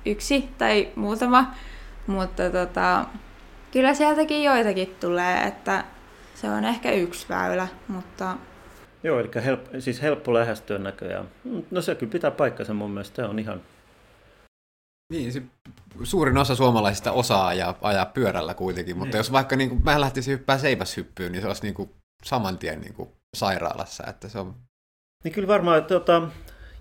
yksi 0.05 0.49
tai 0.57 0.91
muutama, 0.95 1.53
mutta 2.07 2.49
tota, 2.49 3.05
kyllä 3.71 3.93
sieltäkin 3.93 4.43
joitakin 4.43 4.95
tulee, 4.99 5.43
että 5.43 5.83
se 6.35 6.49
on 6.49 6.65
ehkä 6.65 6.91
yksi 6.91 7.29
väylä, 7.29 7.67
mutta... 7.87 8.37
Joo, 9.03 9.19
eli 9.19 9.29
help, 9.45 9.65
siis 9.79 10.01
helppo 10.01 10.33
lähestyä 10.33 10.77
näköjään. 10.77 11.25
No 11.71 11.81
se 11.81 11.95
kyllä 11.95 12.11
pitää 12.11 12.31
paikkansa 12.31 12.73
mun 12.73 12.91
mielestä, 12.91 13.15
se 13.15 13.23
on 13.23 13.39
ihan... 13.39 13.61
Niin, 15.13 15.33
se 15.33 15.41
suurin 16.03 16.37
osa 16.37 16.55
suomalaisista 16.55 17.11
osaa 17.11 17.47
ajaa, 17.47 17.77
ajaa 17.81 18.05
pyörällä 18.05 18.53
kuitenkin, 18.53 18.97
mutta 18.97 19.11
niin. 19.11 19.19
jos 19.19 19.31
vaikka 19.31 19.55
niin 19.55 19.69
kuin, 19.69 19.83
mä 19.83 20.01
lähtisin 20.01 20.31
hyppää 20.31 20.57
seiväshyppyyn, 20.57 21.31
niin 21.31 21.41
se 21.41 21.47
olisi 21.47 21.63
niin 21.63 21.73
kuin, 21.73 21.89
saman 22.23 22.57
tien 22.57 22.81
niin 22.81 22.93
kuin, 22.93 23.09
sairaalassa, 23.35 24.03
että 24.07 24.29
se 24.29 24.39
on... 24.39 24.55
Niin 25.23 25.33
kyllä 25.33 25.47
varmaan, 25.47 25.77
että 25.77 25.93
tota, 25.93 26.21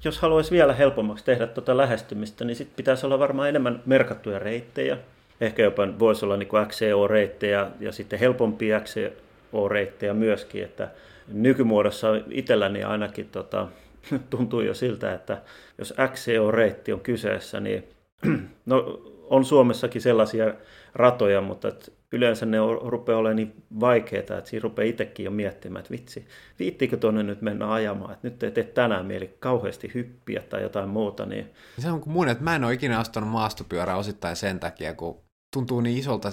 jos 0.05 0.19
haluaisi 0.19 0.51
vielä 0.51 0.75
helpommaksi 0.75 1.25
tehdä 1.25 1.47
tuota 1.47 1.77
lähestymistä, 1.77 2.45
niin 2.45 2.57
sitten 2.57 2.77
pitäisi 2.77 3.07
olla 3.07 3.19
varmaan 3.19 3.49
enemmän 3.49 3.83
merkattuja 3.87 4.39
reittejä. 4.39 4.99
Ehkä 5.41 5.63
jopa 5.63 5.83
voisi 5.99 6.25
olla 6.25 6.37
niin 6.37 6.49
XCO-reittejä 6.49 7.71
ja 7.81 7.93
sitten 7.93 8.19
helpompia 8.19 8.81
XCO-reittejä 8.81 10.15
myöskin, 10.15 10.65
että 10.65 10.91
nykymuodossa 11.29 12.09
itselläni 12.31 12.85
ainakin 12.85 13.29
tota, 13.29 13.69
tuntuu 14.31 14.61
jo 14.61 14.75
siltä, 14.75 15.15
että 15.15 15.43
jos 15.79 15.95
XCO-reitti 16.09 16.93
on 16.93 17.01
kyseessä, 17.01 17.61
niin 17.61 17.85
no, 18.67 19.01
on 19.31 19.45
Suomessakin 19.45 20.03
sellaisia 20.03 20.55
ratoja, 20.95 21.41
mutta 21.41 21.69
yleensä 22.13 22.47
ne 22.47 22.59
rupeaa 22.83 23.19
olemaan 23.19 23.37
niin 23.37 23.65
vaikeita, 23.81 24.39
että 24.39 24.51
siinä 24.51 24.63
rupeaa 24.63 24.89
itsekin 24.89 25.25
jo 25.25 25.31
miettimään, 25.31 25.81
että 25.81 25.91
vitsi, 25.91 26.27
viittiinkö 26.59 26.97
tuonne 26.97 27.23
nyt 27.23 27.43
mennä 27.43 27.73
ajamaan, 27.73 28.13
että 28.13 28.29
nyt 28.29 28.43
ei 28.43 28.51
tee 28.51 28.65
tänään 28.65 29.07
mieli 29.07 29.37
kauheasti 29.41 29.91
hyppiä 29.95 30.43
tai 30.43 30.63
jotain 30.63 30.89
muuta. 30.89 31.27
Niin... 31.27 31.51
Se 31.79 31.91
on 31.91 32.01
kuin 32.01 32.13
mun, 32.13 32.29
että 32.29 32.45
mä 32.45 32.57
en 32.57 32.65
ole 32.65 32.73
ikinä 32.73 33.01
ostanut 33.01 33.31
maastopyörää 33.31 33.97
osittain 33.97 34.37
sen 34.37 34.61
takia, 34.61 34.95
kun 34.95 35.21
tuntuu 35.53 35.81
niin 35.81 35.99
isolta, 35.99 36.29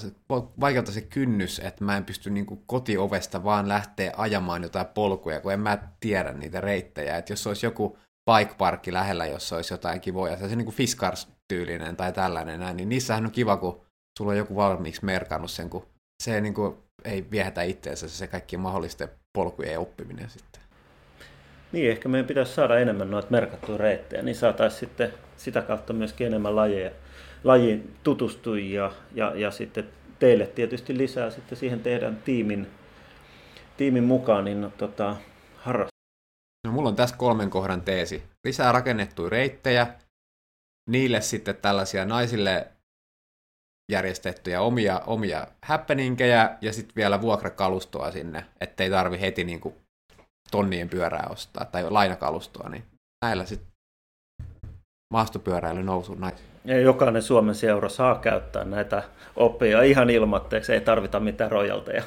vaikealta 0.59 0.91
se 0.91 1.01
kynnys, 1.01 1.59
että 1.59 1.83
mä 1.83 1.97
en 1.97 2.05
pysty 2.05 2.29
niin 2.29 2.45
kotiovesta 2.65 3.43
vaan 3.43 3.67
lähteä 3.67 4.13
ajamaan 4.17 4.63
jotain 4.63 4.85
polkuja, 4.85 5.41
kun 5.41 5.53
en 5.53 5.59
mä 5.59 5.77
tiedä 5.99 6.33
niitä 6.33 6.61
reittejä. 6.61 7.17
Että 7.17 7.33
jos 7.33 7.47
olisi 7.47 7.65
joku 7.65 7.97
bike 8.31 8.53
parkki 8.57 8.93
lähellä, 8.93 9.25
jossa 9.25 9.55
olisi 9.55 9.73
jotain 9.73 10.01
kivoja, 10.01 10.37
se 10.37 10.55
niin 10.55 10.65
kuin 10.65 10.75
Fiskars-tyylinen 11.49 11.95
tai 11.95 12.13
tällainen 12.13 12.59
näin, 12.59 12.77
niin 12.77 12.89
niissähän 12.89 13.25
on 13.25 13.31
kiva, 13.31 13.57
kun 13.57 13.81
sulla 14.19 14.31
on 14.31 14.37
joku 14.37 14.55
valmiiksi 14.55 15.05
merkannut 15.05 15.51
sen, 15.51 15.69
kun 15.69 15.85
se 16.23 16.41
niin 16.41 16.53
kuin, 16.53 16.75
ei 17.05 17.25
viehätä 17.31 17.61
itseensä 17.61 18.09
se 18.09 18.27
kaikki 18.27 18.57
mahdollisten 18.57 19.09
polkujen 19.37 19.79
oppiminen 19.79 20.29
sitten. 20.29 20.61
Niin, 21.71 21.91
ehkä 21.91 22.09
meidän 22.09 22.27
pitäisi 22.27 22.53
saada 22.53 22.79
enemmän 22.79 23.11
noita 23.11 23.27
merkattuja 23.31 23.77
reittejä, 23.77 24.21
niin 24.21 24.35
saataisiin 24.35 24.79
sitten 24.79 25.13
sitä 25.37 25.61
kautta 25.61 25.93
myöskin 25.93 26.27
enemmän 26.27 26.55
lajeja, 26.55 26.91
lajiin 27.43 27.95
tutustujia 28.03 28.91
ja, 29.15 29.35
ja 29.35 29.51
sitten 29.51 29.89
teille 30.19 30.47
tietysti 30.47 30.97
lisää 30.97 31.29
sitten 31.29 31.57
siihen 31.57 31.79
tehdään 31.79 32.15
tiimin, 32.15 32.67
tiimin 33.77 34.03
mukaan, 34.03 34.45
niin 34.45 34.61
no, 34.61 34.71
tota, 34.77 35.15
harrastaa. 35.57 35.99
No, 36.67 36.73
mulla 36.73 36.89
on 36.89 36.95
tässä 36.95 37.17
kolmen 37.17 37.49
kohdan 37.49 37.81
teesi. 37.81 38.23
Lisää 38.47 38.71
rakennettuja 38.71 39.29
reittejä, 39.29 39.87
niille 40.89 41.21
sitten 41.21 41.55
tällaisia 41.55 42.05
naisille 42.05 42.67
järjestettyjä 43.91 44.61
omia, 44.61 45.01
omia 45.07 45.47
happeningejä 45.61 46.57
ja 46.61 46.73
sitten 46.73 46.95
vielä 46.95 47.21
vuokrakalustoa 47.21 48.11
sinne, 48.11 48.45
ettei 48.61 48.89
tarvi 48.89 49.21
heti 49.21 49.43
niin 49.43 49.59
kuin 49.59 49.75
tonnien 50.51 50.89
pyörää 50.89 51.27
ostaa 51.29 51.65
tai 51.65 51.89
lainakalustoa, 51.89 52.69
niin 52.69 52.83
näillä 53.25 53.45
sitten 53.45 53.67
maastopyöräily 55.13 55.83
nousu 55.83 56.15
näin. 56.15 56.35
Ja 56.65 56.79
jokainen 56.79 57.21
Suomen 57.21 57.55
seura 57.55 57.89
saa 57.89 58.15
käyttää 58.15 58.65
näitä 58.65 59.03
oppia 59.35 59.81
ihan 59.81 60.09
ilmatteeksi, 60.09 60.73
ei 60.73 60.81
tarvita 60.81 61.19
mitään 61.19 61.51
rojalteja. 61.51 62.03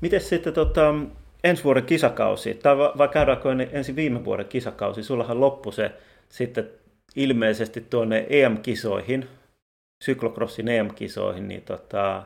Miten 0.00 0.20
sitten 0.20 0.52
tota, 0.52 0.94
ensi 1.48 1.64
vuoden 1.64 1.84
kisakausi, 1.84 2.54
tai 2.54 2.76
vai 2.76 3.08
käydäänkö 3.08 3.48
ensin 3.72 3.96
viime 3.96 4.24
vuoden 4.24 4.46
kisakausi? 4.46 5.02
Sullahan 5.02 5.40
loppui 5.40 5.72
se 5.72 5.92
sitten 6.28 6.70
ilmeisesti 7.16 7.80
tuonne 7.80 8.26
EM-kisoihin, 8.30 9.28
syklocrossin 10.04 10.68
EM-kisoihin, 10.68 11.48
niin 11.48 11.62
tota, 11.62 12.22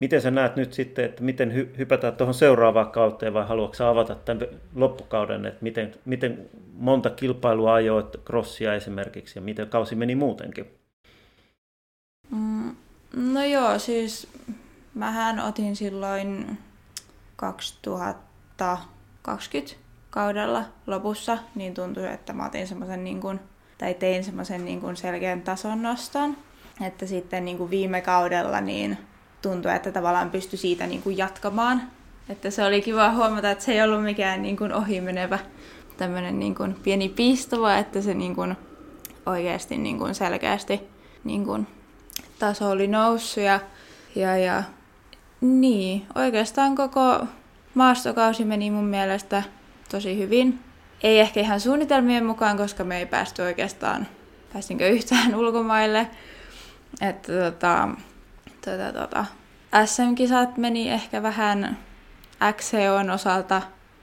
miten 0.00 0.20
sä 0.20 0.30
näet 0.30 0.56
nyt 0.56 0.72
sitten, 0.72 1.04
että 1.04 1.22
miten 1.22 1.50
hy- 1.50 1.78
hypätään 1.78 2.16
tuohon 2.16 2.34
seuraavaan 2.34 2.90
kauteen 2.90 3.34
vai 3.34 3.46
haluatko 3.46 3.84
avata 3.84 4.14
tämän 4.14 4.46
loppukauden, 4.74 5.46
että 5.46 5.58
miten, 5.60 5.94
miten 6.04 6.50
monta 6.72 7.10
kilpailua 7.10 7.74
ajoit 7.74 8.16
crossia 8.24 8.74
esimerkiksi 8.74 9.38
ja 9.38 9.42
miten 9.42 9.68
kausi 9.68 9.94
meni 9.94 10.14
muutenkin? 10.14 10.66
Mm, 12.30 12.76
no 13.16 13.44
joo, 13.44 13.78
siis 13.78 14.28
mähän 14.94 15.38
otin 15.38 15.76
silloin 15.76 16.58
2020 17.40 19.74
kaudella 20.10 20.64
lopussa, 20.86 21.38
niin 21.54 21.74
tuntui, 21.74 22.06
että 22.06 22.32
mä 22.32 22.46
otin 22.46 22.68
semmoisen 22.68 23.04
niin 23.04 23.20
kuin, 23.20 23.40
tai 23.78 23.94
tein 23.94 24.24
semmoisen 24.24 24.64
niin 24.64 24.80
kuin 24.80 24.96
selkeän 24.96 25.42
tason 25.42 25.82
noston. 25.82 26.36
Että 26.86 27.06
sitten 27.06 27.44
niin 27.44 27.58
kuin 27.58 27.70
viime 27.70 28.00
kaudella 28.00 28.60
niin 28.60 28.98
tuntui, 29.42 29.74
että 29.74 29.92
tavallaan 29.92 30.30
pystyi 30.30 30.58
siitä 30.58 30.86
niin 30.86 31.02
kuin 31.02 31.18
jatkamaan. 31.18 31.82
Että 32.28 32.50
se 32.50 32.64
oli 32.64 32.82
kiva 32.82 33.12
huomata, 33.12 33.50
että 33.50 33.64
se 33.64 33.72
ei 33.72 33.82
ollut 33.82 34.04
mikään 34.04 34.42
niin 34.42 34.56
kuin 34.56 34.72
ohimenevä 34.72 35.38
tämmöinen 35.96 36.38
niin 36.38 36.54
kuin 36.54 36.74
pieni 36.74 37.08
pisto, 37.08 37.60
vaan 37.60 37.78
että 37.78 38.00
se 38.00 38.14
niin 38.14 38.34
kuin 38.34 38.56
oikeasti 39.26 39.78
niin 39.78 39.98
kuin 39.98 40.14
selkeästi 40.14 40.80
niin 41.24 41.44
kuin 41.44 41.66
taso 42.38 42.70
oli 42.70 42.86
noussut. 42.86 43.44
Ja, 43.44 43.60
ja, 44.14 44.36
ja 44.36 44.62
niin, 45.40 46.06
oikeastaan 46.14 46.74
koko 46.74 47.26
maastokausi 47.74 48.44
meni 48.44 48.70
mun 48.70 48.84
mielestä 48.84 49.42
tosi 49.90 50.18
hyvin. 50.18 50.60
Ei 51.02 51.20
ehkä 51.20 51.40
ihan 51.40 51.60
suunnitelmien 51.60 52.24
mukaan, 52.26 52.56
koska 52.56 52.84
me 52.84 52.98
ei 52.98 53.06
päästy 53.06 53.42
oikeastaan, 53.42 54.06
päästinkö 54.52 54.88
yhtään 54.88 55.34
ulkomaille. 55.40 56.10
Että 57.00 57.32
tota, 57.32 57.88
tota, 58.64 58.92
tota, 58.92 59.24
SM-kisat 59.84 60.56
meni 60.56 60.90
ehkä 60.90 61.22
vähän 61.22 61.78
XCOn 62.52 63.10
osalta 63.10 63.62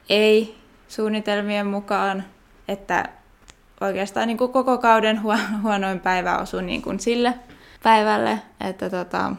ei 0.10 0.58
suunnitelmien 0.88 1.68
mukaan, 1.68 2.24
että 2.68 3.10
oikeastaan 3.82 4.28
niin 4.28 4.38
kuin 4.38 4.52
koko 4.52 4.78
kauden 4.78 5.22
huonoin 5.64 6.00
päivä 6.00 6.38
osui 6.38 6.64
niin 6.64 6.82
kuin 6.82 7.00
sille 7.00 7.34
päivälle, 7.84 8.42
että 8.60 8.90
tota, 8.90 9.36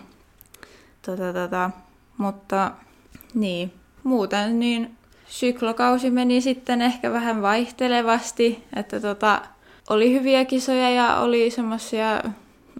tota, 1.07 1.33
tota, 1.33 1.71
mutta 2.19 2.71
niin, 3.35 3.73
muuten 4.05 4.61
niin 4.61 4.97
syklokausi 5.27 6.11
meni 6.11 6.41
sitten 6.41 6.83
ehkä 6.83 7.13
vähän 7.13 7.43
vaihtelevasti, 7.43 8.65
että 8.77 9.01
tota, 9.01 9.43
oli 9.91 10.13
hyviä 10.13 10.45
kisoja 10.45 10.91
ja 10.91 11.17
oli 11.17 11.51
semmoisia 11.51 12.23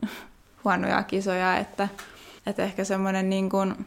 huonoja 0.65 1.03
kisoja, 1.03 1.57
että, 1.57 1.89
että 2.47 2.63
ehkä 2.63 2.85
semmoinen 2.85 3.31
niin 3.31 3.51
kuin 3.51 3.87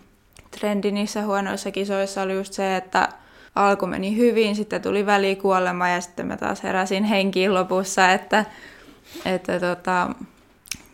trendi 0.60 0.92
niissä 0.92 1.26
huonoissa 1.26 1.72
kisoissa 1.72 2.22
oli 2.22 2.34
just 2.34 2.54
se, 2.54 2.76
että 2.76 3.10
alku 3.56 3.88
meni 3.88 4.18
hyvin, 4.18 4.56
sitten 4.56 4.82
tuli 4.82 5.06
välikuolema 5.06 5.90
ja 5.90 6.02
sitten 6.02 6.28
mä 6.28 6.38
taas 6.38 6.64
heräsin 6.64 7.04
henkiin 7.04 7.54
lopussa, 7.54 8.12
että, 8.12 8.46
että 9.26 9.60
tota, 9.60 10.10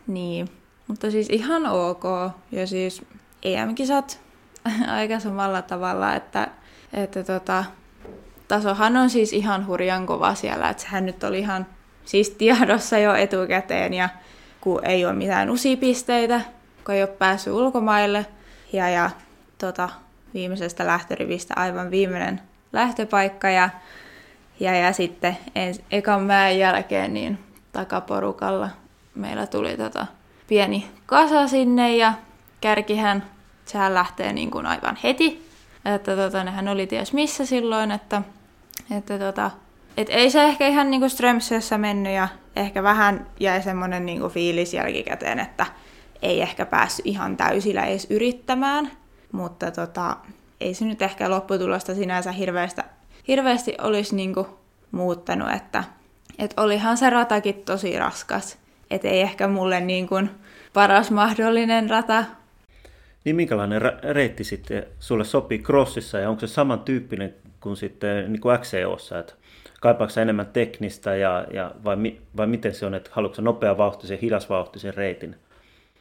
niin. 0.06 0.48
Mutta 0.88 1.10
siis 1.10 1.28
ihan 1.30 1.66
ok. 1.66 2.04
Ja 2.52 2.66
siis 2.66 3.02
EM-kisat 3.42 4.20
aika 4.98 5.20
samalla 5.20 5.62
tavalla, 5.62 6.14
että 6.14 6.48
että 6.92 7.24
tota, 7.24 7.64
tasohan 8.48 8.96
on 8.96 9.10
siis 9.10 9.32
ihan 9.32 9.66
hurjan 9.66 10.06
kova 10.06 10.34
siellä, 10.34 10.68
että 10.68 10.82
sehän 10.82 11.06
nyt 11.06 11.24
oli 11.24 11.38
ihan 11.38 11.66
siis 12.04 12.30
tiedossa 12.30 12.98
jo 12.98 13.14
etukäteen 13.14 13.94
ja 13.94 14.08
kun 14.60 14.84
ei 14.84 15.04
ole 15.04 15.12
mitään 15.12 15.50
usipisteitä, 15.50 16.40
kun 16.84 16.94
ei 16.94 17.02
ole 17.02 17.10
päässyt 17.10 17.52
ulkomaille. 17.52 18.26
Ja, 18.72 18.88
ja 18.88 19.10
tota, 19.58 19.88
viimeisestä 20.34 20.86
lähtörivistä 20.86 21.54
aivan 21.56 21.90
viimeinen 21.90 22.40
lähtöpaikka 22.72 23.50
ja, 23.50 23.70
ja, 24.60 24.74
ja 24.74 24.92
sitten 24.92 25.38
ens, 25.54 25.80
ekan 25.90 26.22
mäen 26.22 26.58
jälkeen 26.58 27.14
niin 27.14 27.38
takaporukalla 27.72 28.68
meillä 29.14 29.46
tuli 29.46 29.76
tota 29.76 30.06
pieni 30.46 30.90
kasa 31.06 31.48
sinne 31.48 31.96
ja 31.96 32.12
kärkihän, 32.60 33.24
sehän 33.68 33.94
lähtee 33.94 34.32
niin 34.32 34.50
kuin 34.50 34.66
aivan 34.66 34.98
heti. 35.04 35.48
Että 35.84 36.16
tota, 36.16 36.44
nehän 36.44 36.68
oli 36.68 36.86
ties 36.86 37.12
missä 37.12 37.46
silloin, 37.46 37.90
että, 37.90 38.22
että 38.96 39.18
tota, 39.18 39.50
et 39.96 40.08
ei 40.10 40.30
se 40.30 40.42
ehkä 40.42 40.68
ihan 40.68 40.90
niinku 40.90 41.08
Strömsössä 41.08 41.78
mennyt 41.78 42.12
ja 42.12 42.28
ehkä 42.56 42.82
vähän 42.82 43.26
jäi 43.40 43.62
semmoinen 43.62 44.06
niinku 44.06 44.28
fiilis 44.28 44.74
jälkikäteen, 44.74 45.38
että 45.38 45.66
ei 46.22 46.40
ehkä 46.42 46.66
päässyt 46.66 47.06
ihan 47.06 47.36
täysillä 47.36 47.84
edes 47.84 48.06
yrittämään, 48.10 48.90
mutta 49.32 49.70
tota, 49.70 50.16
ei 50.60 50.74
se 50.74 50.84
nyt 50.84 51.02
ehkä 51.02 51.30
lopputulosta 51.30 51.94
sinänsä 51.94 52.32
hirveästi, 52.32 52.80
hirveästi 53.28 53.74
olisi 53.82 54.16
niinku 54.16 54.46
muuttanut, 54.90 55.52
että 55.52 55.84
et 56.38 56.54
olihan 56.56 56.96
se 56.96 57.10
ratakin 57.10 57.54
tosi 57.54 57.98
raskas, 57.98 58.58
et 58.90 59.04
ei 59.04 59.20
ehkä 59.20 59.48
mulle 59.48 59.80
niinku 59.80 60.16
paras 60.72 61.10
mahdollinen 61.10 61.90
rata. 61.90 62.24
Niin 63.28 63.36
minkälainen 63.36 63.82
reitti 64.02 64.44
sitten 64.44 64.86
sulle 65.00 65.24
sopii 65.24 65.58
crossissa 65.58 66.18
ja 66.18 66.30
onko 66.30 66.40
se 66.40 66.46
samantyyppinen 66.46 67.34
kuin 67.60 67.76
sitten 67.76 68.32
niin 68.32 68.40
kuin 68.40 68.58
XCOssa, 68.58 69.18
että 69.18 69.34
kaipaako 69.80 70.20
enemmän 70.20 70.46
teknistä 70.46 71.16
ja, 71.16 71.46
ja 71.52 71.70
vai, 71.84 71.96
vai 72.36 72.46
miten 72.46 72.74
se 72.74 72.86
on, 72.86 72.94
että 72.94 73.10
haluatko 73.12 73.42
nopea 73.42 73.78
vauhtisen, 73.78 74.18
hidas 74.18 74.50
vauhtisen 74.50 74.94
reitin? 74.94 75.36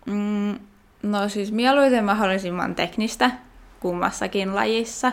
Mm, 0.05 0.59
no 1.03 1.29
siis 1.29 1.51
mieluiten 1.51 2.05
mahdollisimman 2.05 2.75
teknistä 2.75 3.31
kummassakin 3.79 4.55
lajissa, 4.55 5.11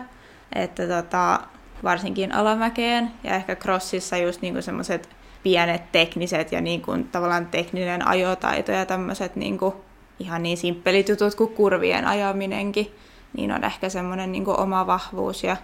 että 0.55 0.87
tota, 0.87 1.41
varsinkin 1.85 2.35
alamäkeen 2.35 3.11
ja 3.25 3.35
ehkä 3.35 3.57
crossissa 3.57 4.17
just 4.17 4.43
niinku 4.43 4.63
semmoiset 4.63 5.09
pienet 5.43 5.93
tekniset 5.93 6.53
ja 6.53 6.61
niinku 6.61 6.93
tavallaan 7.13 7.47
tekninen 7.47 8.09
ajotaito 8.09 8.73
ja 8.73 8.87
tämmöiset 8.87 9.37
niinku 9.37 9.85
ihan 10.19 10.43
niin 10.43 10.57
simppelit 10.57 11.09
jutut 11.09 11.35
kuin 11.35 11.55
kurvien 11.55 12.07
ajaminenkin, 12.07 12.95
niin 13.37 13.53
on 13.53 13.65
ehkä 13.65 13.89
semmoinen 13.89 14.33
niinku 14.33 14.55
oma 14.59 14.87
vahvuus 14.87 15.45
ja, 15.45 15.57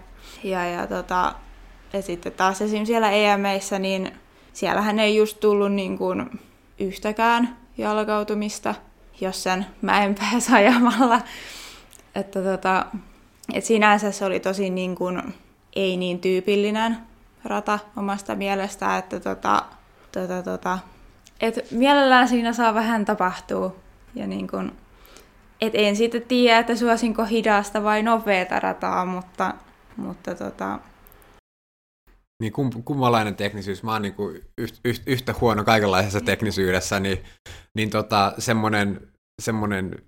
ja, 0.45 0.65
ja 0.65 0.87
tota, 0.87 1.35
ja 1.93 2.03
sitten 2.03 2.33
taas 2.33 2.63
esim. 2.63 2.87
siellä 2.87 3.11
EMEissä, 3.11 3.79
niin 3.79 4.13
siellähän 4.53 4.99
ei 4.99 5.17
just 5.17 5.41
tullut 5.41 5.73
niin 5.73 5.99
kuin 5.99 6.41
yhtäkään 6.79 7.57
jalkautumista, 7.79 8.75
jos 9.21 9.43
sen 9.43 9.67
mäen 9.83 10.15
päässä 10.15 10.57
ajamalla. 10.57 11.21
Että 12.15 12.43
tota, 12.43 12.87
et 13.55 13.65
sinänsä 13.65 14.13
se 14.13 14.25
oli 14.25 14.41
tosi 14.41 14.71
niin 14.71 14.95
kuin, 14.95 15.23
ei 15.77 15.97
niin 15.97 16.21
tyypillinen 16.21 16.97
rata 17.45 17.79
omasta 17.97 18.35
mielestä, 18.35 18.97
että 18.99 19.21
tota, 19.21 19.63
tota, 20.13 20.43
tota, 20.43 20.79
et 21.41 21.71
mielellään 21.71 22.29
siinä 22.29 22.53
saa 22.53 22.75
vähän 22.75 23.05
tapahtua. 23.05 23.77
Ja 24.15 24.27
niin 24.27 24.49
kuin, 24.49 24.73
et 25.61 25.73
en 25.75 25.97
sitten 25.97 26.23
tiedä, 26.23 26.59
että 26.59 26.77
suosinko 26.77 27.25
hidasta 27.25 27.83
vai 27.83 28.03
nopeata 28.03 28.61
rataa, 28.61 29.05
mutta, 29.05 29.55
mutta 29.97 30.35
tota, 30.35 30.79
niin 32.41 32.53
kum, 32.53 32.71
kummalainen 32.85 33.35
teknisyys. 33.35 33.83
Mä 33.83 33.93
oon 33.93 34.03
niin 34.03 34.15
yht, 34.59 34.81
yht, 34.85 35.03
yhtä 35.07 35.35
huono 35.41 35.65
kaikenlaisessa 35.65 36.21
teknisyydessä, 36.21 37.01
niin, 37.01 37.19
niin 37.77 37.91
tota, 37.91 38.33
semmoinen, 38.39 39.09
semmoinen 39.43 40.03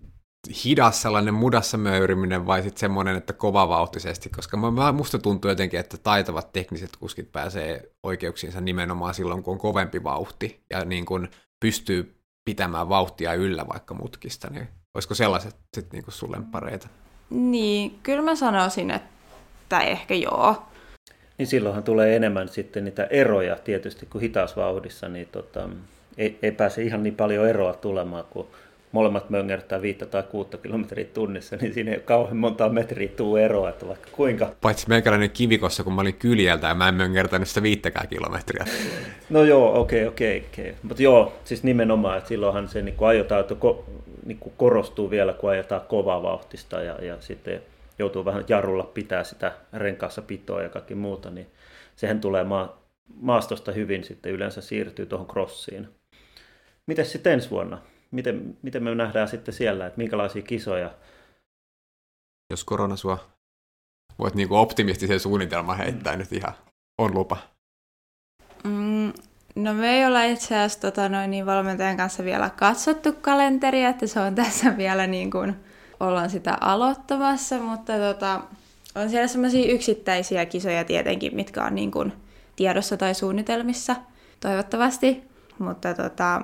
hidas 0.64 1.03
sellainen 1.03 1.34
mudassa 1.34 1.78
möyriminen 1.78 2.46
vai 2.46 2.62
sitten 2.62 2.80
semmoinen, 2.80 3.16
että 3.16 3.32
kovavauhtisesti, 3.32 4.28
koska 4.28 4.57
musta 4.92 5.18
tuntuu 5.18 5.50
jotenkin, 5.50 5.80
että 5.80 5.96
taitavat 5.98 6.53
tekniset 6.53 6.96
kuskit 6.96 7.32
pääsee 7.32 7.92
oikeuksiinsa 8.03 8.61
nimenomaan 8.61 9.14
silloin, 9.14 9.42
kun 9.42 9.53
on 9.53 9.59
kovempi 9.59 10.03
vauhti 10.03 10.64
ja 10.70 10.84
niin 10.84 11.07
kuin 11.07 11.28
pystyy 11.61 12.21
pitämään 12.45 12.88
vauhtia 12.88 13.34
yllä 13.34 13.64
vaikka 13.68 13.95
mutkista, 13.95 14.51
niin 14.51 14.68
olisiko 14.95 15.14
sellaiset 15.14 15.57
sitten 15.76 16.01
niin 16.01 16.12
sun 16.12 16.32
lemppareita? 16.32 16.88
Niin, 17.30 17.99
kyllä 18.03 18.22
mä 18.22 18.34
sanoisin, 18.34 18.90
että 18.90 19.80
ehkä 19.80 20.14
joo 20.14 20.62
niin 21.43 21.47
silloinhan 21.47 21.84
tulee 21.84 22.16
enemmän 22.16 22.49
sitten 22.49 22.84
niitä 22.84 23.05
eroja 23.05 23.57
tietysti 23.57 24.07
kuin 24.07 24.22
hitaasvauhdissa, 24.22 25.09
niin 25.09 25.28
tota, 25.32 25.68
ei, 26.18 26.38
ei 26.43 26.53
pääse 26.53 26.82
ihan 26.82 27.03
niin 27.03 27.16
paljon 27.16 27.49
eroa 27.49 27.74
tulemaan, 27.74 28.24
kun 28.30 28.49
molemmat 28.93 29.30
möngärtää 29.30 29.82
viittä 29.82 30.07
tai 30.07 30.22
kuutta 30.22 30.59
kilometriä 30.59 31.07
tunnissa, 31.14 31.57
niin 31.57 31.74
siinä 31.74 31.93
ei 31.93 32.01
kauhean 32.01 32.36
monta 32.36 32.68
metriä 32.68 33.09
tuu 33.09 33.36
eroa, 33.36 33.68
että 33.68 33.88
vaikka 33.88 34.09
kuinka. 34.12 34.55
Paitsi 34.61 34.88
meikäläinen 34.88 35.30
kivikossa, 35.30 35.84
kun 35.84 35.93
mä 35.93 36.01
olin 36.01 36.14
kyljeltä 36.14 36.66
ja 36.66 36.74
mä 36.74 36.88
en 36.88 36.95
möngärtänyt 36.95 37.49
sitä 37.49 37.62
viittäkään 37.62 38.09
kilometriä. 38.09 38.64
No 39.30 39.45
joo, 39.45 39.80
okei, 39.80 39.99
okay, 40.01 40.09
okei, 40.09 40.36
okay, 40.38 40.49
okei. 40.49 40.70
Okay. 40.70 40.80
Mutta 40.82 41.03
joo, 41.03 41.32
siis 41.45 41.62
nimenomaan, 41.62 42.18
että 42.18 42.28
silloinhan 42.28 42.68
se 42.68 42.82
niin 42.82 42.97
ajotaan, 43.01 43.40
että 43.40 43.55
ko, 43.55 43.84
niin 44.26 44.38
korostuu 44.57 45.11
vielä, 45.11 45.32
kun 45.32 45.51
ajetaan 45.51 45.80
kovaa 45.88 46.22
vauhtista 46.22 46.82
ja, 46.82 47.05
ja 47.05 47.16
sitten 47.20 47.62
joutuu 47.99 48.24
vähän 48.24 48.45
jarrulla 48.49 48.84
pitää 48.84 49.24
sitä 49.24 49.53
renkaassa 49.72 50.22
pitoa 50.22 50.62
ja 50.62 50.68
kaikki 50.68 50.95
muuta, 50.95 51.30
niin 51.30 51.47
sehän 51.97 52.20
tulee 52.20 52.45
maa, 52.45 52.82
maastosta 53.20 53.72
hyvin 53.72 54.05
sitten 54.05 54.32
yleensä 54.32 54.61
siirtyy 54.61 55.07
tuohon 55.07 55.28
crossiin. 55.28 55.88
Miten 56.86 57.07
sitten 57.07 57.32
ensi 57.32 57.51
vuonna? 57.51 57.78
Miten, 58.12 58.58
miten 58.62 58.82
me 58.82 58.94
nähdään 58.94 59.28
sitten 59.28 59.54
siellä, 59.54 59.86
että 59.86 59.98
minkälaisia 59.98 60.42
kisoja? 60.42 60.94
Jos 62.50 62.64
korona 62.64 62.96
sua 62.96 63.32
voit 64.18 64.34
niin 64.34 64.52
optimistisen 64.52 65.20
suunnitelman 65.20 65.76
heittää 65.76 66.12
mm. 66.12 66.18
nyt 66.18 66.32
ihan, 66.32 66.54
on 66.98 67.14
lupa. 67.14 67.36
Mm, 68.64 69.12
no 69.54 69.74
me 69.74 69.90
ei 69.90 70.06
olla 70.06 70.24
itse 70.24 70.54
asiassa 70.54 70.80
tota, 70.80 71.08
noin, 71.08 71.30
niin 71.30 71.46
valmentajan 71.46 71.96
kanssa 71.96 72.24
vielä 72.24 72.50
katsottu 72.50 73.12
kalenteria, 73.12 73.88
että 73.88 74.06
se 74.06 74.20
on 74.20 74.34
tässä 74.44 74.76
vielä 74.76 75.06
niin 75.06 75.30
kuin 75.30 75.54
ollaan 76.00 76.30
sitä 76.30 76.58
aloittamassa, 76.60 77.58
mutta 77.58 77.92
tota, 77.92 78.40
on 78.94 79.10
siellä 79.10 79.28
semmoisia 79.28 79.72
yksittäisiä 79.72 80.46
kisoja 80.46 80.84
tietenkin, 80.84 81.36
mitkä 81.36 81.64
on 81.64 81.74
niin 81.74 81.90
kuin 81.90 82.12
tiedossa 82.56 82.96
tai 82.96 83.14
suunnitelmissa, 83.14 83.96
toivottavasti. 84.40 85.22
Mutta 85.58 85.94
tota, 85.94 86.42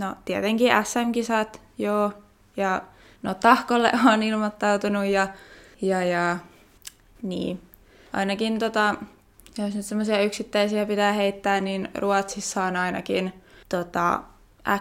no 0.00 0.14
tietenkin 0.24 0.72
SM-kisat, 0.84 1.60
joo, 1.78 2.12
ja 2.56 2.82
no 3.22 3.34
Tahkolle 3.34 3.92
on 4.12 4.22
ilmoittautunut 4.22 5.04
ja, 5.04 5.28
ja, 5.82 6.04
ja 6.04 6.36
niin. 7.22 7.60
Ainakin 8.12 8.58
tota, 8.58 8.94
jos 9.58 9.74
nyt 9.74 9.84
semmoisia 9.84 10.22
yksittäisiä 10.22 10.86
pitää 10.86 11.12
heittää, 11.12 11.60
niin 11.60 11.88
Ruotsissa 11.94 12.64
on 12.64 12.76
ainakin 12.76 13.32
tota, 13.68 14.22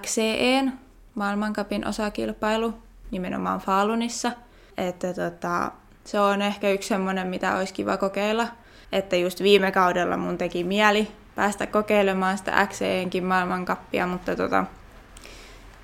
XCEn 0.02 0.74
maailmankapin 1.16 1.88
osakilpailu, 1.88 2.74
nimenomaan 3.12 3.60
Falunissa. 3.60 4.32
Että 4.78 5.14
tota, 5.14 5.72
se 6.04 6.20
on 6.20 6.42
ehkä 6.42 6.70
yksi 6.70 6.90
semmoinen, 6.90 7.28
mitä 7.28 7.58
olisi 7.58 7.74
kiva 7.74 7.98
kokeilla. 7.98 8.48
Että 8.92 9.16
just 9.16 9.44
viime 9.44 9.72
kaudella 9.72 10.18
mun 10.18 10.38
teki 10.38 10.64
mieli 10.64 11.08
päästä 11.36 11.68
kokeilemaan 11.68 12.38
sitä 12.38 12.68
XCEnkin 12.68 13.24
maailmankappia, 13.24 14.08
mutta 14.08 14.36
tota, 14.36 14.66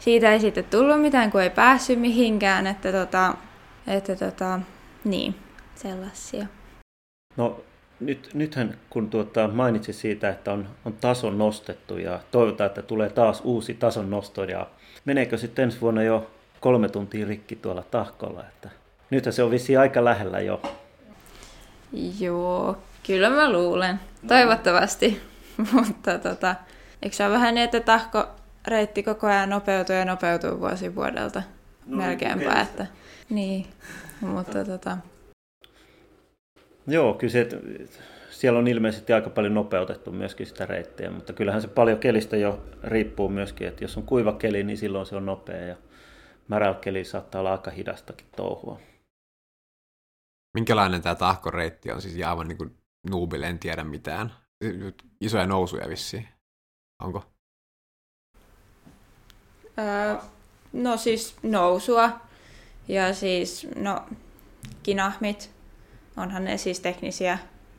siitä 0.02 0.34
ei 0.34 0.40
sitten 0.40 0.64
tullut 0.64 1.02
mitään, 1.02 1.32
kun 1.32 1.42
ei 1.42 1.50
päässyt 1.50 2.00
mihinkään. 2.00 2.68
Että, 2.68 2.92
tota, 2.92 3.34
että 3.88 4.16
tota, 4.16 4.60
niin, 5.04 5.36
sellaisia. 5.76 6.46
No 7.38 7.64
nyt, 8.00 8.30
nythän 8.34 8.78
kun 8.90 9.10
tuota, 9.10 9.48
mainitsit 9.48 9.96
siitä, 9.96 10.30
että 10.30 10.54
on, 10.54 10.68
on 10.86 10.94
tason 10.94 11.38
nostettu 11.38 11.98
ja 11.98 12.20
toivotaan, 12.32 12.68
että 12.68 12.82
tulee 12.82 13.10
taas 13.10 13.42
uusi 13.44 13.74
tason 13.74 14.10
nosto 14.10 14.44
ja 14.44 14.68
meneekö 15.06 15.38
sitten 15.38 15.64
ensi 15.64 15.82
vuonna 15.82 16.04
jo 16.04 16.32
kolme 16.60 16.90
tuntia 16.90 17.28
rikki 17.28 17.56
tuolla 17.56 17.84
tahkolla. 17.92 18.44
Että 18.48 18.70
nythän 19.10 19.34
se 19.34 19.44
on 19.44 19.52
vissi 19.52 19.78
aika 19.78 20.06
lähellä 20.06 20.40
jo. 20.40 20.62
Joo, 22.20 22.78
kyllä 23.08 23.30
mä 23.30 23.52
luulen. 23.52 24.00
Toivottavasti. 24.28 25.22
Mutta 25.74 26.20
tota, 26.20 26.56
eikö 27.02 27.16
se 27.16 27.26
ole 27.26 27.34
vähän 27.34 27.56
niin, 27.56 27.64
että 27.66 27.80
tahko 27.80 28.28
reitti 28.68 29.04
koko 29.04 29.28
ajan 29.28 29.50
nopeutuu 29.50 29.96
ja 29.96 30.06
nopeutuu 30.06 30.60
vuosi 30.60 30.96
vuodelta 30.96 31.44
no, 31.86 31.98
melkeinpä. 31.98 32.62
Että, 32.62 32.88
niin, 33.30 33.66
mutta 34.22 34.66
tota... 34.66 34.98
Joo, 36.88 37.14
kyllä 37.14 37.32
se, 37.32 37.50
siellä 38.30 38.60
on 38.60 38.68
ilmeisesti 38.68 39.14
aika 39.14 39.30
paljon 39.30 39.54
nopeutettu 39.54 40.12
myöskin 40.12 40.48
sitä 40.48 40.66
reittiä, 40.66 41.12
mutta 41.12 41.34
kyllähän 41.34 41.62
se 41.62 41.68
paljon 41.68 42.00
kelistä 42.00 42.38
jo 42.38 42.64
riippuu 42.84 43.30
myöskin, 43.30 43.68
että 43.68 43.84
jos 43.84 43.98
on 43.98 44.04
kuiva 44.04 44.34
keli, 44.34 44.64
niin 44.64 44.78
silloin 44.78 45.06
se 45.06 45.16
on 45.16 45.26
nopea 45.26 45.66
ja 45.66 45.76
märällä 46.48 46.80
keli 46.80 47.06
saattaa 47.06 47.40
olla 47.40 47.52
aika 47.52 47.72
hidastakin 47.72 48.28
touhua. 48.36 48.80
Minkälainen 50.54 51.02
tämä 51.02 51.16
tahkoreitti 51.16 51.92
on? 51.92 52.02
Siis 52.02 52.26
aivan 52.26 52.48
niin 52.48 52.58
kuin 52.58 52.78
nuubille, 53.10 53.48
en 53.48 53.60
tiedä 53.60 53.84
mitään. 53.84 54.34
Isoja 55.22 55.46
nousuja 55.46 55.90
vissiin. 55.90 56.28
Onko? 57.04 57.32
Öö, 59.82 60.16
no 60.74 60.98
siis 60.98 61.36
nousua. 61.44 62.10
Ja 62.88 63.14
siis, 63.14 63.68
no, 63.76 64.04
kinahmit. 64.84 65.52
Onhan 66.18 66.46
ne 66.46 66.58
siis 66.58 66.80
teknisiä. 66.80 67.38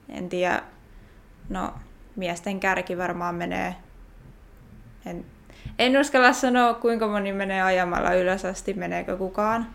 en 0.08 0.28
tiedä, 0.28 0.62
no 1.48 1.74
miesten 2.16 2.60
kärki 2.60 2.98
varmaan 2.98 3.34
menee, 3.34 3.74
en, 5.06 5.24
en 5.78 6.00
uskalla 6.00 6.32
sanoa 6.32 6.74
kuinka 6.74 7.08
moni 7.08 7.32
menee 7.32 7.62
ajamalla 7.62 8.14
ylös 8.14 8.44
asti, 8.44 8.74
meneekö 8.74 9.16
kukaan. 9.16 9.66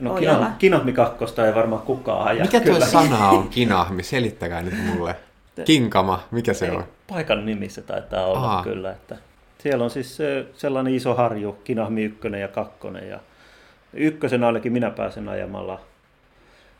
No 0.00 0.14
Ojala. 0.14 0.38
kinah, 0.38 0.58
kinahmi 0.58 0.92
kakkosta 0.92 1.46
ei 1.46 1.54
varmaan 1.54 1.82
kukaan 1.82 2.28
aja. 2.28 2.42
Mikä 2.44 2.60
tuo 2.60 2.72
Kyllä. 2.72 2.86
sana 2.86 3.28
on 3.28 3.48
kinahmi? 3.48 4.02
Selittäkää 4.02 4.62
nyt 4.62 4.74
mulle. 4.86 5.16
Kinkama, 5.64 6.22
mikä 6.30 6.54
se 6.54 6.66
Ei, 6.66 6.76
on? 6.76 6.84
Paikan 7.08 7.46
nimissä 7.46 7.82
taitaa 7.82 8.26
olla 8.26 8.52
Aa. 8.52 8.62
kyllä. 8.62 8.90
Että 8.92 9.16
siellä 9.58 9.84
on 9.84 9.90
siis 9.90 10.16
se, 10.16 10.46
sellainen 10.54 10.94
iso 10.94 11.14
harju, 11.14 11.52
Kinahmi 11.52 12.04
ykkönen 12.04 12.40
ja 12.40 12.48
kakkonen. 12.48 13.08
Ja 13.08 13.20
ykkösen 13.92 14.44
ainakin 14.44 14.72
minä 14.72 14.90
pääsen 14.90 15.28
ajamalla 15.28 15.80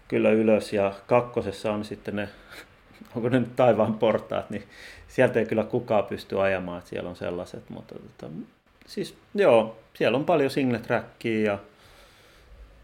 kyllä 0.09 0.31
ylös 0.31 0.73
ja 0.73 0.93
kakkosessa 1.07 1.73
on 1.73 1.85
sitten 1.85 2.17
ne, 2.17 2.29
onko 3.17 3.29
ne 3.29 3.41
nyt 3.41 3.57
taivaan 3.57 3.95
portaat, 3.95 4.51
niin 4.51 4.65
sieltä 5.09 5.39
ei 5.39 5.47
kyllä 5.47 5.65
kukaan 5.65 6.05
pysty 6.05 6.41
ajamaan, 6.41 6.79
että 6.79 6.91
siellä 6.91 7.11
on 7.11 7.17
sellaiset. 7.17 7.71
Mutta 7.71 7.95
tota, 7.95 8.33
siis 8.87 9.17
joo, 9.35 9.79
siellä 9.95 10.19
on 10.19 10.25
paljon 10.25 10.51
single 10.51 10.79
trackia 10.79 11.53
ja 11.53 11.59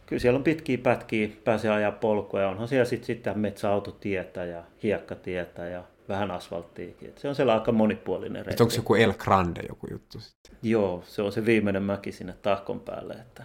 kyllä 0.07 0.21
siellä 0.21 0.37
on 0.37 0.45
pitkiä 0.45 0.79
pätkiä, 0.79 1.29
pääsee 1.45 1.71
ajaa 1.71 1.93
polkuja. 1.93 2.49
Onhan 2.49 2.69
siellä 2.69 2.85
sitten 2.85 3.07
sit 3.07 3.25
metsäautotietä 3.35 4.45
ja 4.45 4.63
hiekkatietä 4.83 5.67
ja 5.67 5.83
vähän 6.13 6.31
asfalttiakin. 6.31 7.09
Et 7.09 7.19
se 7.19 7.29
on 7.29 7.35
siellä 7.35 7.55
aika 7.55 7.73
monipuolinen 7.73 8.47
reitti. 8.47 8.63
onko 8.63 8.71
se 8.71 8.77
joku 8.77 8.95
El 8.95 9.13
Grande 9.13 9.61
joku 9.69 9.87
juttu 9.91 10.21
sitten? 10.21 10.57
Joo, 10.63 11.03
se 11.07 11.23
on 11.23 11.33
se 11.33 11.45
viimeinen 11.45 11.83
mäki 11.83 12.13
sinne 12.13 12.35
tahkon 12.43 12.81
päälle. 12.81 13.15
Että 13.15 13.43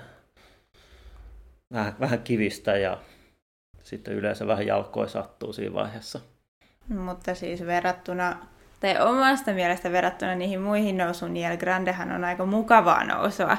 vähän, 1.74 1.96
vähän 2.00 2.20
kivistä 2.20 2.78
ja 2.78 2.98
sitten 3.84 4.14
yleensä 4.14 4.48
vähän 4.48 4.68
jalkoja 4.68 5.08
sattuu 5.08 5.54
siinä 5.54 5.74
vaiheessa. 5.74 6.20
Mutta 6.90 7.36
siis 7.36 7.66
verrattuna, 7.66 8.38
tai 8.80 9.02
omasta 9.02 9.52
mielestä 9.52 9.92
verrattuna 9.92 10.36
niihin 10.36 10.62
muihin 10.62 10.98
nousuun, 10.98 11.34
niin 11.34 11.48
El 11.48 11.58
Grandehan 11.58 12.12
on 12.12 12.24
aika 12.24 12.46
mukavaa 12.46 13.04
nousua. 13.04 13.58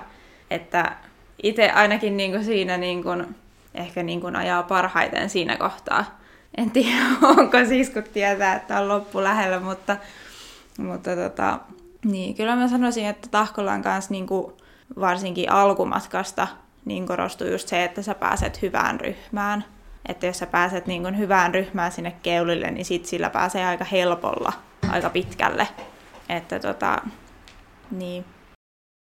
Että 0.51 0.97
itse 1.43 1.71
ainakin 1.71 2.17
niin 2.17 2.31
kuin 2.31 2.45
siinä 2.45 2.77
niin 2.77 3.03
kuin, 3.03 3.35
ehkä 3.75 4.03
niin 4.03 4.21
kuin 4.21 4.37
ajaa 4.37 4.63
parhaiten 4.63 5.31
siinä 5.31 5.57
kohtaa. 5.57 6.19
En 6.57 6.70
tiedä, 6.70 7.03
onko 7.38 7.64
siskut 7.68 8.12
tietää, 8.12 8.57
että 8.57 8.80
on 8.80 8.88
loppu 8.88 9.22
lähellä, 9.22 9.61
mutta, 9.61 9.96
mutta 10.78 11.16
tota, 11.16 11.59
niin, 12.05 12.34
kyllä 12.34 12.57
mä 12.57 12.68
sanoisin, 12.68 13.07
että 13.07 13.28
Tahkolan 13.30 13.82
kanssa 13.82 14.11
niin 14.11 14.26
kuin 14.26 14.53
varsinkin 15.01 15.53
alkumatkasta 15.53 16.49
niin 16.84 17.07
korostuu 17.07 17.46
just 17.46 17.68
se, 17.68 17.84
että 17.84 18.03
sä 18.03 18.14
pääset 18.14 18.62
hyvään 18.62 19.01
ryhmään. 19.01 19.64
Että 20.09 20.26
jos 20.26 20.38
sä 20.38 20.46
pääset 20.46 20.86
niin 20.86 21.03
kuin 21.03 21.18
hyvään 21.18 21.55
ryhmään 21.55 21.92
sinne 21.92 22.16
keulille, 22.22 22.70
niin 22.70 22.84
sit 22.84 23.07
sillä 23.07 23.30
pääsee 23.30 23.64
aika 23.66 23.84
helpolla 23.84 24.53
aika 24.90 25.11
pitkälle. 25.11 25.68
Että 26.28 26.59
tota, 26.61 27.03
niin. 27.90 28.24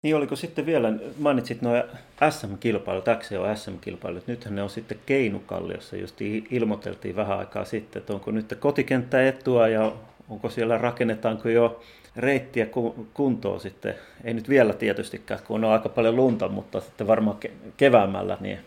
Niin 0.01 0.15
oliko 0.15 0.35
sitten 0.35 0.65
vielä, 0.65 0.93
mainitsit 1.19 1.61
nuo 1.61 1.83
SM-kilpailut, 2.29 3.05
XCO 3.19 3.55
SM-kilpailut, 3.55 4.27
nythän 4.27 4.55
ne 4.55 4.63
on 4.63 4.69
sitten 4.69 4.99
Keinukalliossa, 5.05 5.95
just 5.95 6.15
ilmoiteltiin 6.51 7.15
vähän 7.15 7.39
aikaa 7.39 7.65
sitten, 7.65 7.99
että 7.99 8.13
onko 8.13 8.31
nyt 8.31 8.57
kotikenttä 8.59 9.27
etua 9.27 9.67
ja 9.67 9.91
onko 10.29 10.49
siellä, 10.49 10.77
rakennetaanko 10.77 11.49
jo 11.49 11.81
reittiä 12.15 12.65
ku- 12.65 13.07
kuntoon 13.13 13.59
sitten, 13.59 13.95
ei 14.23 14.33
nyt 14.33 14.49
vielä 14.49 14.73
tietystikään, 14.73 15.39
kun 15.47 15.65
on 15.65 15.71
aika 15.71 15.89
paljon 15.89 16.15
lunta, 16.15 16.49
mutta 16.49 16.79
sitten 16.79 17.07
varmaan 17.07 17.37
ke- 17.45 17.51
keväämällä, 17.77 18.37
niin 18.39 18.59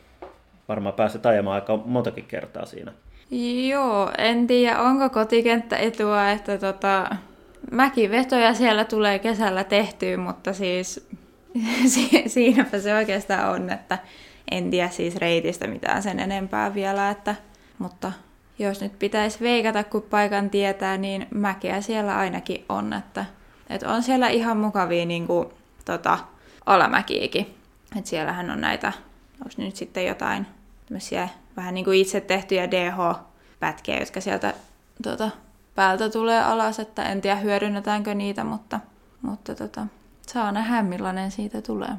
varmaan 0.68 0.94
pääset 0.94 1.26
ajamaan 1.26 1.54
aika 1.54 1.76
montakin 1.84 2.24
kertaa 2.24 2.66
siinä. 2.66 2.92
Joo, 3.68 4.10
en 4.18 4.46
tiedä 4.46 4.80
onko 4.80 5.10
kotikenttä 5.10 5.76
etua, 5.76 6.30
että 6.30 6.58
tota, 6.58 7.16
mäkivetoja 7.70 8.54
siellä 8.54 8.84
tulee 8.84 9.18
kesällä 9.18 9.64
tehtyä, 9.64 10.16
mutta 10.16 10.52
siis 10.52 11.08
si- 11.94 12.24
siinäpä 12.26 12.78
se 12.78 12.94
oikeastaan 12.94 13.50
on, 13.50 13.70
että 13.70 13.98
en 14.50 14.70
tiedä 14.70 14.88
siis 14.88 15.16
reitistä 15.16 15.66
mitään 15.66 16.02
sen 16.02 16.20
enempää 16.20 16.74
vielä, 16.74 17.10
että, 17.10 17.34
mutta 17.78 18.12
jos 18.58 18.80
nyt 18.80 18.98
pitäisi 18.98 19.40
veikata, 19.40 19.84
kun 19.84 20.02
paikan 20.02 20.50
tietää, 20.50 20.96
niin 20.96 21.26
mäkeä 21.30 21.80
siellä 21.80 22.18
ainakin 22.18 22.64
on, 22.68 22.92
että, 22.92 23.24
että 23.70 23.88
on 23.88 24.02
siellä 24.02 24.28
ihan 24.28 24.56
mukavia 24.56 25.06
niin 25.06 25.26
kuin, 25.26 25.48
tota, 25.84 26.18
alamäkiäkin. 26.66 27.54
Että 27.96 28.10
siellähän 28.10 28.50
on 28.50 28.60
näitä, 28.60 28.92
onko 29.34 29.54
nyt 29.56 29.76
sitten 29.76 30.06
jotain 30.06 30.46
tämmöisiä 30.86 31.28
vähän 31.56 31.74
niin 31.74 31.84
kuin 31.84 31.98
itse 31.98 32.20
tehtyjä 32.20 32.70
DH-pätkiä, 32.70 34.00
jotka 34.00 34.20
sieltä 34.20 34.54
tota, 35.02 35.30
päältä 35.74 36.10
tulee 36.10 36.44
alas, 36.44 36.78
että 36.78 37.04
en 37.04 37.20
tiedä 37.20 37.36
hyödynnetäänkö 37.36 38.14
niitä, 38.14 38.44
mutta, 38.44 38.80
mutta 39.22 39.54
tota, 39.54 39.86
saa 40.26 40.52
nähdä 40.52 40.82
millainen 40.82 41.30
siitä 41.30 41.62
tulee. 41.62 41.92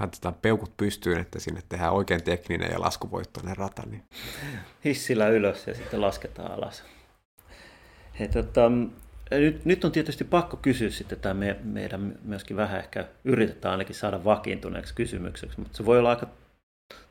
Laitetaan 0.00 0.34
peukut 0.34 0.76
pystyyn, 0.76 1.20
että 1.20 1.40
sinne 1.40 1.62
tehdään 1.68 1.92
oikein 1.92 2.22
tekninen 2.22 2.70
ja 2.72 2.80
laskuvoittoinen 2.80 3.56
rata. 3.56 3.82
Niin. 3.90 4.02
hissillä 4.84 5.28
ylös 5.28 5.66
ja 5.66 5.74
sitten 5.74 6.00
lasketaan 6.00 6.52
alas. 6.52 6.84
Hei, 8.18 8.28
tota, 8.28 8.70
nyt, 9.30 9.64
nyt 9.64 9.84
on 9.84 9.92
tietysti 9.92 10.24
pakko 10.24 10.56
kysyä 10.56 10.90
sitten, 10.90 11.20
tämä 11.20 11.34
me, 11.34 11.56
meidän 11.62 12.18
myöskin 12.24 12.56
vähän 12.56 12.78
ehkä 12.78 13.04
yritetään 13.24 13.72
ainakin 13.72 13.94
saada 13.94 14.24
vakiintuneeksi 14.24 14.94
kysymykseksi, 14.94 15.60
mutta 15.60 15.76
se 15.76 15.86
voi 15.86 15.98
olla 15.98 16.10
aika 16.10 16.26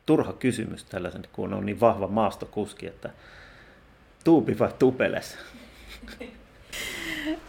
turha 0.06 0.32
kysymys 0.32 0.84
tällaisen, 0.84 1.22
kun 1.32 1.54
on 1.54 1.66
niin 1.66 1.80
vahva 1.80 2.06
maastokuski, 2.06 2.86
että 2.86 3.10
tuupi 4.24 4.58
vai 4.58 4.72
tupeles? 4.78 5.38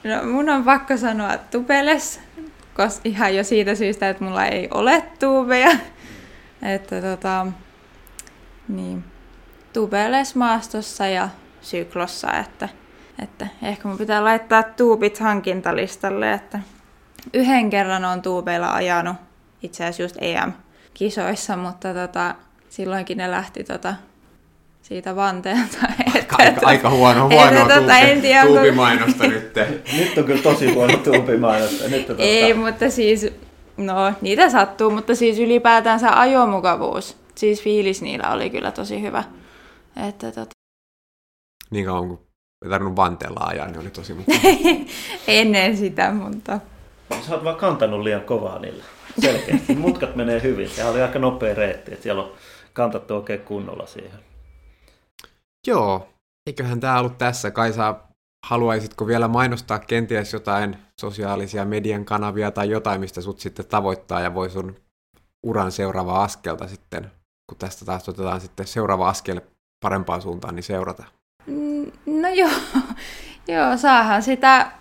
No 0.04 0.32
mun 0.32 0.50
on 0.50 0.64
pakko 0.64 0.98
sanoa 0.98 1.38
tupeles, 1.38 2.20
koska 2.74 3.02
ihan 3.04 3.36
jo 3.36 3.44
siitä 3.44 3.76
syystä, 3.76 4.10
että 4.10 4.24
mulla 4.24 4.46
ei 4.46 4.68
ole 4.72 5.04
tuubeja. 5.20 5.72
Että 6.62 7.02
tota, 7.02 7.48
niin, 8.68 9.04
tupeles 9.74 10.36
maastossa 10.36 11.08
ja 11.08 11.30
syklossa, 11.62 12.34
että, 12.34 12.70
että 13.24 13.48
ehkä 13.64 13.88
mun 13.88 13.98
pitää 13.98 14.24
laittaa 14.24 14.64
tuubit 14.64 15.20
hankintalistalle, 15.20 16.34
että 16.34 16.60
yhden 17.34 17.70
kerran 17.70 18.06
on 18.06 18.22
tuubeilla 18.22 18.74
ajanut, 18.74 19.16
itse 19.62 19.84
asiassa 19.84 20.04
just 20.04 20.16
EM-kisoissa, 20.22 21.58
mutta 21.58 21.94
tota, 21.94 22.36
silloinkin 22.70 23.18
ne 23.18 23.32
lähti 23.32 23.64
tota, 23.64 23.96
siitä 24.82 25.16
vanteelta. 25.16 25.78
Että, 26.16 26.36
Aika, 26.40 26.62
aika 26.68 26.90
huono, 26.90 27.30
huono 27.30 27.60
tota, 27.60 27.76
tuubi, 27.76 27.92
en 28.02 28.22
tiedä, 28.22 28.42
onko- 28.42 28.54
tuubimainosta 28.54 29.28
nyt. 29.28 29.54
Nyt 29.98 30.18
on 30.18 30.24
kyllä 30.24 30.42
tosi 30.42 30.74
huono 30.74 30.98
tuupimainosta. 30.98 31.88
Nyt 31.88 32.10
on 32.10 32.16
Ei, 32.20 32.54
tota, 32.54 32.66
mutta 32.66 32.90
siis, 32.90 33.28
no 33.78 34.14
niitä 34.22 34.50
sattuu, 34.50 34.92
mutta 34.92 35.16
siis 35.16 35.40
ylipäätänsä 35.40 36.20
ajomukavuus, 36.20 37.18
siis 37.36 37.64
fiilis 37.64 38.02
niillä 38.02 38.32
oli 38.32 38.50
kyllä 38.50 38.72
tosi 38.72 39.02
hyvä. 39.02 39.24
Että 40.10 40.32
tota, 40.32 40.52
Niin 41.72 41.86
kauan 41.86 42.08
kuin 42.08 42.20
ei 42.66 42.70
tarvinnut 42.70 42.96
vanteella 42.96 43.40
ajaa, 43.46 43.68
niin 43.68 43.80
oli 43.80 43.90
tosi 43.90 44.14
mukava. 44.14 44.38
ennen 45.28 45.78
sitä, 45.78 46.12
mutta 46.12 46.60
Sä 47.28 47.34
oot 47.36 47.44
vaan 47.44 47.56
kantanut 47.56 48.02
liian 48.02 48.22
kovaa 48.22 48.60
niillä. 48.60 48.84
Selkeästi. 49.20 49.76
Mutkat 49.76 50.16
menee 50.16 50.42
hyvin. 50.42 50.70
Sehän 50.70 50.92
oli 50.92 51.02
aika 51.02 51.20
nopea 51.20 51.54
reitti, 51.56 51.92
että 51.94 52.04
siellä 52.04 52.24
on 52.24 52.32
kantattu 52.74 53.16
oikein 53.16 53.40
kunnolla 53.42 53.86
siihen. 53.86 54.20
Joo, 55.68 56.10
eiköhän 56.48 56.80
tämä 56.80 57.00
ollut 57.00 57.18
tässä. 57.18 57.52
Kaisa, 57.52 57.96
haluaisitko 58.46 59.08
vielä 59.08 59.28
mainostaa 59.28 59.80
kenties 59.80 60.34
jotain 60.34 60.78
sosiaalisia 61.02 61.66
median 61.66 62.06
kanavia 62.06 62.52
tai 62.52 62.70
jotain, 62.70 63.00
mistä 63.00 63.22
sut 63.22 63.40
sitten 63.40 63.66
tavoittaa 63.66 64.22
ja 64.22 64.34
voi 64.34 64.50
sun 64.50 64.76
uran 65.44 65.72
seuraava 65.72 66.24
askelta 66.24 66.68
sitten, 66.68 67.12
kun 67.50 67.58
tästä 67.58 67.86
taas 67.86 68.10
otetaan 68.10 68.42
sitten 68.42 68.68
seuraava 68.68 69.10
askel 69.10 69.42
parempaan 69.84 70.22
suuntaan, 70.22 70.56
niin 70.56 70.64
seurata. 70.64 71.04
Mm, 71.46 71.92
no 72.06 72.30
joo, 72.30 72.52
joo, 73.56 73.78
saahan 73.78 74.24
sitä 74.24 74.72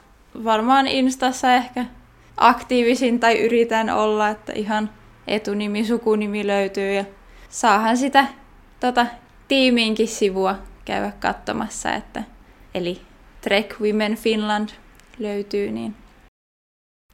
varmaan 0.45 0.87
Instassa 0.87 1.55
ehkä 1.55 1.87
aktiivisin 2.37 3.21
tai 3.21 3.41
yritän 3.41 3.91
olla, 3.91 4.29
että 4.29 4.53
ihan 4.53 4.91
etunimi, 5.27 5.85
sukunimi 5.85 6.47
löytyy 6.47 6.93
ja 6.93 7.05
saahan 7.49 7.97
sitä 7.97 8.27
tota, 8.81 9.07
tiimiinkin 9.49 10.09
sivua 10.09 10.70
käydä 10.85 11.13
katsomassa, 11.21 11.95
että 11.95 12.23
eli 12.75 13.01
Trek 13.41 13.81
Women 13.81 14.17
Finland 14.17 14.69
löytyy, 15.19 15.73
niin 15.73 15.95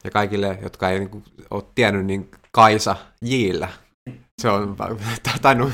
Ja 0.03 0.11
kaikille, 0.11 0.59
jotka 0.61 0.89
ei 0.89 0.99
niin 0.99 1.23
ole 1.51 1.63
tiennyt, 1.75 2.05
niin 2.05 2.31
Kaisa 2.51 2.95
Jillä. 3.21 3.67
Se 4.41 4.49
on 4.49 4.75
tainnut, 5.41 5.71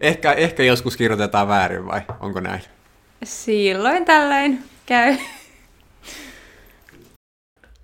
ehkä, 0.00 0.32
ehkä 0.32 0.62
joskus 0.62 0.96
kirjoitetaan 0.96 1.48
väärin 1.48 1.86
vai 1.86 2.02
onko 2.20 2.40
näin? 2.40 2.60
silloin 3.24 4.04
tällöin 4.04 4.64
käy. 4.86 5.16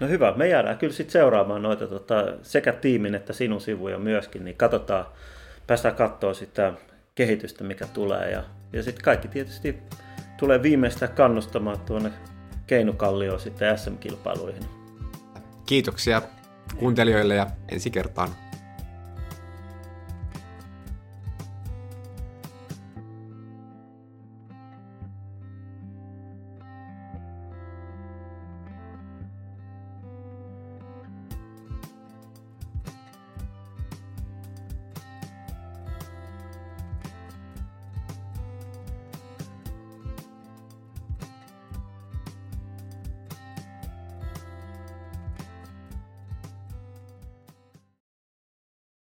No 0.01 0.09
hyvä, 0.09 0.33
me 0.37 0.49
jäädään 0.49 0.79
kyllä 0.79 0.93
sitten 0.93 1.13
seuraamaan 1.13 1.63
noita 1.63 1.87
tota, 1.87 2.15
sekä 2.43 2.73
tiimin 2.73 3.15
että 3.15 3.33
sinun 3.33 3.61
sivuja 3.61 3.99
myöskin, 3.99 4.45
niin 4.45 4.57
katsotaan, 4.57 5.07
päästään 5.67 5.95
katsoa 5.95 6.35
sitä 6.35 6.73
kehitystä, 7.15 7.65
mikä 7.65 7.87
tulee. 7.87 8.31
Ja, 8.31 8.45
ja 8.73 8.83
sitten 8.83 9.05
kaikki 9.05 9.29
tietysti 9.29 9.79
tulee 10.37 10.63
viimeistään 10.63 11.13
kannustamaan 11.13 11.81
tuonne 11.81 12.13
Keinukallioon 12.67 13.41
sitten 13.41 13.79
SM-kilpailuihin. 13.79 14.65
Kiitoksia 15.67 16.23
kuuntelijoille 16.79 17.35
ja 17.35 17.47
ensi 17.69 17.91
kertaan. 17.91 18.29